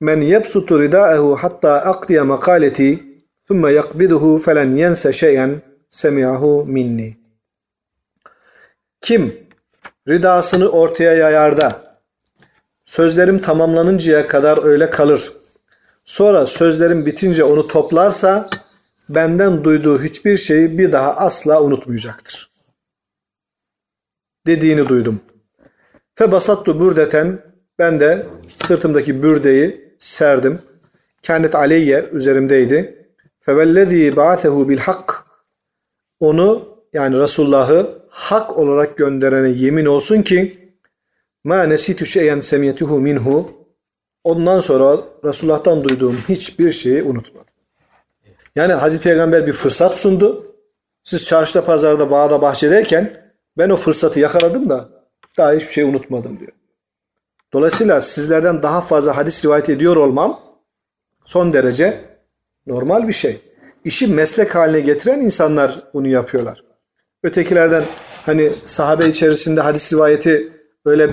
men 0.00 0.20
yebsutu 0.20 0.82
ridâehu 0.82 1.36
hatta 1.40 1.72
akdiye 1.72 2.22
makaleti 2.22 3.02
thumme 3.44 3.72
yakbiduhu 3.72 4.38
felen 4.38 4.76
yense 4.76 5.12
şeyen 5.12 5.62
semi'ahu 5.90 6.64
minni. 6.66 7.16
Kim 9.00 9.34
ridasını 10.08 10.68
ortaya 10.68 11.12
yayar 11.14 11.56
da 11.56 11.98
sözlerim 12.84 13.38
tamamlanıncaya 13.40 14.28
kadar 14.28 14.64
öyle 14.64 14.90
kalır. 14.90 15.32
Sonra 16.04 16.46
sözlerim 16.46 17.06
bitince 17.06 17.44
onu 17.44 17.68
toplarsa 17.68 18.50
benden 19.08 19.64
duyduğu 19.64 20.02
hiçbir 20.02 20.36
şeyi 20.36 20.78
bir 20.78 20.92
daha 20.92 21.16
asla 21.16 21.62
unutmayacaktır. 21.62 22.50
Dediğini 24.46 24.88
duydum. 24.88 25.20
Fe 26.18 26.32
basattu 26.32 26.80
bürdeten 26.80 27.38
ben 27.78 28.00
de 28.00 28.26
sırtımdaki 28.56 29.22
bürdeyi 29.22 29.94
serdim. 29.98 30.60
Kendet 31.22 31.54
aleyye 31.54 32.04
üzerimdeydi. 32.12 33.08
Fevellezî 33.38 34.16
ba'asehu 34.16 34.68
bil 34.68 34.78
hak 34.78 35.24
onu 36.20 36.68
yani 36.92 37.20
Resulullah'ı 37.20 37.88
hak 38.08 38.58
olarak 38.58 38.96
gönderene 38.96 39.48
yemin 39.48 39.86
olsun 39.86 40.22
ki 40.22 40.58
ma 41.44 41.62
nesitu 41.62 42.06
şeyen 42.06 42.40
semiyetuhu 42.40 43.00
minhu 43.00 43.50
ondan 44.24 44.60
sonra 44.60 44.98
Resulullah'tan 45.24 45.84
duyduğum 45.84 46.16
hiçbir 46.28 46.72
şeyi 46.72 47.02
unutmadım. 47.02 47.54
Yani 48.56 48.72
Hazreti 48.72 49.04
Peygamber 49.04 49.46
bir 49.46 49.52
fırsat 49.52 49.98
sundu. 49.98 50.56
Siz 51.04 51.26
çarşıda, 51.26 51.64
pazarda, 51.64 52.10
bağda, 52.10 52.42
bahçedeyken 52.42 53.32
ben 53.58 53.70
o 53.70 53.76
fırsatı 53.76 54.20
yakaladım 54.20 54.68
da 54.68 54.95
daha 55.36 55.52
hiçbir 55.52 55.72
şey 55.72 55.84
unutmadım 55.84 56.40
diyor. 56.40 56.52
Dolayısıyla 57.52 58.00
sizlerden 58.00 58.62
daha 58.62 58.80
fazla 58.80 59.16
hadis 59.16 59.44
rivayet 59.44 59.68
ediyor 59.68 59.96
olmam 59.96 60.40
son 61.24 61.52
derece 61.52 62.00
normal 62.66 63.08
bir 63.08 63.12
şey. 63.12 63.40
İşi 63.84 64.06
meslek 64.06 64.54
haline 64.54 64.80
getiren 64.80 65.20
insanlar 65.20 65.78
bunu 65.94 66.08
yapıyorlar. 66.08 66.62
Ötekilerden 67.22 67.84
hani 68.26 68.52
sahabe 68.64 69.06
içerisinde 69.06 69.60
hadis 69.60 69.92
rivayeti 69.92 70.52
öyle 70.84 71.10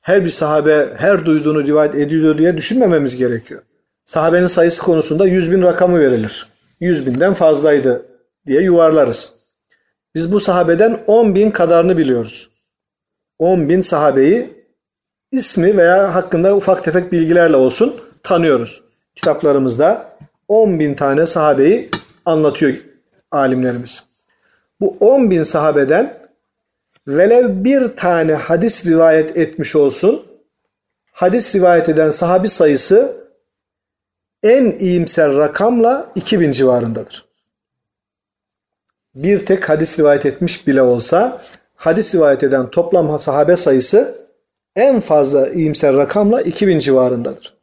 her 0.00 0.24
bir 0.24 0.28
sahabe 0.28 0.88
her 0.96 1.26
duyduğunu 1.26 1.66
rivayet 1.66 1.94
ediyor 1.94 2.38
diye 2.38 2.56
düşünmememiz 2.56 3.16
gerekiyor. 3.16 3.62
Sahabenin 4.04 4.46
sayısı 4.46 4.82
konusunda 4.82 5.26
100 5.26 5.52
bin 5.52 5.62
rakamı 5.62 6.00
verilir. 6.00 6.48
100 6.80 7.06
binden 7.06 7.34
fazlaydı 7.34 8.06
diye 8.46 8.62
yuvarlarız. 8.62 9.32
Biz 10.14 10.32
bu 10.32 10.40
sahabeden 10.40 11.00
10 11.06 11.34
bin 11.34 11.50
kadarını 11.50 11.98
biliyoruz. 11.98 12.50
10 13.38 13.68
bin 13.68 13.80
sahabeyi 13.80 14.64
ismi 15.30 15.76
veya 15.76 16.14
hakkında 16.14 16.56
ufak 16.56 16.84
tefek 16.84 17.12
bilgilerle 17.12 17.56
olsun 17.56 18.00
tanıyoruz. 18.22 18.82
Kitaplarımızda 19.14 20.16
10 20.48 20.80
bin 20.80 20.94
tane 20.94 21.26
sahabeyi 21.26 21.90
anlatıyor 22.24 22.74
alimlerimiz. 23.30 24.04
Bu 24.80 24.96
10 25.00 25.30
bin 25.30 25.42
sahabeden 25.42 26.18
velev 27.08 27.64
bir 27.64 27.96
tane 27.96 28.34
hadis 28.34 28.86
rivayet 28.86 29.36
etmiş 29.36 29.76
olsun, 29.76 30.26
hadis 31.12 31.56
rivayet 31.56 31.88
eden 31.88 32.10
sahabi 32.10 32.48
sayısı 32.48 33.26
en 34.42 34.78
iyimser 34.78 35.36
rakamla 35.36 36.12
2000 36.14 36.52
civarındadır. 36.52 37.24
Bir 39.14 39.46
tek 39.46 39.68
hadis 39.68 39.98
rivayet 39.98 40.26
etmiş 40.26 40.66
bile 40.66 40.82
olsa 40.82 41.44
hadis 41.76 42.14
rivayet 42.14 42.42
eden 42.42 42.70
toplam 42.70 43.18
sahabe 43.18 43.56
sayısı 43.56 44.26
en 44.76 45.00
fazla 45.00 45.48
iyimser 45.48 45.96
rakamla 45.96 46.42
2000 46.42 46.78
civarındadır. 46.78 47.56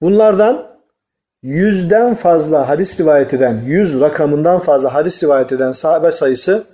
Bunlardan 0.00 0.78
yüzden 1.42 2.14
fazla 2.14 2.68
hadis 2.68 3.00
rivayet 3.00 3.34
eden, 3.34 3.62
yüz 3.66 4.00
rakamından 4.00 4.60
fazla 4.60 4.94
hadis 4.94 5.24
rivayet 5.24 5.52
eden 5.52 5.72
sahabe 5.72 6.12
sayısı 6.12 6.66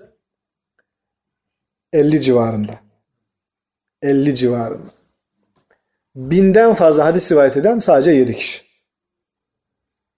50 1.92 2.20
civarında. 2.20 2.72
50 4.02 4.34
civarında. 4.34 4.90
Binden 6.14 6.74
fazla 6.74 7.04
hadis 7.04 7.32
rivayet 7.32 7.56
eden 7.56 7.78
sadece 7.78 8.10
7 8.10 8.36
kişi. 8.36 8.62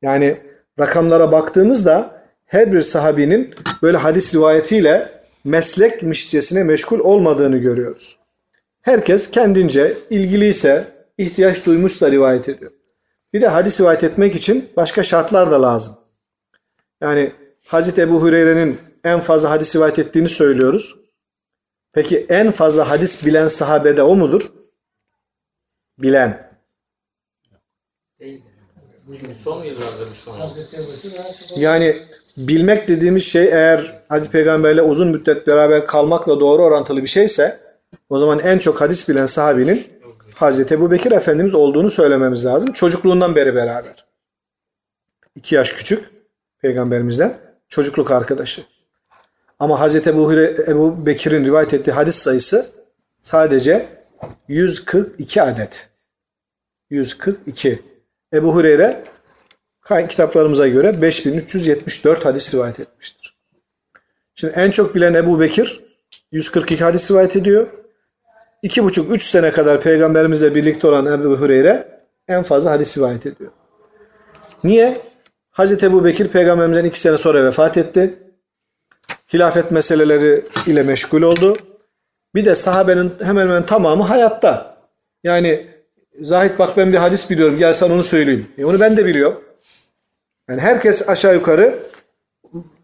Yani 0.02 0.40
rakamlara 0.80 1.32
baktığımızda 1.32 2.22
her 2.44 2.72
bir 2.72 2.80
sahabinin 2.80 3.54
böyle 3.82 3.96
hadis 3.96 4.34
rivayetiyle 4.34 5.21
meslek 5.44 6.02
mişçesine 6.02 6.64
meşgul 6.64 6.98
olmadığını 6.98 7.58
görüyoruz. 7.58 8.18
Herkes 8.82 9.30
kendince 9.30 9.98
ilgiliyse, 10.10 10.86
ihtiyaç 11.18 11.66
duymuşsa 11.66 12.10
rivayet 12.10 12.48
ediyor. 12.48 12.72
Bir 13.32 13.40
de 13.40 13.48
hadis 13.48 13.80
rivayet 13.80 14.04
etmek 14.04 14.34
için 14.34 14.70
başka 14.76 15.02
şartlar 15.02 15.50
da 15.50 15.62
lazım. 15.62 15.96
Yani 17.00 17.32
Hazreti 17.66 18.00
Ebu 18.00 18.22
Hureyre'nin 18.22 18.78
en 19.04 19.20
fazla 19.20 19.50
hadis 19.50 19.76
rivayet 19.76 19.98
ettiğini 19.98 20.28
söylüyoruz. 20.28 20.96
Peki 21.92 22.26
en 22.28 22.50
fazla 22.50 22.90
hadis 22.90 23.26
bilen 23.26 23.48
sahabe 23.48 23.96
de 23.96 24.02
o 24.02 24.16
mudur? 24.16 24.52
Bilen. 25.98 26.52
Yani 31.56 32.02
bilmek 32.36 32.88
dediğimiz 32.88 33.24
şey 33.24 33.44
eğer 33.44 34.02
Hazreti 34.08 34.32
Peygamberle 34.32 34.82
uzun 34.82 35.08
müddet 35.08 35.46
beraber 35.46 35.86
kalmakla 35.86 36.40
doğru 36.40 36.62
orantılı 36.62 37.02
bir 37.02 37.08
şeyse 37.08 37.58
o 38.08 38.18
zaman 38.18 38.38
en 38.38 38.58
çok 38.58 38.80
hadis 38.80 39.08
bilen 39.08 39.26
sahabinin 39.26 39.86
Hazreti 40.34 40.74
Ebu 40.74 40.90
Bekir 40.90 41.12
Efendimiz 41.12 41.54
olduğunu 41.54 41.90
söylememiz 41.90 42.46
lazım. 42.46 42.72
Çocukluğundan 42.72 43.36
beri 43.36 43.54
beraber. 43.54 44.04
İki 45.36 45.54
yaş 45.54 45.72
küçük 45.72 46.04
peygamberimizden 46.62 47.38
çocukluk 47.68 48.10
arkadaşı. 48.10 48.62
Ama 49.58 49.80
Hazreti 49.80 50.10
Ebu, 50.10 50.32
Hüre, 50.32 50.54
Ebu 50.68 51.06
Bekir'in 51.06 51.44
rivayet 51.44 51.74
ettiği 51.74 51.92
hadis 51.92 52.14
sayısı 52.14 52.66
sadece 53.20 53.86
142 54.48 55.42
adet. 55.42 55.90
142. 56.90 57.82
Ebu 58.34 58.54
Hureyre 58.54 59.04
kitaplarımıza 59.88 60.68
göre 60.68 61.02
5374 61.02 62.24
hadis 62.24 62.54
rivayet 62.54 62.80
etmiştir. 62.80 63.34
Şimdi 64.34 64.52
en 64.56 64.70
çok 64.70 64.94
bilen 64.94 65.14
Ebu 65.14 65.40
Bekir 65.40 65.80
142 66.32 66.84
hadis 66.84 67.10
rivayet 67.10 67.36
ediyor. 67.36 67.66
2,5-3 68.64 69.18
sene 69.18 69.50
kadar 69.50 69.80
peygamberimizle 69.80 70.54
birlikte 70.54 70.88
olan 70.88 71.06
Ebu 71.06 71.36
Hureyre 71.36 72.00
en 72.28 72.42
fazla 72.42 72.70
hadis 72.70 72.98
rivayet 72.98 73.26
ediyor. 73.26 73.50
Niye? 74.64 75.00
Hazreti 75.50 75.86
Ebu 75.86 76.04
Bekir 76.04 76.28
peygamberimizden 76.28 76.84
2 76.84 77.00
sene 77.00 77.18
sonra 77.18 77.44
vefat 77.44 77.76
etti. 77.76 78.14
Hilafet 79.32 79.70
meseleleri 79.70 80.44
ile 80.66 80.82
meşgul 80.82 81.22
oldu. 81.22 81.56
Bir 82.34 82.44
de 82.44 82.54
sahabenin 82.54 83.12
hemen 83.22 83.42
hemen 83.42 83.66
tamamı 83.66 84.02
hayatta. 84.02 84.76
Yani 85.24 85.66
Zahit 86.20 86.58
bak 86.58 86.76
ben 86.76 86.92
bir 86.92 86.98
hadis 86.98 87.30
biliyorum 87.30 87.58
gel 87.58 87.72
sana 87.72 87.94
onu 87.94 88.02
söyleyeyim. 88.02 88.48
E 88.58 88.64
onu 88.64 88.80
ben 88.80 88.96
de 88.96 89.06
biliyorum. 89.06 89.44
Yani 90.48 90.60
herkes 90.60 91.08
aşağı 91.08 91.34
yukarı 91.34 91.78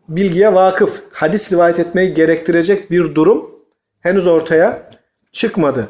bilgiye 0.08 0.54
vakıf. 0.54 1.02
Hadis 1.12 1.52
rivayet 1.52 1.78
etmeyi 1.78 2.14
gerektirecek 2.14 2.90
bir 2.90 3.14
durum 3.14 3.50
henüz 4.00 4.26
ortaya 4.26 4.90
çıkmadı. 5.32 5.88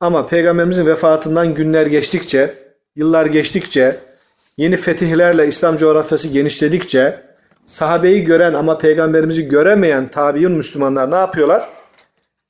Ama 0.00 0.26
Peygamberimizin 0.26 0.86
vefatından 0.86 1.54
günler 1.54 1.86
geçtikçe, 1.86 2.54
yıllar 2.96 3.26
geçtikçe, 3.26 3.96
yeni 4.56 4.76
fetihlerle 4.76 5.46
İslam 5.46 5.76
coğrafyası 5.76 6.28
genişledikçe, 6.28 7.20
sahabeyi 7.64 8.24
gören 8.24 8.54
ama 8.54 8.78
peygamberimizi 8.78 9.48
göremeyen 9.48 10.08
tabiun 10.08 10.52
Müslümanlar 10.52 11.10
ne 11.10 11.16
yapıyorlar? 11.16 11.68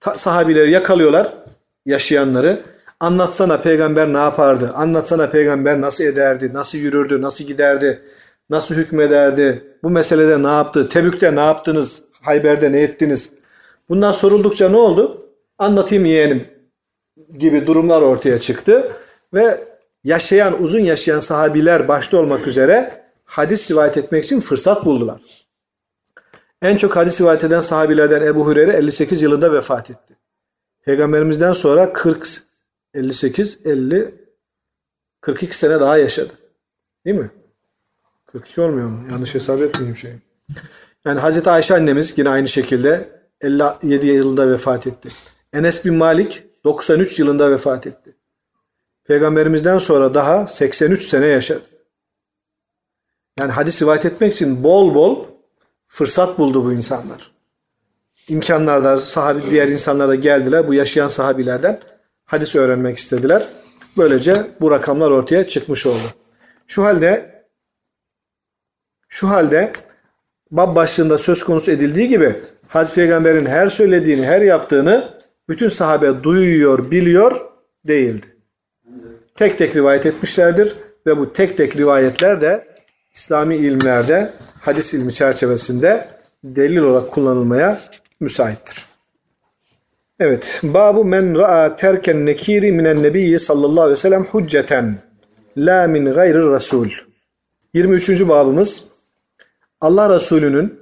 Ta- 0.00 0.18
sahabileri 0.18 0.70
yakalıyorlar, 0.70 1.32
yaşayanları. 1.86 2.60
Anlatsana 3.00 3.60
peygamber 3.60 4.12
ne 4.12 4.18
yapardı? 4.18 4.72
Anlatsana 4.74 5.30
peygamber 5.30 5.80
nasıl 5.80 6.04
ederdi? 6.04 6.50
Nasıl 6.54 6.78
yürürdü? 6.78 7.22
Nasıl 7.22 7.44
giderdi? 7.44 8.02
Nasıl 8.50 8.74
hükmederdi? 8.74 9.76
Bu 9.82 9.90
meselede 9.90 10.42
ne 10.42 10.46
yaptı? 10.46 10.88
Tebük'te 10.88 11.36
ne 11.36 11.40
yaptınız? 11.40 12.02
Hayber'de 12.22 12.72
ne 12.72 12.80
ettiniz? 12.80 13.34
Bunlar 13.88 14.12
soruldukça 14.12 14.68
ne 14.68 14.76
oldu? 14.76 15.30
Anlatayım 15.58 16.04
yeğenim 16.04 16.46
gibi 17.30 17.66
durumlar 17.66 18.02
ortaya 18.02 18.40
çıktı 18.40 18.92
ve 19.34 19.60
yaşayan, 20.04 20.62
uzun 20.62 20.80
yaşayan 20.80 21.20
sahabiler 21.20 21.88
başta 21.88 22.18
olmak 22.18 22.46
üzere 22.46 23.04
hadis 23.24 23.70
rivayet 23.70 23.96
etmek 23.96 24.24
için 24.24 24.40
fırsat 24.40 24.84
buldular. 24.84 25.20
En 26.62 26.76
çok 26.76 26.96
hadis 26.96 27.20
rivayet 27.20 27.44
eden 27.44 27.60
sahabilerden 27.60 28.22
Ebu 28.22 28.46
Hureyre 28.46 28.72
58 28.72 29.22
yılında 29.22 29.52
vefat 29.52 29.90
etti. 29.90 30.16
Peygamberimizden 30.84 31.52
sonra 31.52 31.92
40, 31.92 32.28
58, 32.94 33.58
50, 33.64 34.14
42 35.20 35.56
sene 35.56 35.80
daha 35.80 35.98
yaşadı. 35.98 36.32
Değil 37.06 37.18
mi? 37.18 37.30
42 38.32 38.60
olmuyor 38.60 38.88
mu? 38.88 38.98
Yanlış 39.10 39.34
hesap 39.34 39.60
etmeyeyim 39.60 39.96
şey. 39.96 40.12
Yani 41.04 41.20
Hazreti 41.20 41.50
Ayşe 41.50 41.74
annemiz 41.74 42.18
yine 42.18 42.28
aynı 42.28 42.48
şekilde 42.48 43.08
57 43.40 44.06
yılında 44.06 44.50
vefat 44.50 44.86
etti. 44.86 45.08
Enes 45.52 45.84
bin 45.84 45.94
Malik 45.94 46.44
93 46.64 47.18
yılında 47.18 47.50
vefat 47.50 47.86
etti. 47.86 48.16
Peygamberimizden 49.04 49.78
sonra 49.78 50.14
daha 50.14 50.46
83 50.46 51.02
sene 51.02 51.26
yaşadı. 51.26 51.62
Yani 53.38 53.52
hadis 53.52 53.82
rivayet 53.82 54.06
etmek 54.06 54.32
için 54.32 54.64
bol 54.64 54.94
bol 54.94 55.24
fırsat 55.86 56.38
buldu 56.38 56.64
bu 56.64 56.72
insanlar. 56.72 57.30
İmkanlarda 58.28 58.98
sahabi 58.98 59.50
diğer 59.50 59.68
insanlar 59.68 60.08
da 60.08 60.14
geldiler. 60.14 60.68
Bu 60.68 60.74
yaşayan 60.74 61.08
sahabilerden 61.08 61.80
hadis 62.24 62.56
öğrenmek 62.56 62.98
istediler. 62.98 63.48
Böylece 63.96 64.46
bu 64.60 64.70
rakamlar 64.70 65.10
ortaya 65.10 65.48
çıkmış 65.48 65.86
oldu. 65.86 66.14
Şu 66.66 66.84
halde 66.84 67.39
şu 69.10 69.28
halde 69.28 69.72
bab 70.50 70.74
başlığında 70.74 71.18
söz 71.18 71.44
konusu 71.44 71.70
edildiği 71.70 72.08
gibi 72.08 72.36
Hazreti 72.68 72.94
Peygamber'in 72.94 73.46
her 73.46 73.66
söylediğini, 73.66 74.26
her 74.26 74.40
yaptığını 74.40 75.14
bütün 75.48 75.68
sahabe 75.68 76.22
duyuyor, 76.22 76.90
biliyor 76.90 77.40
değildi. 77.88 78.26
Tek 79.34 79.58
tek 79.58 79.76
rivayet 79.76 80.06
etmişlerdir 80.06 80.76
ve 81.06 81.18
bu 81.18 81.32
tek 81.32 81.56
tek 81.56 81.76
rivayetler 81.76 82.40
de 82.40 82.64
İslami 83.14 83.56
ilimlerde 83.56 84.32
hadis 84.60 84.94
ilmi 84.94 85.12
çerçevesinde 85.12 86.08
delil 86.44 86.76
olarak 86.76 87.10
kullanılmaya 87.10 87.80
müsaittir. 88.20 88.86
Evet. 90.20 90.60
Babu 90.62 91.04
men 91.04 91.38
ra'a 91.38 91.76
terken 91.76 92.26
nekiri 92.26 92.72
minen 92.72 93.02
nebiyyi 93.02 93.38
sallallahu 93.38 93.80
aleyhi 93.80 93.92
ve 93.92 93.96
sellem 93.96 94.24
hücceten 94.34 94.96
la 95.56 95.86
min 95.86 96.04
gayri 96.04 96.50
rasul. 96.50 96.88
23. 97.74 98.28
babımız 98.28 98.89
Allah 99.80 100.14
Resulü'nün 100.14 100.80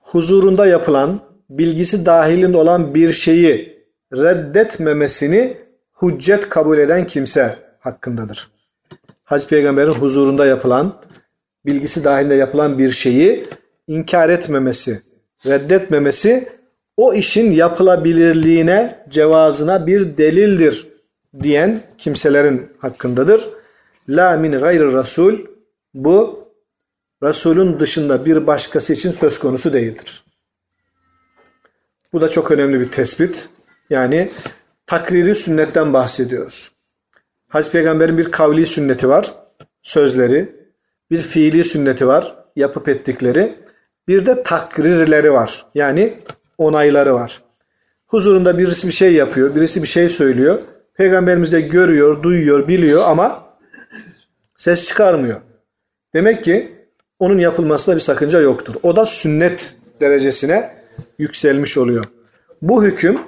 huzurunda 0.00 0.66
yapılan 0.66 1.20
bilgisi 1.50 2.06
dahilinde 2.06 2.56
olan 2.56 2.94
bir 2.94 3.12
şeyi 3.12 3.82
reddetmemesini 4.12 5.56
hüccet 6.02 6.48
kabul 6.48 6.78
eden 6.78 7.06
kimse 7.06 7.56
hakkındadır. 7.78 8.50
Hazreti 9.24 9.50
Peygamber'in 9.50 9.90
huzurunda 9.90 10.46
yapılan 10.46 10.94
bilgisi 11.66 12.04
dahilinde 12.04 12.34
yapılan 12.34 12.78
bir 12.78 12.88
şeyi 12.88 13.46
inkar 13.86 14.28
etmemesi, 14.28 15.02
reddetmemesi 15.46 16.48
o 16.96 17.14
işin 17.14 17.50
yapılabilirliğine, 17.50 19.04
cevazına 19.08 19.86
bir 19.86 20.16
delildir 20.16 20.86
diyen 21.42 21.80
kimselerin 21.98 22.72
hakkındadır. 22.78 23.48
La 24.08 24.36
min 24.36 24.52
gayri 24.52 24.92
rasul 24.92 25.38
bu 25.94 26.45
Resulün 27.26 27.80
dışında 27.80 28.24
bir 28.24 28.46
başkası 28.46 28.92
için 28.92 29.10
söz 29.10 29.38
konusu 29.38 29.72
değildir. 29.72 30.24
Bu 32.12 32.20
da 32.20 32.28
çok 32.28 32.50
önemli 32.50 32.80
bir 32.80 32.90
tespit. 32.90 33.48
Yani 33.90 34.30
takriri 34.86 35.34
sünnetten 35.34 35.92
bahsediyoruz. 35.92 36.72
Hazreti 37.48 37.72
Peygamber'in 37.72 38.18
bir 38.18 38.30
kavli 38.30 38.66
sünneti 38.66 39.08
var, 39.08 39.34
sözleri, 39.82 40.48
bir 41.10 41.18
fiili 41.18 41.64
sünneti 41.64 42.06
var, 42.06 42.36
yapıp 42.56 42.88
ettikleri, 42.88 43.54
bir 44.08 44.26
de 44.26 44.42
takrirleri 44.42 45.32
var. 45.32 45.66
Yani 45.74 46.14
onayları 46.58 47.14
var. 47.14 47.42
Huzurunda 48.06 48.58
birisi 48.58 48.86
bir 48.88 48.92
şey 48.92 49.14
yapıyor, 49.14 49.54
birisi 49.54 49.82
bir 49.82 49.88
şey 49.88 50.08
söylüyor. 50.08 50.58
Peygamberimiz 50.94 51.52
de 51.52 51.60
görüyor, 51.60 52.22
duyuyor, 52.22 52.68
biliyor 52.68 53.02
ama 53.06 53.46
ses 54.56 54.88
çıkarmıyor. 54.88 55.40
Demek 56.14 56.44
ki 56.44 56.75
onun 57.18 57.38
yapılmasında 57.38 57.96
bir 57.96 58.00
sakınca 58.00 58.40
yoktur. 58.40 58.74
O 58.82 58.96
da 58.96 59.06
sünnet 59.06 59.76
derecesine 60.00 60.76
yükselmiş 61.18 61.78
oluyor. 61.78 62.04
Bu 62.62 62.84
hüküm 62.84 63.18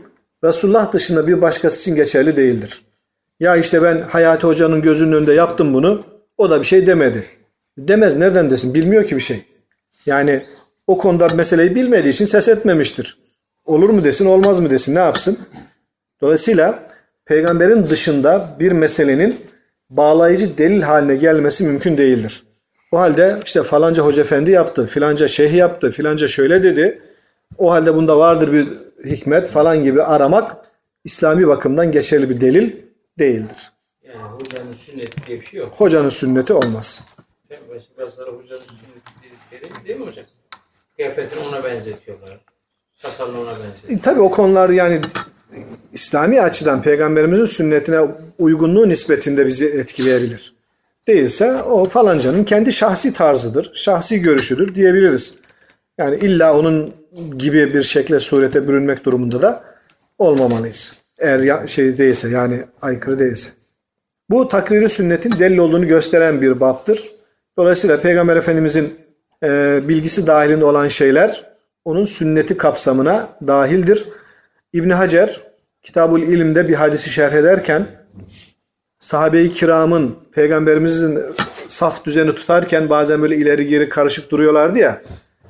Resulullah 0.44 0.92
dışında 0.92 1.26
bir 1.26 1.42
başkası 1.42 1.80
için 1.80 1.96
geçerli 1.96 2.36
değildir. 2.36 2.82
Ya 3.40 3.56
işte 3.56 3.82
ben 3.82 4.00
Hayati 4.00 4.46
Hoca'nın 4.46 4.82
gözünün 4.82 5.12
önünde 5.12 5.32
yaptım 5.32 5.74
bunu, 5.74 6.04
o 6.38 6.50
da 6.50 6.60
bir 6.60 6.66
şey 6.66 6.86
demedi. 6.86 7.24
Demez, 7.78 8.16
nereden 8.16 8.50
desin? 8.50 8.74
Bilmiyor 8.74 9.04
ki 9.04 9.16
bir 9.16 9.20
şey. 9.20 9.44
Yani 10.06 10.42
o 10.86 10.98
konuda 10.98 11.28
meseleyi 11.28 11.74
bilmediği 11.74 12.08
için 12.08 12.24
ses 12.24 12.48
etmemiştir. 12.48 13.18
Olur 13.64 13.90
mu 13.90 14.04
desin, 14.04 14.26
olmaz 14.26 14.60
mı 14.60 14.70
desin, 14.70 14.94
ne 14.94 14.98
yapsın? 14.98 15.38
Dolayısıyla 16.20 16.88
peygamberin 17.26 17.88
dışında 17.90 18.56
bir 18.60 18.72
meselenin 18.72 19.40
bağlayıcı 19.90 20.58
delil 20.58 20.82
haline 20.82 21.16
gelmesi 21.16 21.64
mümkün 21.64 21.98
değildir. 21.98 22.42
O 22.92 22.98
halde 22.98 23.40
işte 23.44 23.62
falanca 23.62 24.04
hoca 24.04 24.22
efendi 24.22 24.50
yaptı, 24.50 24.86
filanca 24.86 25.28
şeyh 25.28 25.54
yaptı, 25.54 25.90
filanca 25.90 26.28
şöyle 26.28 26.62
dedi. 26.62 27.02
O 27.58 27.70
halde 27.70 27.94
bunda 27.94 28.18
vardır 28.18 28.52
bir 28.52 28.68
hikmet 29.04 29.48
falan 29.48 29.84
gibi 29.84 30.02
aramak 30.02 30.56
İslami 31.04 31.46
bakımdan 31.46 31.90
geçerli 31.90 32.30
bir 32.30 32.40
delil 32.40 32.72
değildir. 33.18 33.72
Yani 34.06 34.18
hocanın 34.18 34.72
sünneti 34.72 35.26
diye 35.26 35.40
bir 35.40 35.46
şey 35.46 35.60
yok. 35.60 35.72
Hocanın 35.76 36.08
sünneti 36.08 36.52
olmaz. 36.52 37.06
Mesela 37.50 38.32
hocanın 38.32 38.60
sünneti 38.60 39.22
dedikleri 39.22 39.86
değil 39.86 40.00
mi 40.00 40.06
hocam? 40.06 40.24
Kıyafetini 40.96 41.40
ona 41.40 41.64
benzetiyorlar. 41.64 42.40
Sakalını 42.96 43.40
ona 43.40 43.50
benzetiyorlar. 43.50 43.98
E, 43.98 44.00
tabii 44.00 44.20
o 44.20 44.30
konular 44.30 44.70
yani 44.70 45.00
İslami 45.92 46.40
açıdan 46.40 46.82
peygamberimizin 46.82 47.44
sünnetine 47.44 48.00
uygunluğu 48.38 48.88
nispetinde 48.88 49.46
bizi 49.46 49.66
etkileyebilir. 49.66 50.57
Değilse 51.08 51.62
o 51.62 51.88
falancanın 51.88 52.44
kendi 52.44 52.72
şahsi 52.72 53.12
tarzıdır, 53.12 53.70
şahsi 53.74 54.20
görüşüdür 54.20 54.74
diyebiliriz. 54.74 55.34
Yani 55.98 56.16
illa 56.16 56.58
onun 56.58 56.94
gibi 57.38 57.74
bir 57.74 57.82
şekle 57.82 58.20
surete 58.20 58.68
bürünmek 58.68 59.04
durumunda 59.04 59.42
da 59.42 59.64
olmamalıyız. 60.18 60.94
Eğer 61.18 61.38
ya- 61.38 61.66
şey 61.66 61.98
değilse 61.98 62.28
yani 62.28 62.64
aykırı 62.82 63.18
değilse. 63.18 63.50
Bu 64.30 64.48
takriri 64.48 64.88
sünnetin 64.88 65.32
delil 65.38 65.58
olduğunu 65.58 65.86
gösteren 65.86 66.40
bir 66.42 66.60
baptır. 66.60 67.10
Dolayısıyla 67.58 68.00
Peygamber 68.00 68.36
Efendimizin 68.36 68.94
e, 69.44 69.80
bilgisi 69.88 70.26
dahilinde 70.26 70.64
olan 70.64 70.88
şeyler 70.88 71.44
onun 71.84 72.04
sünneti 72.04 72.56
kapsamına 72.56 73.28
dahildir. 73.46 74.04
İbn 74.72 74.90
Hacer 74.90 75.40
Kitabul 75.82 76.22
İlim'de 76.22 76.68
bir 76.68 76.74
hadisi 76.74 77.10
şerh 77.10 77.32
ederken 77.32 77.86
sahabe-i 78.98 79.52
kiramın 79.52 80.18
peygamberimizin 80.32 81.18
saf 81.68 82.04
düzeni 82.04 82.34
tutarken 82.34 82.90
bazen 82.90 83.22
böyle 83.22 83.36
ileri 83.36 83.66
geri 83.66 83.88
karışık 83.88 84.30
duruyorlardı 84.30 84.78
ya. 84.78 85.02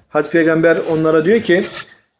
Hazreti 0.09 0.32
Peygamber 0.32 0.76
onlara 0.90 1.24
diyor 1.24 1.42
ki 1.42 1.66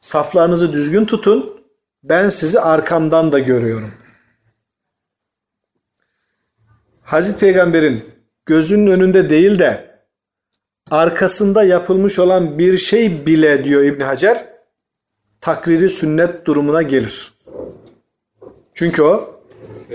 saflarınızı 0.01 0.73
düzgün 0.73 1.05
tutun 1.05 1.61
ben 2.03 2.29
sizi 2.29 2.61
arkamdan 2.61 3.33
da 3.33 3.39
görüyorum. 3.39 3.93
Hazreti 7.03 7.39
Peygamber'in 7.39 8.05
gözünün 8.47 8.91
önünde 8.91 9.31
değil 9.31 9.59
de 9.59 9.89
arkasında 10.91 11.65
yapılmış 11.65 12.19
olan 12.19 12.59
bir 12.59 12.79
şey 12.79 13.27
bile 13.27 13.65
diyor 13.65 13.83
İbn 13.83 14.01
Hacer 14.01 14.45
takriri 15.41 15.91
sünnet 15.91 16.47
durumuna 16.47 16.83
gelir. 16.83 17.33
Çünkü 18.75 19.03
o 19.03 19.38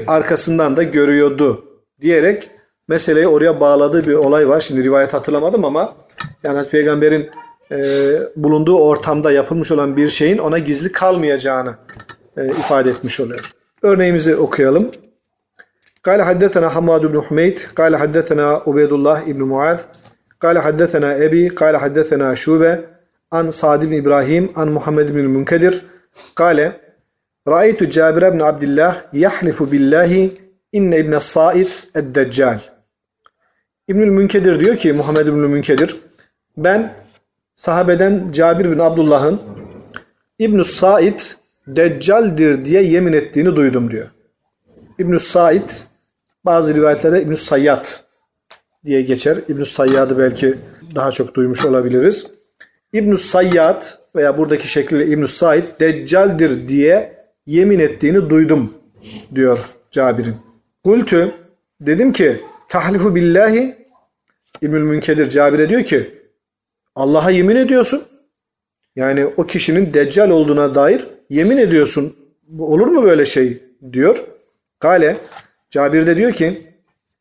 arkasından 0.07 0.77
da 0.77 0.83
görüyordu 0.83 1.65
diyerek 2.01 2.51
meseleyi 2.89 3.29
oraya 3.29 3.61
bağladığı 3.61 4.07
bir 4.07 4.15
olay 4.15 4.49
var. 4.49 4.61
Şimdi 4.61 4.85
rivayet 4.85 5.15
hatırlamadım 5.15 5.65
ama 5.65 5.95
yani 6.43 6.57
Hazreti 6.57 6.73
Peygamber'in 6.77 7.31
e, 7.73 7.79
bulunduğu 8.37 8.79
ortamda 8.79 9.33
yapılmış 9.33 9.73
olan 9.73 9.97
bir 9.97 10.09
şeyin 10.09 10.39
ona 10.39 10.59
gizli 10.59 10.93
kalmayacağını 10.93 11.75
e, 12.37 12.47
ifade 12.47 12.91
etmiş 12.91 13.21
oluyor. 13.21 13.53
Örneğimizi 13.83 14.37
okuyalım. 14.37 14.91
قال 16.09 16.23
حدثنا 16.31 16.69
حماد 16.75 17.03
بن 17.13 17.17
حميد 17.27 17.57
قال 17.79 17.93
حدثنا 18.03 18.47
عبيد 18.67 18.93
الله 18.99 19.21
بن 19.37 19.43
معاذ 19.53 19.81
قال 20.45 20.57
حدثنا 20.67 21.25
أبي 21.25 21.49
قال 21.61 21.75
حدثنا 21.77 22.35
شوبة 22.35 22.73
عن 23.33 23.51
سعد 23.51 23.81
بن 23.85 23.97
إبراهيم 24.03 24.45
عن 24.57 24.69
محمد 24.77 25.13
بن 25.13 25.21
المنكدر 25.21 25.75
قال 26.37 26.73
Ra'aytu 27.48 27.90
Cabir 27.90 28.22
ibn 28.22 28.40
Abdullah 28.40 29.04
yahlifu 29.14 29.72
billahi 29.72 30.32
inne 30.72 31.00
ibne 31.00 31.20
Sa'id 31.20 31.72
ed-Deccal. 31.96 32.60
İbnül 33.88 34.10
Münkedir 34.10 34.60
diyor 34.60 34.78
ki 34.78 34.94
Muhammed 34.94 35.28
İbnül 35.28 35.48
Münkedir 35.48 35.96
ben 36.58 36.94
sahabeden 37.56 38.32
Cabir 38.32 38.72
bin 38.72 38.80
Abdullah'ın 38.80 39.42
İbnü 40.40 40.64
Said 40.64 41.20
Deccal'dir 41.68 42.66
diye 42.66 42.84
yemin 42.84 43.14
ettiğini 43.14 43.56
duydum 43.56 43.92
diyor. 43.92 44.10
İbnü 45.00 45.20
Said 45.20 45.70
bazı 46.46 46.76
rivayetlerde 46.76 47.22
İbnü 47.22 47.38
Sayyat 47.38 48.04
diye 48.86 49.02
geçer. 49.02 49.38
İbnü 49.48 49.66
Sayyad'ı 49.66 50.18
belki 50.18 50.58
daha 50.96 51.12
çok 51.12 51.36
duymuş 51.36 51.66
olabiliriz. 51.66 52.28
İbnü 52.94 53.18
Sayyad 53.18 53.84
veya 54.16 54.38
buradaki 54.38 54.68
şekliyle 54.68 55.06
İbnü 55.06 55.28
Said 55.28 55.64
Deccal'dir 55.80 56.68
diye 56.68 57.13
yemin 57.46 57.80
ettiğini 57.80 58.30
duydum 58.30 58.74
diyor 59.36 59.70
Cabir'in. 59.92 60.36
Kultü 60.84 61.32
dedim 61.82 62.12
ki 62.12 62.42
tahlifu 62.70 63.16
billahi 63.16 63.76
İbnül 64.62 64.82
Münkedir 64.84 65.30
Cabir'e 65.30 65.70
diyor 65.70 65.84
ki 65.84 66.10
Allah'a 66.96 67.32
yemin 67.32 67.56
ediyorsun. 67.56 68.04
Yani 68.96 69.26
o 69.38 69.46
kişinin 69.46 69.94
deccal 69.94 70.30
olduğuna 70.30 70.76
dair 70.76 71.08
yemin 71.30 71.58
ediyorsun. 71.58 72.16
Olur 72.60 72.88
mu 72.88 73.04
böyle 73.04 73.26
şey 73.26 73.64
diyor. 73.92 74.24
Kale 74.80 75.18
Cabir 75.70 76.08
de 76.08 76.18
diyor 76.18 76.32
ki 76.32 76.74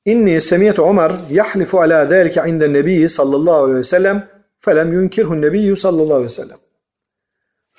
İnni 0.05 0.41
semiyete 0.41 0.83
Ömer 0.83 1.13
yahlifu 1.31 1.81
ala 1.81 2.07
zâlike 2.07 2.43
inde 2.47 2.73
nebiyyi 2.73 3.09
sallallahu 3.09 3.63
aleyhi 3.63 3.79
ve 3.79 3.83
sellem 3.83 4.29
felem 4.61 4.93
yunkirhu 4.93 5.41
nebiyyü 5.41 5.77
sallallahu 5.77 6.15
aleyhi 6.15 6.25
ve 6.25 6.29
sellem. 6.29 6.57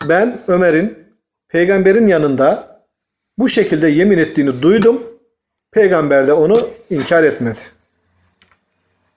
Ben 0.10 0.40
Ömer'in 0.48 1.03
peygamberin 1.54 2.08
yanında 2.08 2.80
bu 3.38 3.50
şekilde 3.50 3.88
yemin 3.88 4.18
ettiğini 4.18 4.62
duydum. 4.62 5.04
Peygamber 5.72 6.28
de 6.28 6.34
onu 6.34 6.70
inkar 6.90 7.24
etmedi. 7.24 7.60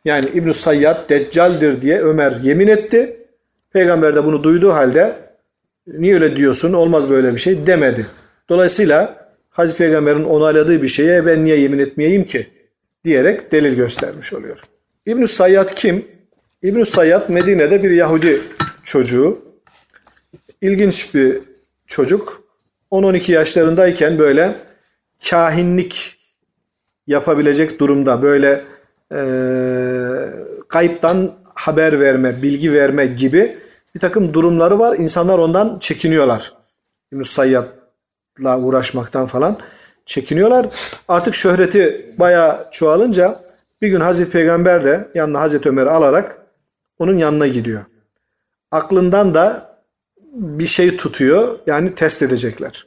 Yani 0.05 0.29
İbn-i 0.35 0.55
Sayyad 0.55 1.11
Deccal'dir 1.11 1.83
diye 1.83 2.01
Ömer 2.01 2.33
yemin 2.43 2.69
etti. 2.69 3.17
Peygamber 3.73 4.17
de 4.17 4.25
bunu 4.25 4.43
duyduğu 4.43 4.73
halde 4.73 5.17
niye 5.87 6.15
öyle 6.15 6.37
diyorsun 6.37 6.73
olmaz 6.73 7.11
böyle 7.11 7.35
bir 7.35 7.39
şey 7.39 7.67
demedi. 7.67 8.07
Dolayısıyla 8.49 9.29
Hazreti 9.51 9.79
Peygamber'in 9.79 10.25
onayladığı 10.25 10.83
bir 10.83 10.89
şeye 10.89 11.27
ben 11.27 11.45
niye 11.45 11.57
yemin 11.57 11.79
etmeyeyim 11.79 12.25
ki 12.25 12.47
diyerek 13.05 13.53
delil 13.53 13.77
göstermiş 13.77 14.33
oluyor. 14.33 14.63
İbn-i 15.07 15.29
Sayyad 15.29 15.75
kim? 15.75 16.05
İbn-i 16.63 16.85
Sayyad 16.85 17.29
Medine'de 17.29 17.83
bir 17.83 17.91
Yahudi 17.91 18.41
çocuğu. 18.83 19.39
İlginç 20.61 21.15
bir 21.15 21.39
çocuk. 21.87 22.43
10-12 22.93 23.33
yaşlarındayken 23.33 24.19
böyle 24.19 24.55
kahinlik 25.31 26.19
yapabilecek 27.07 27.81
durumda 27.81 28.23
böyle 28.23 28.65
e, 29.13 29.21
kayıptan 30.69 31.33
haber 31.55 32.01
verme, 32.01 32.43
bilgi 32.43 32.73
verme 32.73 33.07
gibi 33.07 33.59
bir 33.95 34.01
takım 34.01 34.35
durumları 34.35 34.79
var. 34.79 34.99
İnsanlar 34.99 35.39
ondan 35.39 35.79
çekiniyorlar. 35.79 36.53
İbn-i 37.13 37.25
Sayyad'la 37.25 38.61
uğraşmaktan 38.61 39.27
falan 39.27 39.59
çekiniyorlar. 40.05 40.67
Artık 41.09 41.35
şöhreti 41.35 42.15
bayağı 42.19 42.69
çoğalınca 42.73 43.41
bir 43.83 43.89
gün 43.89 44.01
Hazreti 44.01 44.31
Peygamber 44.31 44.85
de 44.85 45.09
yanına 45.15 45.41
Hazreti 45.41 45.69
Ömer'i 45.69 45.91
alarak 45.91 46.39
onun 46.99 47.19
yanına 47.19 47.47
gidiyor. 47.47 47.85
Aklından 48.71 49.35
da 49.35 49.76
bir 50.37 50.67
şey 50.67 50.97
tutuyor. 50.97 51.59
Yani 51.67 51.95
test 51.95 52.23
edecekler. 52.23 52.87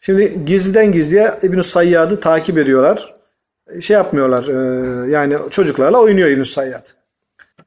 Şimdi 0.00 0.44
gizliden 0.46 0.92
gizliye 0.92 1.30
İbn-i 1.42 1.62
Sayyad'ı 1.62 2.20
takip 2.20 2.58
ediyorlar. 2.58 3.14
Şey 3.80 3.94
yapmıyorlar. 3.94 4.48
e, 4.48 5.10
yani 5.10 5.36
çocuklarla 5.50 6.00
oynuyor 6.00 6.28
İbn-i 6.28 6.46
Sayyad. 6.46 6.86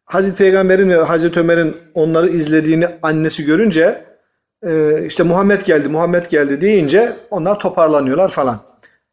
Hazreti 0.06 0.38
Peygamber'in 0.38 0.90
ve 0.90 0.96
Hazreti 0.96 1.40
Ömer'in 1.40 1.78
onları 1.94 2.30
izlediğini 2.30 2.88
annesi 3.02 3.46
görünce 3.46 4.04
e, 4.68 5.04
işte 5.06 5.24
Muhammed 5.24 5.62
geldi, 5.62 5.90
Muhammed 5.90 6.26
geldi 6.26 6.62
deyince 6.62 7.14
onlar 7.32 7.60
toparlanıyorlar 7.60 8.30
falan. 8.30 8.60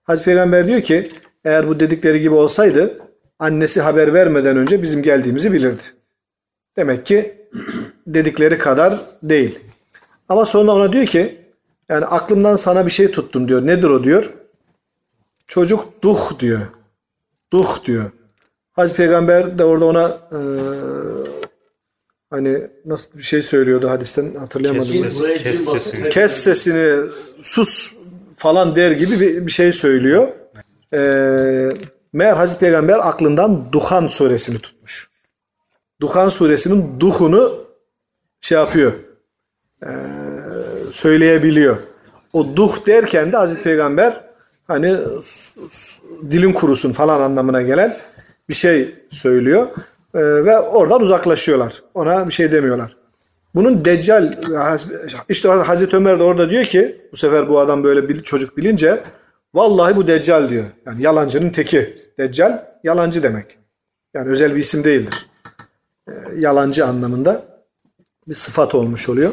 Hazreti 0.03 0.25
Peygamber 0.25 0.67
diyor 0.67 0.81
ki 0.81 1.09
eğer 1.45 1.69
bu 1.69 1.81
dedikleri 1.81 2.21
gibi 2.21 2.35
olsaydı 2.35 2.99
annesi 3.39 3.81
haber 3.81 4.15
vermeden 4.15 4.57
önce 4.57 4.83
bizim 4.83 5.03
geldiğimizi 5.03 5.53
bilirdi. 5.53 5.83
Demek 6.77 7.07
ki 7.07 7.42
dedikleri 8.07 8.59
kadar 8.59 9.01
değil. 9.23 9.59
Ama 10.29 10.45
sonra 10.45 10.73
ona 10.73 10.93
diyor 10.93 11.07
ki 11.07 11.39
yani 11.89 12.07
aklımdan 12.07 12.57
sana 12.57 12.87
bir 12.87 12.91
şey 12.91 13.11
tuttum 13.11 13.49
diyor. 13.49 13.67
Nedir 13.67 13.91
o 13.91 14.05
diyor. 14.05 14.33
Çocuk 15.47 16.03
duh 16.03 16.39
diyor. 16.39 16.61
Duh 17.53 17.85
diyor. 17.85 18.11
Hazreti 18.73 18.97
Peygamber 18.97 19.59
de 19.59 19.65
orada 19.65 19.85
ona 19.85 20.09
e, 20.09 20.41
hani 22.31 22.67
nasıl 22.85 23.19
bir 23.19 23.23
şey 23.23 23.43
söylüyordu 23.43 23.91
hadisten 23.91 24.35
hatırlayamadım. 24.35 24.93
Kes, 24.93 25.23
kes 25.43 25.65
sesini. 25.65 26.09
Kes 26.09 26.33
sesini 26.33 27.11
sus 27.43 27.95
falan 28.37 28.77
der 28.77 28.91
gibi 28.91 29.21
bir, 29.21 29.47
bir 29.47 29.53
şey 29.53 29.73
söylüyor. 29.73 30.29
E, 30.95 31.01
meğer 32.13 32.37
Hazreti 32.37 32.61
Peygamber 32.61 33.09
aklından 33.09 33.73
Duhan 33.73 34.07
suresini 34.07 34.59
tutmuş. 34.59 35.09
Duhan 36.01 36.29
suresinin 36.29 37.01
duhunu 37.01 37.62
şey 38.43 38.59
yapıyor. 38.59 38.93
E, 39.83 39.91
söyleyebiliyor. 40.91 41.77
O 42.33 42.57
duh 42.57 42.87
derken 42.87 43.33
de 43.33 43.37
Hazreti 43.37 43.63
Peygamber 43.63 44.25
hani 44.69 44.97
dilin 46.31 46.53
kurusun 46.53 46.93
falan 46.93 47.21
anlamına 47.21 47.63
gelen 47.63 47.97
bir 48.49 48.55
şey 48.55 48.95
söylüyor. 49.11 49.67
Ee, 50.15 50.21
ve 50.21 50.59
oradan 50.59 51.03
uzaklaşıyorlar. 51.03 51.83
Ona 51.95 52.29
bir 52.29 52.33
şey 52.33 52.53
demiyorlar. 52.53 52.97
Bunun 53.55 53.85
Deccal 53.85 54.33
işte 55.29 55.49
Hazreti 55.49 55.97
Ömer 55.97 56.19
de 56.19 56.23
orada 56.23 56.51
diyor 56.51 56.65
ki 56.65 57.01
bu 57.13 57.17
sefer 57.17 57.49
bu 57.49 57.59
adam 57.59 57.85
böyle 57.85 58.09
bir 58.09 58.23
çocuk 58.23 58.57
bilince 58.57 59.01
vallahi 59.55 59.97
bu 59.97 60.07
Deccal 60.09 60.49
diyor. 60.49 60.65
Yani 60.87 61.03
yalancının 61.03 61.51
teki. 61.51 61.95
Deccal 62.19 62.65
yalancı 62.85 63.23
demek. 63.23 63.47
Yani 64.15 64.29
özel 64.29 64.55
bir 64.55 64.61
isim 64.61 64.85
değildir. 64.85 65.27
Ee, 66.09 66.13
yalancı 66.37 66.87
anlamında 66.87 67.45
bir 68.29 68.35
sıfat 68.35 68.75
olmuş 68.75 69.09
oluyor. 69.09 69.33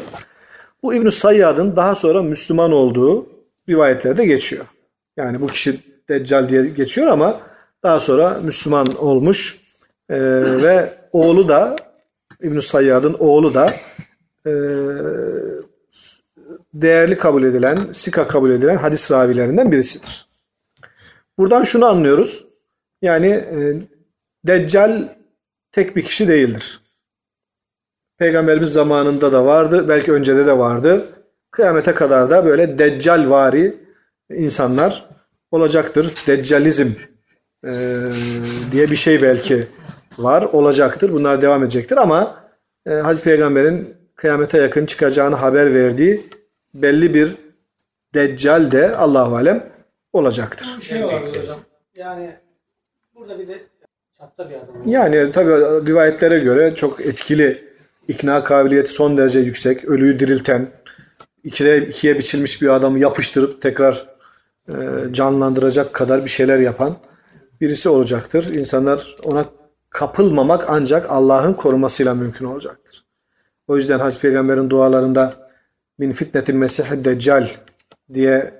Bu 0.82 0.94
İbn-i 0.94 1.12
Sayyad'ın 1.12 1.76
daha 1.76 1.94
sonra 1.94 2.22
Müslüman 2.22 2.72
olduğu 2.72 3.26
rivayetlerde 3.68 4.26
geçiyor. 4.26 4.66
Yani 5.16 5.40
bu 5.40 5.46
kişi 5.46 5.80
Deccal 6.08 6.48
diye 6.48 6.66
geçiyor 6.66 7.06
ama 7.06 7.40
daha 7.82 8.00
sonra 8.00 8.40
Müslüman 8.42 8.96
olmuş 8.96 9.60
Ee, 10.10 10.16
ve 10.62 10.94
oğlu 11.12 11.48
da 11.48 11.76
İbn-i 12.42 12.62
Sayyad'ın 12.62 13.16
oğlu 13.18 13.54
da 13.54 13.74
e, 14.46 14.52
değerli 16.74 17.18
kabul 17.18 17.42
edilen, 17.42 17.78
sika 17.92 18.28
kabul 18.28 18.50
edilen 18.50 18.76
hadis 18.76 19.12
ravilerinden 19.12 19.72
birisidir. 19.72 20.26
Buradan 21.38 21.62
şunu 21.62 21.86
anlıyoruz. 21.86 22.44
Yani 23.02 23.26
e, 23.26 23.58
Deccal 24.46 25.08
tek 25.72 25.96
bir 25.96 26.02
kişi 26.02 26.28
değildir. 26.28 26.80
Peygamberimiz 28.20 28.72
zamanında 28.72 29.32
da 29.32 29.44
vardı. 29.44 29.88
Belki 29.88 30.12
öncede 30.12 30.46
de 30.46 30.58
vardı. 30.58 31.04
Kıyamete 31.50 31.94
kadar 31.94 32.30
da 32.30 32.44
böyle 32.44 32.78
deccalvari 32.78 33.74
insanlar 34.30 35.08
olacaktır. 35.50 36.14
Deccalizm 36.26 36.88
e, 37.64 37.72
diye 38.72 38.90
bir 38.90 38.96
şey 38.96 39.22
belki 39.22 39.66
var, 40.18 40.42
olacaktır. 40.42 41.12
Bunlar 41.12 41.42
devam 41.42 41.62
edecektir 41.62 41.96
ama 41.96 42.36
e, 42.86 42.90
Hazreti 42.90 43.24
Peygamber'in 43.24 43.94
kıyamete 44.16 44.58
yakın 44.58 44.86
çıkacağını 44.86 45.34
haber 45.34 45.74
verdiği 45.74 46.26
belli 46.74 47.14
bir 47.14 47.36
deccal 48.14 48.70
de 48.70 48.96
Allahu 48.96 49.36
alem 49.36 49.66
olacaktır. 50.12 50.76
Bir 50.78 50.84
şey 50.84 51.04
var 51.04 51.22
hocam. 51.28 51.60
Yani 51.94 52.30
burada 53.14 53.38
bir 53.38 53.48
de 53.48 53.58
çapta 54.18 54.50
bir 54.50 54.54
adam. 54.54 54.74
Yani 54.86 55.30
tabi 55.30 55.50
rivayetlere 55.90 56.38
göre 56.38 56.74
çok 56.74 57.00
etkili 57.00 57.69
ikna 58.10 58.44
kabiliyeti 58.44 58.92
son 58.92 59.16
derece 59.16 59.40
yüksek. 59.40 59.84
Ölüyü 59.84 60.18
dirilten, 60.18 60.70
ikiye, 61.44 61.86
ikiye 61.86 62.18
biçilmiş 62.18 62.62
bir 62.62 62.68
adamı 62.68 62.98
yapıştırıp 62.98 63.60
tekrar 63.62 64.06
e, 64.68 64.74
canlandıracak 65.12 65.92
kadar 65.92 66.24
bir 66.24 66.30
şeyler 66.30 66.58
yapan 66.58 66.96
birisi 67.60 67.88
olacaktır. 67.88 68.54
İnsanlar 68.54 69.16
ona 69.24 69.44
kapılmamak 69.90 70.64
ancak 70.68 71.10
Allah'ın 71.10 71.54
korumasıyla 71.54 72.14
mümkün 72.14 72.44
olacaktır. 72.44 73.04
O 73.68 73.76
yüzden 73.76 73.98
Hazreti 73.98 74.22
Peygamber'in 74.22 74.70
dualarında 74.70 75.34
min 75.98 76.12
fitnetil 76.12 76.54
mesih 76.54 76.84
deccal 77.04 77.48
diye 78.14 78.54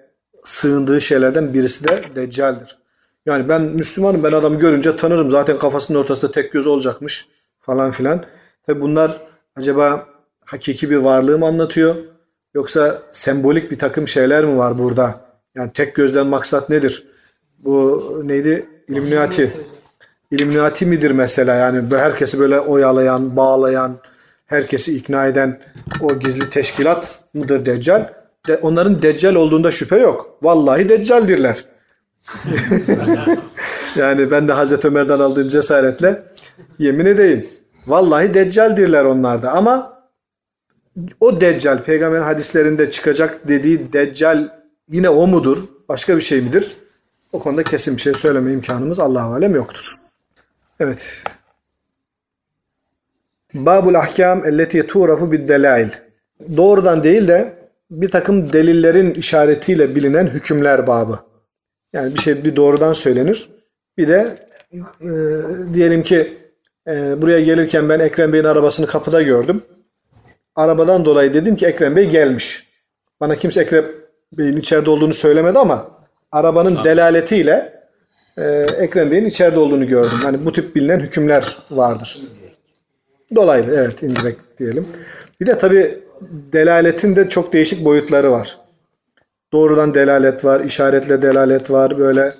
sığındığı 0.44 1.00
şeylerden 1.00 1.54
birisi 1.54 1.88
de 1.88 2.02
deccaldir. 2.16 2.78
Yani 3.26 3.48
ben 3.48 3.62
Müslümanım 3.62 4.22
ben 4.22 4.32
adamı 4.32 4.58
görünce 4.58 4.96
tanırım 4.96 5.30
zaten 5.30 5.58
kafasının 5.58 5.98
ortasında 5.98 6.32
tek 6.32 6.52
göz 6.52 6.66
olacakmış 6.66 7.28
falan 7.60 7.90
filan. 7.90 8.24
Tabi 8.66 8.80
bunlar 8.80 9.29
acaba 9.60 10.06
hakiki 10.44 10.90
bir 10.90 10.96
varlığı 10.96 11.38
mı 11.38 11.46
anlatıyor 11.46 11.94
yoksa 12.54 13.02
sembolik 13.10 13.70
bir 13.70 13.78
takım 13.78 14.08
şeyler 14.08 14.44
mi 14.44 14.56
var 14.56 14.78
burada? 14.78 15.20
Yani 15.54 15.72
tek 15.72 15.94
gözden 15.94 16.26
maksat 16.26 16.70
nedir? 16.70 17.06
Bu 17.58 18.02
neydi? 18.24 18.68
İlluminati. 18.88 19.50
İlluminati 20.30 20.86
midir 20.86 21.10
mesela 21.10 21.54
yani 21.54 21.96
herkesi 21.96 22.38
böyle 22.40 22.60
oyalayan, 22.60 23.36
bağlayan, 23.36 23.98
herkesi 24.46 24.96
ikna 24.96 25.26
eden 25.26 25.60
o 26.00 26.18
gizli 26.18 26.50
teşkilat 26.50 27.24
mıdır 27.34 27.64
Deccal? 27.64 28.08
De, 28.48 28.56
onların 28.56 29.02
Deccal 29.02 29.34
olduğunda 29.34 29.70
şüphe 29.70 29.98
yok. 29.98 30.38
Vallahi 30.42 30.88
Deccaldirler. 30.88 31.64
yani 33.96 34.30
ben 34.30 34.48
de 34.48 34.52
Hazreti 34.52 34.88
Ömer'den 34.88 35.18
aldığım 35.18 35.48
cesaretle 35.48 36.22
yemin 36.78 37.06
edeyim. 37.06 37.46
Vallahi 37.86 38.34
Deccaldirler 38.34 39.04
onlarda 39.04 39.52
ama 39.52 40.00
o 41.20 41.40
Deccal 41.40 41.82
peygamberin 41.82 42.22
hadislerinde 42.22 42.90
çıkacak 42.90 43.48
dediği 43.48 43.92
Deccal 43.92 44.48
yine 44.90 45.08
o 45.08 45.26
mudur? 45.26 45.58
Başka 45.88 46.16
bir 46.16 46.20
şey 46.20 46.40
midir? 46.40 46.76
O 47.32 47.38
konuda 47.38 47.62
kesin 47.62 47.96
bir 47.96 48.00
şey 48.00 48.14
söyleme 48.14 48.52
imkanımız 48.52 49.00
Allahu 49.00 49.34
alem 49.34 49.54
yoktur. 49.54 49.94
Evet. 50.80 51.24
Babul 53.54 53.94
ahkam 53.94 54.46
elleti 54.46 54.86
tuğrafu 54.86 55.32
bid 55.32 55.48
delail. 55.48 55.88
Doğrudan 56.56 57.02
değil 57.02 57.28
de 57.28 57.54
bir 57.90 58.10
takım 58.10 58.52
delillerin 58.52 59.14
işaretiyle 59.14 59.94
bilinen 59.94 60.26
hükümler 60.26 60.86
babı. 60.86 61.18
Yani 61.92 62.14
bir 62.14 62.20
şey 62.20 62.44
bir 62.44 62.56
doğrudan 62.56 62.92
söylenir. 62.92 63.48
Bir 63.98 64.08
de 64.08 64.48
e, 65.00 65.10
diyelim 65.74 66.02
ki 66.02 66.36
e, 66.88 67.22
buraya 67.22 67.40
gelirken 67.40 67.88
ben 67.88 68.00
Ekrem 68.00 68.32
Bey'in 68.32 68.44
arabasını 68.44 68.86
kapıda 68.86 69.22
gördüm. 69.22 69.62
Arabadan 70.56 71.04
dolayı 71.04 71.34
dedim 71.34 71.56
ki 71.56 71.66
Ekrem 71.66 71.96
Bey 71.96 72.10
gelmiş. 72.10 72.66
Bana 73.20 73.36
kimse 73.36 73.60
Ekrem 73.60 73.84
Bey'in 74.32 74.56
içeride 74.56 74.90
olduğunu 74.90 75.14
söylemedi 75.14 75.58
ama 75.58 75.90
arabanın 76.32 76.84
delaletiyle 76.84 77.80
e, 78.38 78.42
Ekrem 78.78 79.10
Bey'in 79.10 79.24
içeride 79.24 79.58
olduğunu 79.58 79.86
gördüm. 79.86 80.18
Yani 80.24 80.44
bu 80.46 80.52
tip 80.52 80.76
bilinen 80.76 81.00
hükümler 81.00 81.58
vardır. 81.70 82.20
Dolaylı 83.34 83.74
evet 83.76 84.02
indirekt 84.02 84.42
diyelim. 84.58 84.86
Bir 85.40 85.46
de 85.46 85.58
tabi 85.58 85.98
delaletin 86.52 87.16
de 87.16 87.28
çok 87.28 87.52
değişik 87.52 87.84
boyutları 87.84 88.30
var. 88.30 88.58
Doğrudan 89.52 89.94
delalet 89.94 90.44
var, 90.44 90.60
işaretle 90.60 91.22
delalet 91.22 91.70
var. 91.70 91.98
Böyle 91.98 92.34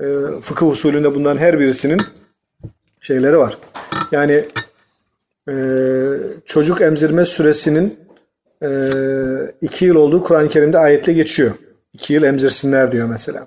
e, 0.00 0.06
fıkıh 0.40 0.66
usulünde 0.66 1.14
bunların 1.14 1.40
her 1.40 1.58
birisinin 1.58 2.00
şeyleri 3.00 3.38
var. 3.38 3.58
Yani 4.12 4.44
e, 5.48 5.54
çocuk 6.44 6.80
emzirme 6.80 7.24
süresinin 7.24 7.98
e, 8.62 8.70
iki 9.60 9.84
yıl 9.84 9.96
olduğu 9.96 10.22
Kur'an-ı 10.22 10.48
Kerim'de 10.48 10.78
ayetle 10.78 11.12
geçiyor. 11.12 11.54
İki 11.92 12.12
yıl 12.12 12.22
emzirsinler 12.22 12.92
diyor 12.92 13.08
mesela. 13.08 13.46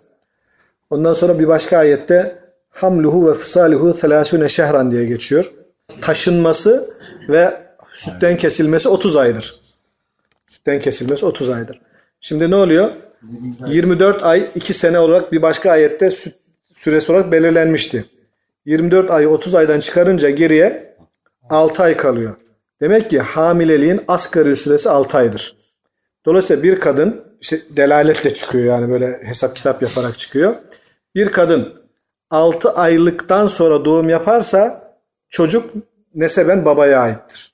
Ondan 0.90 1.14
sonra 1.14 1.40
bir 1.40 1.48
başka 1.48 1.78
ayette 1.78 2.36
hamluhu 2.70 3.30
ve 3.30 3.34
fısalihu 3.34 3.94
thelâsûne 3.94 4.50
şehran 4.50 4.92
diye 4.92 5.06
geçiyor. 5.06 5.52
Taşınması 6.02 6.94
ve 7.30 7.54
sütten 7.94 8.38
kesilmesi 8.38 8.90
30 8.90 9.16
aydır. 9.16 9.60
Sütten 10.48 10.80
kesilmesi 10.80 11.26
30 11.26 11.50
aydır. 11.50 11.82
Şimdi 12.20 12.52
ne 12.52 12.56
oluyor? 12.56 12.92
24 13.68 14.24
ay 14.24 14.50
2 14.56 14.74
sene 14.74 15.00
olarak 15.00 15.32
bir 15.32 15.42
başka 15.42 15.72
ayette 15.72 16.12
süt 16.12 16.36
süresi 16.74 17.12
olarak 17.12 17.32
belirlenmişti. 17.32 18.06
24 18.66 19.12
ayı 19.12 19.30
30 19.30 19.56
aydan 19.56 19.80
çıkarınca 19.80 20.30
geriye 20.30 20.98
6 21.50 21.84
ay 21.84 21.98
kalıyor. 21.98 22.36
Demek 22.82 23.10
ki 23.10 23.20
hamileliğin 23.20 24.02
asgari 24.08 24.56
süresi 24.56 24.90
6 24.90 25.18
aydır. 25.18 25.56
Dolayısıyla 26.26 26.64
bir 26.64 26.80
kadın 26.80 27.24
işte 27.42 27.62
delaletle 27.70 28.34
çıkıyor 28.34 28.66
yani 28.66 28.92
böyle 28.92 29.24
hesap 29.24 29.56
kitap 29.56 29.82
yaparak 29.82 30.18
çıkıyor. 30.18 30.56
Bir 31.16 31.32
kadın 31.32 31.74
6 32.30 32.72
aylıktan 32.72 33.48
sonra 33.48 33.86
doğum 33.86 34.10
yaparsa 34.10 34.94
çocuk 35.30 35.74
neseben 36.16 36.66
babaya 36.66 37.00
aittir. 37.00 37.54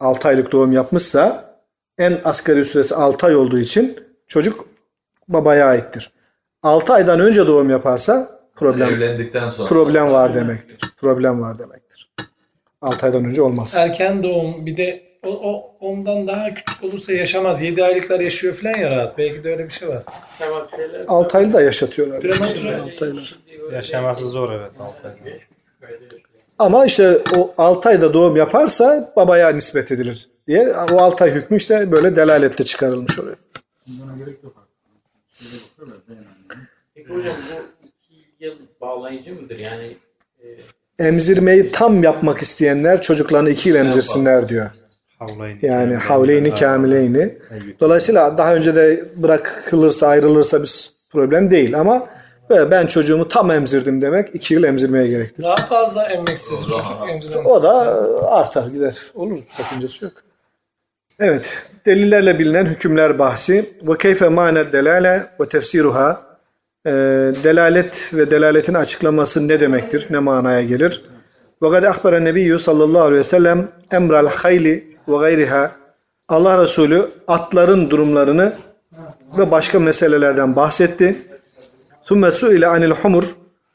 6 0.00 0.28
aylık 0.28 0.52
doğum 0.52 0.72
yapmışsa 0.72 1.54
en 1.98 2.20
asgari 2.24 2.64
süresi 2.64 2.94
6 2.94 3.26
ay 3.26 3.36
olduğu 3.36 3.58
için 3.58 3.98
çocuk 4.26 4.66
babaya 5.28 5.66
aittir. 5.66 6.12
6 6.62 6.92
aydan 6.92 7.20
önce 7.20 7.46
doğum 7.46 7.70
yaparsa 7.70 8.39
problem 8.60 8.94
Evlendikten 8.94 9.48
sonra. 9.48 9.68
problem 9.68 10.10
var 10.12 10.34
demektir. 10.34 10.78
Problem 10.96 11.40
var 11.40 11.58
demektir. 11.58 12.10
6 12.82 13.06
aydan 13.06 13.24
önce 13.24 13.42
olmaz. 13.42 13.74
Erken 13.76 14.22
doğum 14.22 14.66
bir 14.66 14.76
de 14.76 15.02
o, 15.26 15.28
o 15.28 15.76
ondan 15.80 16.28
daha 16.28 16.54
küçük 16.54 16.84
olursa 16.84 17.12
yaşamaz. 17.12 17.62
7 17.62 17.84
aylıklar 17.84 18.20
yaşıyor 18.20 18.54
falan 18.54 18.78
ya 18.78 18.96
rahat. 18.96 19.18
Belki 19.18 19.44
de 19.44 19.50
öyle 19.52 19.64
bir 19.64 19.72
şey 19.72 19.88
var. 19.88 20.02
Tamam 20.38 20.66
şeyler. 20.76 21.04
6 21.08 21.38
aylı 21.38 21.52
da 21.52 21.62
yaşatıyorlar. 21.62 22.20
Prematüre. 22.20 22.76
6 22.76 23.04
aylar. 23.04 23.38
Yaşaması 23.72 24.26
zor 24.26 24.52
evet. 24.52 24.70
Ama 26.58 26.86
işte 26.86 27.18
o 27.36 27.54
6 27.58 27.88
ayda 27.88 28.14
doğum 28.14 28.36
yaparsa 28.36 29.12
babaya 29.16 29.48
nispet 29.48 29.92
edilir 29.92 30.28
diye 30.48 30.68
o 30.92 31.02
6 31.02 31.24
ay 31.24 31.30
hükmü 31.30 31.56
işte 31.56 31.92
böyle 31.92 32.16
delaletle 32.16 32.64
çıkarılmış 32.64 33.18
oluyor. 33.18 33.36
Buna 33.86 34.16
gerek 34.16 34.44
yok. 34.44 34.68
Peki 36.94 37.08
hocam 37.08 37.34
bu 37.79 37.79
bağlayıcı 38.80 39.34
mıdır? 39.34 39.60
Yani 39.60 39.96
e, 40.98 41.06
Emzirmeyi 41.06 41.70
tam 41.70 42.02
yapmak 42.02 42.38
isteyenler 42.38 43.00
çocuklarını 43.00 43.50
2 43.50 43.68
yıl 43.68 43.76
emzirsinler 43.76 44.48
diyor. 44.48 44.70
Yani 45.62 45.94
havleyni 45.94 46.54
kamileyni. 46.54 47.38
Dolayısıyla 47.80 48.38
daha 48.38 48.54
önce 48.54 48.74
de 48.74 49.04
bırakılırsa 49.16 50.06
ayrılırsa 50.06 50.62
bir 50.62 50.90
problem 51.10 51.50
değil 51.50 51.80
ama 51.80 52.06
böyle 52.50 52.70
ben 52.70 52.86
çocuğumu 52.86 53.28
tam 53.28 53.50
emzirdim 53.50 54.00
demek 54.00 54.34
2 54.34 54.54
yıl 54.54 54.64
emzirmeye 54.64 55.06
gerektirir. 55.06 55.46
Daha 55.46 55.56
fazla 55.56 56.04
emmeksiz 56.04 56.60
çocuk 56.60 56.86
emziren. 57.10 57.44
O 57.44 57.62
da 57.62 57.72
artar 58.30 58.66
gider. 58.66 58.96
Olur 59.14 59.38
sakıncası 59.48 60.04
yok. 60.04 60.12
Evet. 61.20 61.62
Delillerle 61.86 62.38
bilinen 62.38 62.66
hükümler 62.66 63.18
bahsi. 63.18 63.70
Ve 63.82 63.98
keyfe 63.98 64.28
ma'ne 64.28 64.72
delale 64.72 65.26
ve 65.40 65.48
tefsiruha. 65.48 66.29
Ee, 66.86 66.90
delalet 67.44 68.10
ve 68.14 68.30
delaletin 68.30 68.74
açıklaması 68.74 69.48
ne 69.48 69.60
demektir? 69.60 70.06
Ne 70.10 70.18
manaya 70.18 70.62
gelir? 70.62 71.04
Gad 71.60 71.82
ahbara 71.82 72.20
nebiyyü 72.20 72.58
sallallahu 72.58 73.02
aleyhi 73.02 73.20
ve 73.20 73.24
sellem 73.24 73.68
emral 73.92 74.26
hayli 74.26 74.96
ve 75.08 75.16
gayriha. 75.16 75.72
Allah 76.28 76.62
Resulü 76.62 77.08
atların 77.28 77.90
durumlarını 77.90 78.52
ve 79.38 79.50
başka 79.50 79.80
meselelerden 79.80 80.56
bahsetti. 80.56 81.16
Sümme 82.02 82.32
su'ile 82.32 82.66
anil 82.66 82.90
humur. 82.90 83.24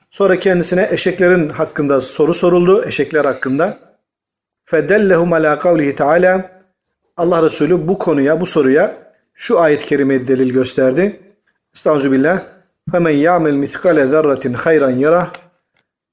Sonra 0.09 0.39
kendisine 0.39 0.87
eşeklerin 0.91 1.49
hakkında 1.49 2.01
soru 2.01 2.33
soruldu. 2.33 2.85
Eşekler 2.85 3.25
hakkında. 3.25 3.77
Fedellehum 4.65 5.33
ala 5.33 5.59
kavlihi 5.59 5.95
teala. 5.95 6.51
Allah 7.17 7.43
Resulü 7.43 7.87
bu 7.87 7.99
konuya, 7.99 8.41
bu 8.41 8.45
soruya 8.45 8.95
şu 9.33 9.59
ayet-i 9.59 9.85
kerimeyi 9.85 10.27
delil 10.27 10.53
gösterdi. 10.53 11.19
Estağfirullah. 11.75 12.54
Femen 12.91 13.11
ya'mel 13.11 13.53
miskale 13.53 14.07
zerratin 14.07 14.53
hayran 14.53 14.91
yarah. 14.91 15.33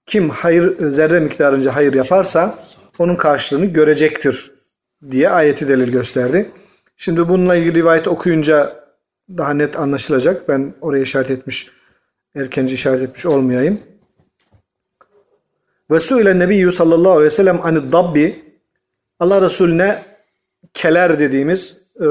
Kim 0.07 0.31
hayır 0.31 0.91
zerre 0.91 1.21
miktarınca 1.21 1.77
hayır 1.77 1.95
yaparsa 1.95 2.59
onun 2.99 3.17
karşılığını 3.17 3.67
görecektir 3.67 4.53
diye 5.11 5.31
ayeti 5.31 5.69
delil 5.69 5.93
gösterdi. 5.93 6.51
Şimdi 6.97 7.29
bununla 7.29 7.57
ilgili 7.57 7.75
rivayet 7.75 8.09
okuyunca 8.09 8.73
daha 9.29 9.55
net 9.55 9.77
anlaşılacak. 9.77 10.49
Ben 10.49 10.75
oraya 10.81 11.03
işaret 11.03 11.31
etmiş, 11.31 11.71
erkenci 12.37 12.75
işaret 12.75 13.03
etmiş 13.03 13.27
olmayayım. 13.27 13.81
Ve 15.91 16.01
suile 16.01 16.39
nebiyyü 16.39 16.73
sallallahu 16.73 17.13
aleyhi 17.13 17.27
ve 17.27 17.31
sellem 17.31 17.61
anid 17.67 17.93
dabbi 17.93 18.45
Allah 19.21 19.43
Resulüne 19.43 20.03
keler 20.75 21.19
dediğimiz 21.19 21.77
e, 22.01 22.07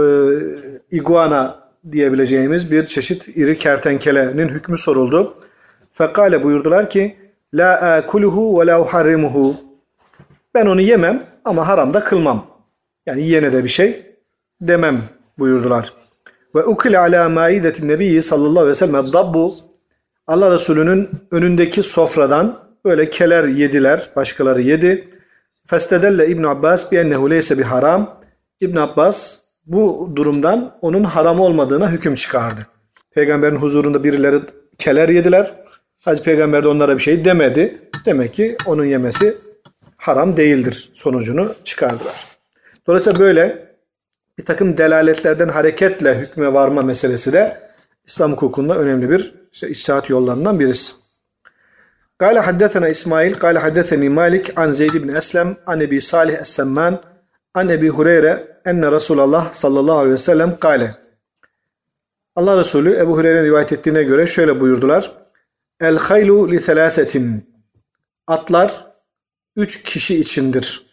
iguana 0.92 1.61
diyebileceğimiz 1.92 2.72
bir 2.72 2.86
çeşit 2.86 3.28
iri 3.28 3.58
kertenkelenin 3.58 4.50
hükmü 4.50 4.78
soruldu. 4.78 5.38
Fekale 5.94 6.44
buyurdular 6.44 6.90
ki 6.90 7.16
La 7.54 7.74
akuluhu 7.74 8.62
ve 8.62 8.68
la 8.68 8.82
uharrimuhu 8.82 9.56
Ben 10.54 10.66
onu 10.66 10.82
yemem 10.82 11.24
ama 11.46 11.68
haramda 11.68 12.04
kılmam. 12.04 12.46
Yani 13.06 13.22
yiyene 13.22 13.54
de 13.54 13.64
bir 13.64 13.70
şey 13.70 14.06
demem 14.62 15.02
buyurdular. 15.40 15.94
Ve 16.56 16.64
ukile 16.64 17.00
ala 17.00 17.30
maidetin 17.30 17.88
nebiyyi 17.88 18.22
sallallahu 18.22 18.60
aleyhi 18.60 18.68
ve 18.68 18.76
sellem 18.76 19.14
dabbu 19.14 19.56
Allah 20.28 20.54
Resulü'nün 20.54 21.10
önündeki 21.32 21.84
sofradan 21.84 22.60
böyle 22.86 23.10
keler 23.10 23.44
yediler. 23.44 24.10
Başkaları 24.16 24.62
yedi. 24.62 25.10
Festedelle 25.68 26.28
İbn 26.28 26.44
Abbas 26.44 26.92
bi 26.92 26.98
ennehu 26.98 27.30
leyse 27.30 27.58
bi 27.58 27.64
haram. 27.64 28.20
İbn 28.62 28.78
Abbas 28.78 29.41
bu 29.66 30.12
durumdan 30.16 30.78
onun 30.82 31.04
haram 31.04 31.40
olmadığına 31.40 31.92
hüküm 31.92 32.16
çıkardı. 32.16 32.68
Peygamberin 33.12 33.56
huzurunda 33.56 34.04
birileri 34.04 34.40
keler 34.78 35.10
yediler. 35.10 35.54
Hacı 36.06 36.24
Peygamber 36.24 36.64
de 36.64 36.68
onlara 36.68 36.98
bir 36.98 37.02
şey 37.02 37.26
demedi. 37.26 37.78
Demek 38.06 38.34
ki 38.34 38.58
onun 38.66 38.86
yemesi 38.86 39.38
haram 39.98 40.38
değildir 40.38 40.92
sonucunu 40.94 41.56
çıkardılar. 41.64 42.28
Dolayısıyla 42.88 43.20
böyle 43.20 43.72
bir 44.38 44.46
takım 44.46 44.78
delaletlerden 44.78 45.50
hareketle 45.50 46.16
hükme 46.16 46.54
varma 46.54 46.82
meselesi 46.82 47.34
de 47.34 47.62
İslam 48.06 48.32
hukukunda 48.32 48.78
önemli 48.78 49.10
bir 49.10 49.34
işte 49.52 49.70
içtihat 49.70 50.10
yollarından 50.10 50.60
birisi. 50.60 50.94
Kale 52.18 52.40
haddesena 52.40 52.90
İsmail, 52.90 53.34
kale 53.34 53.60
haddeseni 53.60 54.10
Malik 54.10 54.60
an 54.60 54.72
Zeyd 54.72 54.94
bin 54.94 55.08
Eslem, 55.08 55.56
an 55.66 55.80
Ebi 55.80 56.02
Salih 56.02 56.34
Es-Semman, 56.34 57.02
an 57.54 57.70
Ebi 57.70 57.90
Hureyre 57.90 58.51
enne 58.66 58.92
Resulallah 58.92 59.54
sallallahu 59.54 59.98
aleyhi 59.98 60.14
ve 60.14 60.18
sellem 60.18 60.60
kale. 60.60 60.96
Allah 62.36 62.60
Resulü 62.60 62.98
Ebu 62.98 63.18
Hureyre'nin 63.18 63.46
rivayet 63.46 63.74
ettiğine 63.74 64.04
göre 64.04 64.28
şöyle 64.28 64.60
buyurdular. 64.60 65.12
El 65.80 65.98
haylu 65.98 66.52
li 66.52 66.60
selâsetin. 66.60 67.52
Atlar 68.28 68.88
üç 69.56 69.84
kişi 69.84 70.20
içindir. 70.20 70.86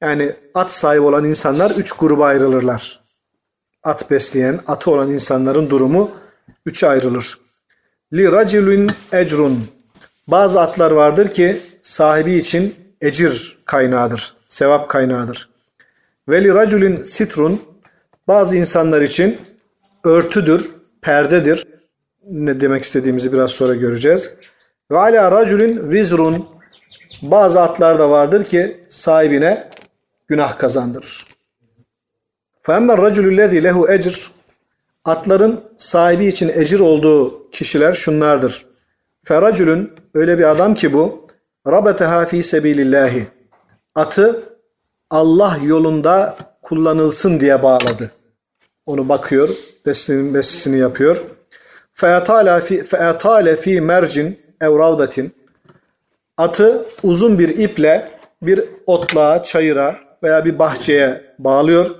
Yani 0.00 0.32
at 0.54 0.72
sahibi 0.72 1.02
olan 1.02 1.24
insanlar 1.24 1.70
üç 1.70 1.92
gruba 1.92 2.26
ayrılırlar. 2.26 3.00
At 3.82 4.10
besleyen, 4.10 4.60
atı 4.66 4.90
olan 4.90 5.10
insanların 5.10 5.70
durumu 5.70 6.10
üçe 6.66 6.88
ayrılır. 6.88 7.38
Li 8.12 8.32
racilun 8.32 8.88
ecrun. 9.12 9.68
Bazı 10.28 10.60
atlar 10.60 10.90
vardır 10.90 11.34
ki 11.34 11.60
sahibi 11.82 12.34
için 12.34 12.74
ecir 13.00 13.58
kaynağıdır, 13.64 14.34
sevap 14.48 14.88
kaynağıdır. 14.88 15.55
Ve 16.29 16.43
li 16.43 16.53
raculun 16.53 17.03
sitrun. 17.03 17.61
Bazı 18.27 18.57
insanlar 18.57 19.01
için 19.01 19.37
örtüdür, 20.03 20.75
perdedir. 21.01 21.67
Ne 22.29 22.61
demek 22.61 22.83
istediğimizi 22.83 23.33
biraz 23.33 23.51
sonra 23.51 23.75
göreceğiz. 23.75 24.33
Ve 24.91 24.97
ala 24.97 25.31
raculun 25.31 25.89
vizrun. 25.89 26.47
Bazı 27.21 27.61
atlar 27.61 27.99
da 27.99 28.09
vardır 28.09 28.43
ki 28.43 28.85
sahibine 28.89 29.69
günah 30.27 30.57
kazandırır. 30.57 31.27
فَاَمَّا 32.63 32.93
الرَّجُلُ 32.93 33.35
الَّذ۪ي 33.35 33.63
lehu 33.63 33.91
ecr 33.91 34.31
Atların 35.05 35.63
sahibi 35.77 36.27
için 36.27 36.51
ecir 36.55 36.79
olduğu 36.79 37.49
kişiler 37.49 37.93
şunlardır. 37.93 38.65
Feracülün 39.23 39.93
öyle 40.13 40.39
bir 40.39 40.43
adam 40.43 40.75
ki 40.75 40.93
bu 40.93 41.27
rabeteha 41.67 42.25
fi 42.25 42.43
sebilillahi 42.43 43.27
atı 43.95 44.43
Allah 45.10 45.58
yolunda 45.64 46.36
kullanılsın 46.62 47.40
diye 47.40 47.62
bağladı. 47.62 48.12
Onu 48.86 49.08
bakıyor, 49.08 49.48
beslinin 49.86 50.34
besisini 50.34 50.78
yapıyor. 50.78 51.22
Featale 51.92 52.60
fi 52.60 52.82
featale 52.82 53.56
fi 53.56 53.80
mercin 53.80 54.38
ev 54.60 54.78
ravdatin 54.78 55.34
atı 56.36 56.86
uzun 57.02 57.38
bir 57.38 57.48
iple 57.48 58.10
bir 58.42 58.64
otluğa, 58.86 59.42
çayıra 59.42 59.96
veya 60.22 60.44
bir 60.44 60.58
bahçeye 60.58 61.34
bağlıyor. 61.38 61.94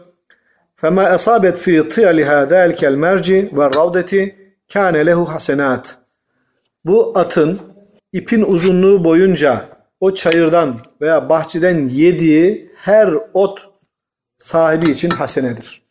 Esabet 1.14 1.56
fi 1.56 1.88
tiyaliha 1.88 2.46
zâlikel 2.46 2.94
merci 2.94 3.50
ve 3.56 3.64
ravdeti 3.64 4.36
kâne 4.72 5.06
lehu 5.06 5.24
hasenat. 5.24 5.98
Bu 6.84 7.12
atın 7.14 7.60
ipin 8.12 8.42
uzunluğu 8.42 9.04
boyunca 9.04 9.64
o 10.00 10.14
çayırdan 10.14 10.80
veya 11.00 11.28
bahçeden 11.28 11.88
yediği 11.88 12.70
her 12.85 13.13
ot 13.33 13.69
sahibi 14.37 14.91
için 14.91 15.09
hasenedir. 15.09 15.81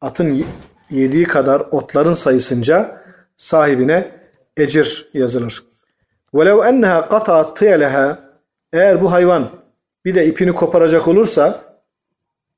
Atın 0.00 0.44
yediği 0.90 1.24
kadar 1.24 1.60
otların 1.70 2.14
sayısınca 2.14 3.02
sahibine 3.36 4.10
ecir 4.56 5.08
yazılır. 5.14 5.64
وَلَوْ 6.34 6.58
اَنَّهَا 6.70 7.08
قَطَعَتْ 7.08 7.58
تِيَلَهَا 7.58 8.16
Eğer 8.72 9.02
bu 9.02 9.12
hayvan 9.12 9.50
bir 10.04 10.14
de 10.14 10.26
ipini 10.26 10.52
koparacak 10.52 11.08
olursa 11.08 11.60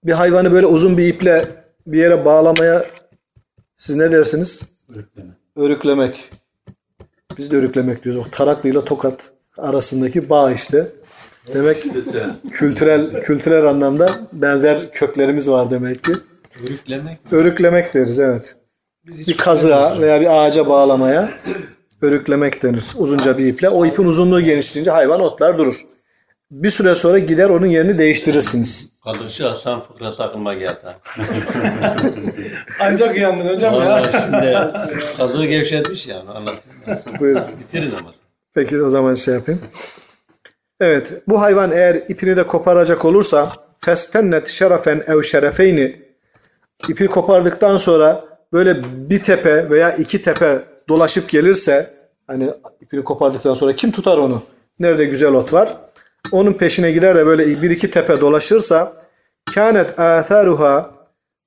bir 0.05 0.13
hayvanı 0.13 0.53
böyle 0.53 0.67
uzun 0.67 0.99
bir 0.99 1.15
iple 1.15 1.45
bir 1.87 1.99
yere 1.99 2.25
bağlamaya 2.25 2.85
siz 3.77 3.97
ne 3.97 4.13
dersiniz? 4.13 4.69
Örükleme. 4.89 5.31
Örüklemek. 5.57 6.31
Biz 7.39 7.51
de 7.51 7.57
örüklemek 7.57 8.05
diyoruz. 8.05 8.27
O 8.27 8.31
Taraklı 8.31 8.69
ile 8.69 8.85
Tokat 8.85 9.33
arasındaki 9.59 10.31
bağ 10.31 10.53
işte. 10.53 10.89
Demek 11.54 11.78
kültürel 12.52 13.22
kültürel 13.22 13.66
anlamda 13.66 14.10
benzer 14.34 14.92
köklerimiz 14.92 15.50
var 15.50 15.72
demek 15.72 16.04
ki. 16.04 16.12
Örüklemek 16.64 17.20
Örüklemek 17.32 17.94
deriz 17.94 18.20
evet. 18.20 18.56
Bir 19.08 19.38
kazığa 19.38 20.02
veya 20.02 20.22
bir 20.22 20.44
ağaca 20.46 20.70
bağlamaya 20.70 21.32
örüklemek 22.02 22.64
denir. 22.64 22.84
Uzunca 22.98 23.38
bir 23.38 23.46
iple. 23.46 23.70
O 23.70 23.86
ipin 23.86 24.04
uzunluğu 24.04 24.42
genişleyince 24.42 24.92
hayvan 24.92 25.22
otlar 25.22 25.58
durur. 25.58 25.76
Bir 26.52 26.70
süre 26.70 26.96
sonra 26.96 27.20
gider 27.20 27.50
onun 27.50 27.66
yerini 27.66 27.98
değiştirirsiniz. 27.98 28.90
Kalışı 29.04 29.48
Hasan 29.48 29.80
fıkrası 29.80 30.24
aklıma 30.24 30.54
geldi. 30.54 30.76
Ancak 32.80 33.16
uyandın 33.16 33.56
hocam 33.56 33.74
ya. 33.74 33.80
Vallahi 33.80 34.22
şimdi 34.24 34.58
kazığı 35.18 35.46
gevşetmiş 35.46 36.08
yani 36.08 36.30
anlatayım. 36.30 37.04
Buyurun. 37.20 37.44
Bitirin 37.60 37.92
ama. 37.92 38.14
Peki 38.56 38.82
o 38.82 38.90
zaman 38.90 39.16
şey 39.16 39.34
yapayım. 39.34 39.62
Evet. 40.80 41.14
Bu 41.28 41.42
hayvan 41.42 41.72
eğer 41.72 41.96
ipini 41.96 42.36
de 42.36 42.48
koparacak 42.48 43.06
olursa 43.06 43.54
festennet 43.80 44.48
şerefen 44.48 45.04
ev 45.08 45.22
şerefeyni 45.22 46.02
ipi 46.88 47.08
kopardıktan 47.08 47.78
sonra 47.78 48.26
böyle 48.54 48.84
bir 49.10 49.24
tepe 49.24 49.70
veya 49.70 49.92
iki 49.92 50.22
tepe 50.22 50.60
dolaşıp 50.90 51.30
gelirse 51.30 51.94
hani 52.28 52.54
ipini 52.82 53.04
kopardıktan 53.04 53.54
sonra 53.54 53.76
kim 53.76 53.92
tutar 53.92 54.18
onu? 54.18 54.44
Nerede 54.80 55.06
güzel 55.06 55.34
ot 55.34 55.54
var? 55.54 55.78
Onun 56.32 56.54
peşine 56.54 56.92
gider 56.92 57.18
de 57.18 57.26
böyle 57.26 57.62
bir 57.62 57.72
iki 57.72 57.90
tepe 57.92 58.22
dolaşırsa 58.22 58.94
kânet 59.54 60.00
âthâruha 60.00 60.92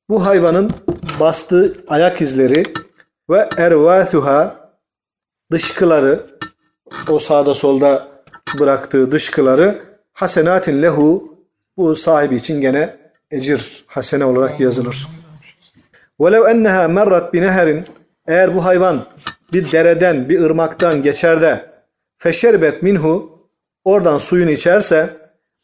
bu 0.09 0.27
hayvanın 0.27 0.71
bastığı 1.21 1.73
ayak 1.89 2.21
izleri 2.21 2.63
ve 3.31 3.49
ervâthuha 3.59 4.55
dışkıları 5.53 6.21
o 7.09 7.19
sağda 7.19 7.55
solda 7.55 8.12
bıraktığı 8.59 9.12
dışkıları 9.12 9.78
hasenatin 10.12 10.82
lehu 10.82 11.39
bu 11.77 11.97
sahibi 11.97 12.36
için 12.36 12.60
gene 12.60 12.97
ecir 13.31 13.85
hasene 13.86 14.24
olarak 14.24 14.60
yazılır. 14.60 15.09
Velev 16.20 16.44
enneha 16.44 16.89
merrat 16.89 17.32
bineherin 17.32 17.85
eğer 18.27 18.55
bu 18.55 18.64
hayvan 18.64 19.05
bir 19.52 19.73
dereden 19.73 20.28
bir 20.28 20.40
ırmaktan 20.40 21.02
geçer 21.02 21.43
de 21.43 21.73
feşerbet 22.19 22.82
minhu 22.82 23.39
oradan 23.85 24.19
suyunu 24.19 24.51
içerse 24.51 25.10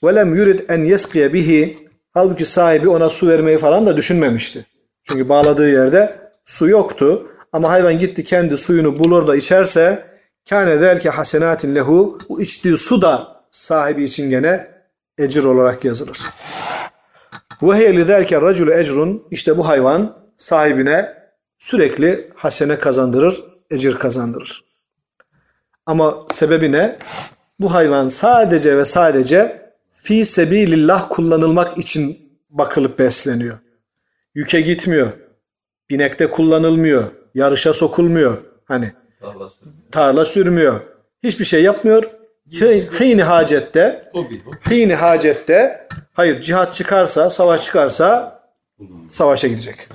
velem 0.05 0.35
yurid 0.35 0.61
en 0.69 0.85
yeskiye 0.85 1.33
bihi 1.33 1.79
halbuki 2.15 2.45
sahibi 2.45 2.89
ona 2.89 3.11
su 3.11 3.29
vermeyi 3.29 3.59
falan 3.59 3.87
da 3.87 3.97
düşünmemişti. 3.97 4.65
Çünkü 5.03 5.29
bağladığı 5.29 5.71
yerde 5.71 6.19
su 6.45 6.69
yoktu 6.69 7.31
ama 7.53 7.71
hayvan 7.71 7.99
gitti 7.99 8.25
kendi 8.25 8.57
suyunu 8.57 8.99
bulur 8.99 9.27
da 9.27 9.37
içerse 9.37 10.08
kâne 10.49 10.81
delke 10.81 11.11
hasenatin 11.11 11.75
lehu 11.75 12.19
bu 12.29 12.43
içtiği 12.43 12.77
su 12.77 13.03
da 13.03 13.43
sahibi 13.51 14.05
için 14.05 14.31
gene 14.31 14.69
ecir 15.19 15.45
olarak 15.45 15.85
yazılır. 15.85 16.19
Ve 17.63 17.77
hiye 17.77 17.97
lizelke 17.97 18.43
raculu 18.43 18.73
ecrun 18.73 19.27
işte 19.31 19.59
bu 19.59 19.69
hayvan 19.69 20.17
sahibine 20.37 21.15
sürekli 21.59 22.31
hasene 22.37 22.79
kazandırır, 22.79 23.45
ecir 23.71 23.95
kazandırır. 23.95 24.65
Ama 25.87 26.17
sebebi 26.31 26.73
ne? 26.73 26.99
Bu 27.61 27.75
hayvan 27.75 28.09
sadece 28.09 28.77
ve 28.77 28.85
sadece 28.85 29.71
fi 29.93 30.25
sebilillah 30.25 31.07
kullanılmak 31.11 31.79
için 31.79 32.19
bakılıp 32.51 32.99
besleniyor. 32.99 33.59
yüke 34.35 34.61
gitmiyor. 34.61 35.13
Binekte 35.91 36.31
kullanılmıyor. 36.31 37.05
Yarışa 37.35 37.73
sokulmuyor. 37.73 38.39
Hani 38.65 38.93
Tarla 39.93 40.25
sürmüyor. 40.25 40.81
Hiçbir 41.23 41.45
şey 41.45 41.63
yapmıyor. 41.63 42.05
Hini 43.01 43.23
hacette 43.23 44.11
hini 44.71 44.95
hacette 44.95 45.89
hayır 46.13 46.41
cihat 46.41 46.75
çıkarsa, 46.75 47.31
savaş 47.31 47.65
çıkarsa 47.65 48.41
savaşa 49.11 49.49
gidecek. 49.49 49.89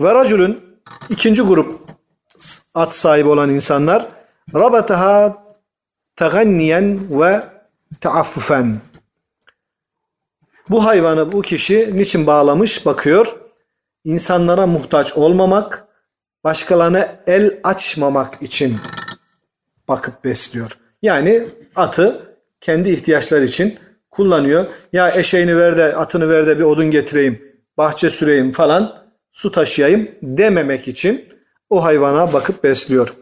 Ve 0.00 0.14
racülün 0.14 0.60
ikinci 1.10 1.42
grup 1.42 1.80
at 2.74 2.96
sahibi 2.96 3.28
olan 3.28 3.50
insanlar 3.50 4.06
rabataha 4.54 5.44
teganniyen 6.16 7.20
ve 7.20 7.42
teaffufen. 8.00 8.80
Bu 10.70 10.84
hayvanı 10.84 11.32
bu 11.32 11.42
kişi 11.42 11.90
niçin 11.94 12.26
bağlamış 12.26 12.86
bakıyor. 12.86 13.36
İnsanlara 14.04 14.66
muhtaç 14.66 15.16
olmamak, 15.16 15.86
başkalarına 16.44 17.08
el 17.26 17.60
açmamak 17.64 18.42
için 18.42 18.76
bakıp 19.87 20.23
besliyor. 20.23 20.77
Yani 21.01 21.47
atı 21.75 22.35
kendi 22.61 22.89
ihtiyaçları 22.89 23.45
için 23.45 23.77
kullanıyor. 24.11 24.65
Ya 24.93 25.11
eşeğini 25.11 25.57
ver 25.57 25.77
de 25.77 25.95
atını 25.95 26.29
ver 26.29 26.47
de 26.47 26.59
bir 26.59 26.63
odun 26.63 26.91
getireyim, 26.91 27.41
bahçe 27.77 28.09
süreyim 28.09 28.51
falan, 28.51 28.97
su 29.31 29.51
taşıyayım 29.51 30.09
dememek 30.21 30.87
için 30.87 31.25
o 31.69 31.83
hayvana 31.83 32.33
bakıp 32.33 32.63
besliyor. 32.63 33.13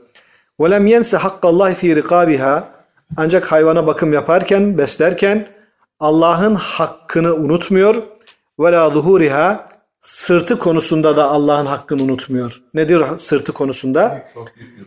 وَلَمْ 0.60 0.84
يَنْسَ 0.88 1.18
حَقَّ 1.18 1.40
اللّٰهِ 1.40 1.74
ف۪ي 1.74 2.02
رِقَابِهَا 2.02 2.64
Ancak 3.18 3.52
hayvana 3.52 3.88
bakım 3.88 4.14
yaparken, 4.14 4.78
beslerken 4.78 5.48
Allah'ın 6.00 6.56
hakkını 6.56 7.34
unutmuyor. 7.34 7.96
وَلَا 8.60 8.94
ظُهُورِهَا 8.94 9.58
Sırtı 10.00 10.60
konusunda 10.60 11.18
da 11.18 11.30
Allah'ın 11.30 11.66
hakkını 11.66 12.04
unutmuyor. 12.04 12.62
Nedir 12.74 13.04
sırtı 13.18 13.54
konusunda? 13.54 14.26
Çok 14.34 14.52
yük 14.58 14.80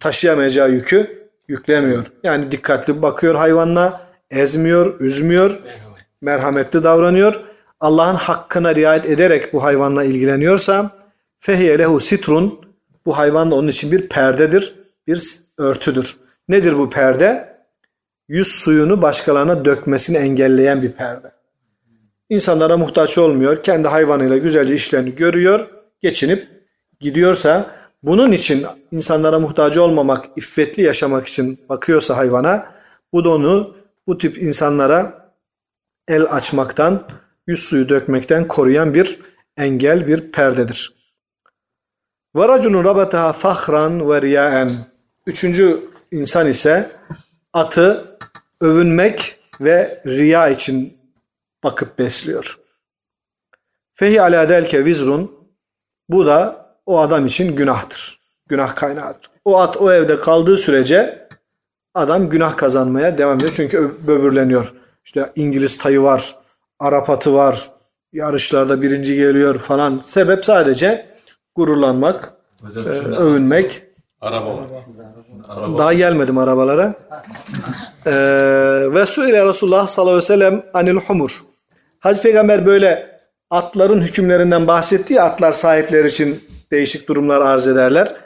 taşıyamayacağı 0.00 0.70
yükü 0.70 1.28
yüklemiyor. 1.48 2.06
Yani 2.22 2.52
dikkatli 2.52 3.02
bakıyor 3.02 3.34
hayvanla, 3.34 4.00
ezmiyor, 4.30 5.00
üzmüyor, 5.00 5.58
merhametli 6.20 6.82
davranıyor. 6.82 7.40
Allah'ın 7.80 8.14
hakkına 8.14 8.74
riayet 8.74 9.06
ederek 9.06 9.52
bu 9.52 9.62
hayvanla 9.62 10.04
ilgileniyorsa 10.04 10.90
fehiye 11.38 11.78
lehu 11.78 12.00
sitrun 12.00 12.60
bu 13.06 13.18
hayvan 13.18 13.50
da 13.50 13.54
onun 13.54 13.68
için 13.68 13.92
bir 13.92 14.08
perdedir, 14.08 14.74
bir 15.06 15.40
örtüdür. 15.58 16.16
Nedir 16.48 16.78
bu 16.78 16.90
perde? 16.90 17.56
Yüz 18.28 18.48
suyunu 18.48 19.02
başkalarına 19.02 19.64
dökmesini 19.64 20.16
engelleyen 20.16 20.82
bir 20.82 20.92
perde. 20.92 21.32
İnsanlara 22.28 22.76
muhtaç 22.76 23.18
olmuyor. 23.18 23.62
Kendi 23.62 23.88
hayvanıyla 23.88 24.38
güzelce 24.38 24.74
işlerini 24.74 25.14
görüyor, 25.14 25.66
geçinip 26.00 26.48
gidiyorsa 27.00 27.70
bunun 28.02 28.32
için 28.32 28.66
insanlara 28.90 29.38
muhtaç 29.38 29.78
olmamak, 29.78 30.26
iffetli 30.36 30.82
yaşamak 30.82 31.26
için 31.26 31.60
bakıyorsa 31.68 32.16
hayvana 32.16 32.74
bu 33.12 33.24
da 33.24 33.30
onu 33.30 33.76
bu 34.06 34.18
tip 34.18 34.42
insanlara 34.42 35.32
el 36.08 36.24
açmaktan, 36.24 37.08
yüz 37.46 37.60
suyu 37.60 37.88
dökmekten 37.88 38.48
koruyan 38.48 38.94
bir 38.94 39.20
engel, 39.56 40.06
bir 40.06 40.32
perdedir. 40.32 40.94
Ve 42.36 42.48
raculun 42.48 42.84
rabataha 42.84 43.32
fahran. 43.32 44.76
Üçüncü 45.26 45.80
insan 46.10 46.48
ise 46.48 46.90
atı 47.52 48.18
övünmek 48.60 49.38
ve 49.60 50.02
riya 50.06 50.48
için 50.48 50.98
bakıp 51.64 51.98
besliyor. 51.98 52.58
Fehi 53.94 54.22
ala 54.22 54.48
delke 54.48 54.84
vizrun. 54.84 55.48
Bu 56.08 56.26
da 56.26 56.61
o 56.86 56.98
adam 56.98 57.26
için 57.26 57.56
günahtır. 57.56 58.18
Günah 58.48 58.76
kaynağıdır. 58.76 59.30
O 59.44 59.58
at 59.58 59.76
o 59.76 59.92
evde 59.92 60.20
kaldığı 60.20 60.58
sürece 60.58 61.28
adam 61.94 62.28
günah 62.28 62.56
kazanmaya 62.56 63.18
devam 63.18 63.36
ediyor. 63.36 63.52
Çünkü 63.56 63.94
böbürleniyor. 64.06 64.74
İşte 65.04 65.32
İngiliz 65.36 65.78
tayı 65.78 66.02
var, 66.02 66.36
Arap 66.78 67.10
atı 67.10 67.34
var, 67.34 67.70
yarışlarda 68.12 68.82
birinci 68.82 69.16
geliyor 69.16 69.58
falan. 69.58 69.98
Sebep 69.98 70.44
sadece 70.44 71.06
gururlanmak, 71.54 72.34
Hocam 72.62 72.86
e, 72.86 72.90
övünmek. 73.16 73.82
Araba 74.20 74.56
var. 74.56 74.64
araba 75.48 75.78
Daha 75.78 75.92
gelmedim 75.92 76.38
arabalara. 76.38 76.94
Ee, 78.06 78.12
ve 78.92 79.06
suile 79.06 79.46
Resulullah 79.46 79.86
sallallahu 79.86 80.12
aleyhi 80.12 80.24
ve 80.24 80.34
sellem 80.34 80.62
anil 80.74 80.96
humur. 80.96 81.40
Hazreti 82.00 82.22
Peygamber 82.22 82.66
böyle 82.66 83.20
atların 83.50 84.00
hükümlerinden 84.00 84.66
bahsetti 84.66 85.14
ya 85.14 85.24
atlar 85.24 85.52
sahipleri 85.52 86.08
için 86.08 86.44
değişik 86.72 87.08
durumlar 87.08 87.40
arz 87.40 87.68
ederler. 87.68 88.16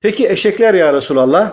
Peki 0.00 0.28
eşekler 0.28 0.74
ya 0.74 0.92
Resulallah? 0.92 1.52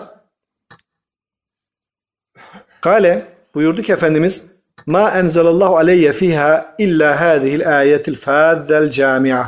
Kale 2.80 3.26
buyurdu 3.54 3.82
ki 3.82 3.92
Efendimiz 3.92 4.46
ma 4.86 5.10
enzelallahu 5.10 5.76
aleyye 5.76 6.12
fiha 6.12 6.74
illa 6.78 7.20
hadihil 7.20 7.78
ayetil 7.78 8.16
fadzel 8.16 8.90
camia. 8.90 9.44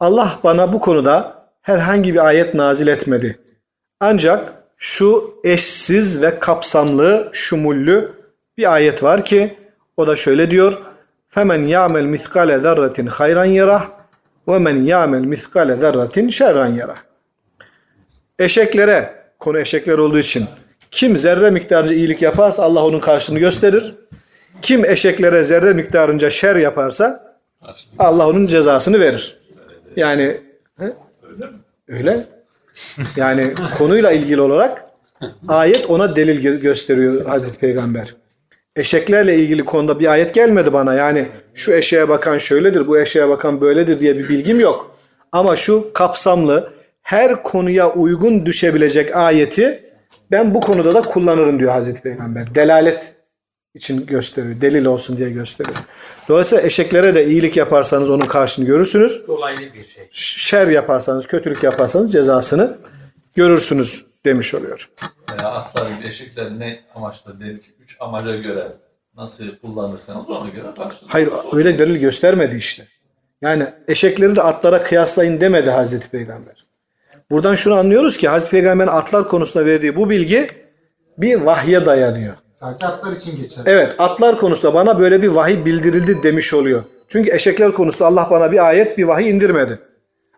Allah 0.00 0.38
bana 0.44 0.72
bu 0.72 0.80
konuda 0.80 1.44
herhangi 1.62 2.14
bir 2.14 2.26
ayet 2.26 2.54
nazil 2.54 2.86
etmedi. 2.86 3.38
Ancak 4.00 4.52
şu 4.76 5.34
eşsiz 5.44 6.22
ve 6.22 6.38
kapsamlı, 6.38 7.30
şumullü 7.32 8.12
bir 8.58 8.72
ayet 8.72 9.02
var 9.02 9.24
ki 9.24 9.58
o 9.96 10.06
da 10.06 10.16
şöyle 10.16 10.50
diyor. 10.50 10.78
Femen 11.28 11.62
ya'mel 11.62 12.04
miskale 12.04 12.58
zerretin 12.58 13.06
hayran 13.06 13.44
yarah 13.44 13.97
men 14.56 14.84
ya'mel 14.84 15.24
miskale 15.24 15.76
zerretin 15.76 16.28
şerran 16.28 16.66
yarah. 16.74 16.96
Eşeklere, 18.38 19.14
konu 19.38 19.58
eşekler 19.58 19.98
olduğu 19.98 20.18
için 20.18 20.44
kim 20.90 21.16
zerre 21.16 21.50
miktarınca 21.50 21.94
iyilik 21.94 22.22
yaparsa 22.22 22.62
Allah 22.62 22.84
onun 22.84 23.00
karşılığını 23.00 23.38
gösterir. 23.38 23.94
Kim 24.62 24.84
eşeklere 24.84 25.44
zerre 25.44 25.72
miktarınca 25.72 26.30
şer 26.30 26.56
yaparsa 26.56 27.34
Allah 27.98 28.28
onun 28.28 28.46
cezasını 28.46 29.00
verir. 29.00 29.38
Yani 29.96 30.40
he? 30.78 30.92
öyle. 31.88 32.26
Yani 33.16 33.54
konuyla 33.78 34.12
ilgili 34.12 34.40
olarak 34.40 34.84
ayet 35.48 35.90
ona 35.90 36.16
delil 36.16 36.44
gö- 36.44 36.60
gösteriyor 36.60 37.26
Hazreti 37.26 37.58
Peygamber. 37.58 38.14
Eşeklerle 38.78 39.36
ilgili 39.36 39.64
konuda 39.64 40.00
bir 40.00 40.06
ayet 40.06 40.34
gelmedi 40.34 40.72
bana. 40.72 40.94
Yani 40.94 41.26
şu 41.54 41.72
eşeğe 41.72 42.08
bakan 42.08 42.38
şöyledir, 42.38 42.86
bu 42.86 42.98
eşeğe 42.98 43.28
bakan 43.28 43.60
böyledir 43.60 44.00
diye 44.00 44.18
bir 44.18 44.28
bilgim 44.28 44.60
yok. 44.60 44.96
Ama 45.32 45.56
şu 45.56 45.92
kapsamlı 45.92 46.72
her 47.02 47.42
konuya 47.42 47.92
uygun 47.92 48.46
düşebilecek 48.46 49.16
ayeti 49.16 49.82
ben 50.30 50.54
bu 50.54 50.60
konuda 50.60 50.94
da 50.94 51.02
kullanırım 51.02 51.58
diyor 51.58 51.72
Hazreti 51.72 52.02
Peygamber. 52.02 52.54
Delalet 52.54 53.14
için 53.74 54.06
gösteriyor. 54.06 54.60
Delil 54.60 54.84
olsun 54.84 55.16
diye 55.16 55.30
gösteriyor. 55.30 55.76
Dolayısıyla 56.28 56.64
eşeklere 56.64 57.14
de 57.14 57.26
iyilik 57.26 57.56
yaparsanız 57.56 58.10
onun 58.10 58.26
karşını 58.26 58.66
görürsünüz 58.66 59.22
Dolaylı 59.28 59.60
bir 59.60 59.84
şey. 59.84 60.08
şer 60.10 60.66
yaparsanız, 60.66 61.26
kötülük 61.26 61.62
yaparsanız 61.62 62.12
cezasını 62.12 62.78
görürsünüz 63.34 64.07
demiş 64.24 64.54
oluyor. 64.54 64.90
veya 65.32 65.50
atlar 65.50 65.90
gibi 65.90 66.06
eşekler 66.06 66.48
ne 66.58 66.80
amaçla 66.94 67.40
dedik 67.40 67.64
ki 67.64 67.70
üç 67.80 67.96
amaca 68.00 68.36
göre 68.36 68.72
nasıl 69.16 69.44
kullanırsanız 69.62 70.28
ona 70.28 70.48
göre 70.48 70.66
karşılığında. 70.76 71.14
Hayır 71.14 71.30
öyle 71.52 71.78
delil 71.78 71.98
göstermedi 72.00 72.56
işte. 72.56 72.86
Yani 73.42 73.66
eşekleri 73.88 74.36
de 74.36 74.42
atlara 74.42 74.82
kıyaslayın 74.82 75.40
demedi 75.40 75.70
Hazreti 75.70 76.10
Peygamber. 76.10 76.64
Buradan 77.30 77.54
şunu 77.54 77.74
anlıyoruz 77.74 78.16
ki 78.16 78.28
Hazreti 78.28 78.50
Peygamber'in 78.50 78.90
atlar 78.90 79.28
konusunda 79.28 79.66
verdiği 79.66 79.96
bu 79.96 80.10
bilgi 80.10 80.48
bir 81.18 81.40
vahye 81.40 81.86
dayanıyor. 81.86 82.34
Sadece 82.60 82.86
atlar 82.86 83.12
için 83.12 83.36
geçer. 83.42 83.62
Evet 83.66 83.94
atlar 83.98 84.38
konusunda 84.38 84.74
bana 84.74 84.98
böyle 84.98 85.22
bir 85.22 85.28
vahiy 85.28 85.64
bildirildi 85.64 86.22
demiş 86.22 86.54
oluyor. 86.54 86.84
Çünkü 87.08 87.30
eşekler 87.30 87.72
konusunda 87.72 88.06
Allah 88.06 88.28
bana 88.30 88.52
bir 88.52 88.68
ayet 88.68 88.98
bir 88.98 89.04
vahiy 89.04 89.30
indirmedi. 89.30 89.78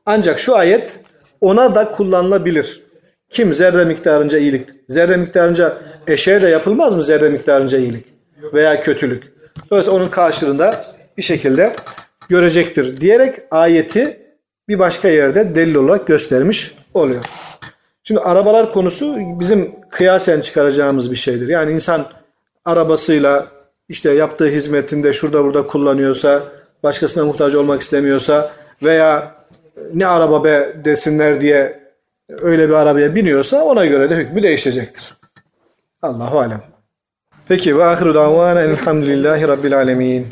Ancak 0.06 0.38
şu 0.40 0.56
ayet 0.56 1.00
ona 1.40 1.74
da 1.74 1.90
kullanılabilir. 1.90 2.82
Kim 3.30 3.54
zerre 3.54 3.84
miktarınca 3.84 4.38
iyilik. 4.38 4.68
Zerre 4.88 5.16
miktarınca 5.16 5.78
eşeğe 6.06 6.42
de 6.42 6.48
yapılmaz 6.48 6.94
mı 6.94 7.02
zerre 7.02 7.28
miktarınca 7.28 7.78
iyilik? 7.78 8.06
Veya 8.54 8.80
kötülük. 8.80 9.32
Dolayısıyla 9.70 9.98
onun 9.98 10.08
karşılığında 10.08 10.84
bir 11.16 11.22
şekilde 11.22 11.76
görecektir 12.28 13.00
diyerek 13.00 13.34
ayeti 13.50 14.20
bir 14.68 14.78
başka 14.78 15.08
yerde 15.08 15.54
delil 15.54 15.74
olarak 15.74 16.06
göstermiş 16.06 16.74
oluyor. 16.94 17.24
Şimdi 18.02 18.20
arabalar 18.20 18.72
konusu 18.72 19.16
bizim 19.40 19.70
kıyasen 19.90 20.40
çıkaracağımız 20.40 21.10
bir 21.10 21.16
şeydir. 21.16 21.48
Yani 21.48 21.72
insan 21.72 22.06
arabasıyla 22.64 23.46
işte 23.88 24.10
yaptığı 24.12 24.48
hizmetinde 24.48 25.12
şurada 25.12 25.44
burada 25.44 25.66
kullanıyorsa, 25.66 26.42
başkasına 26.82 27.24
muhtaç 27.24 27.54
olmak 27.54 27.80
istemiyorsa 27.80 28.52
veya 28.82 29.34
ne 29.94 30.06
araba 30.06 30.44
be 30.44 30.72
desinler 30.84 31.40
diye 31.40 31.79
öyle 32.40 32.68
bir 32.68 32.74
arabaya 32.74 33.14
biniyorsa 33.14 33.62
ona 33.62 33.86
göre 33.86 34.10
de 34.10 34.16
hükmü 34.16 34.42
değişecektir. 34.42 35.14
Allahu 36.02 36.38
alem. 36.38 36.62
Peki 37.48 37.78
ve 37.78 37.84
ahiru 37.84 38.14
davana 38.14 38.60
elhamdülillahi 38.60 39.48
rabbil 39.48 39.76
alemin. 39.76 40.26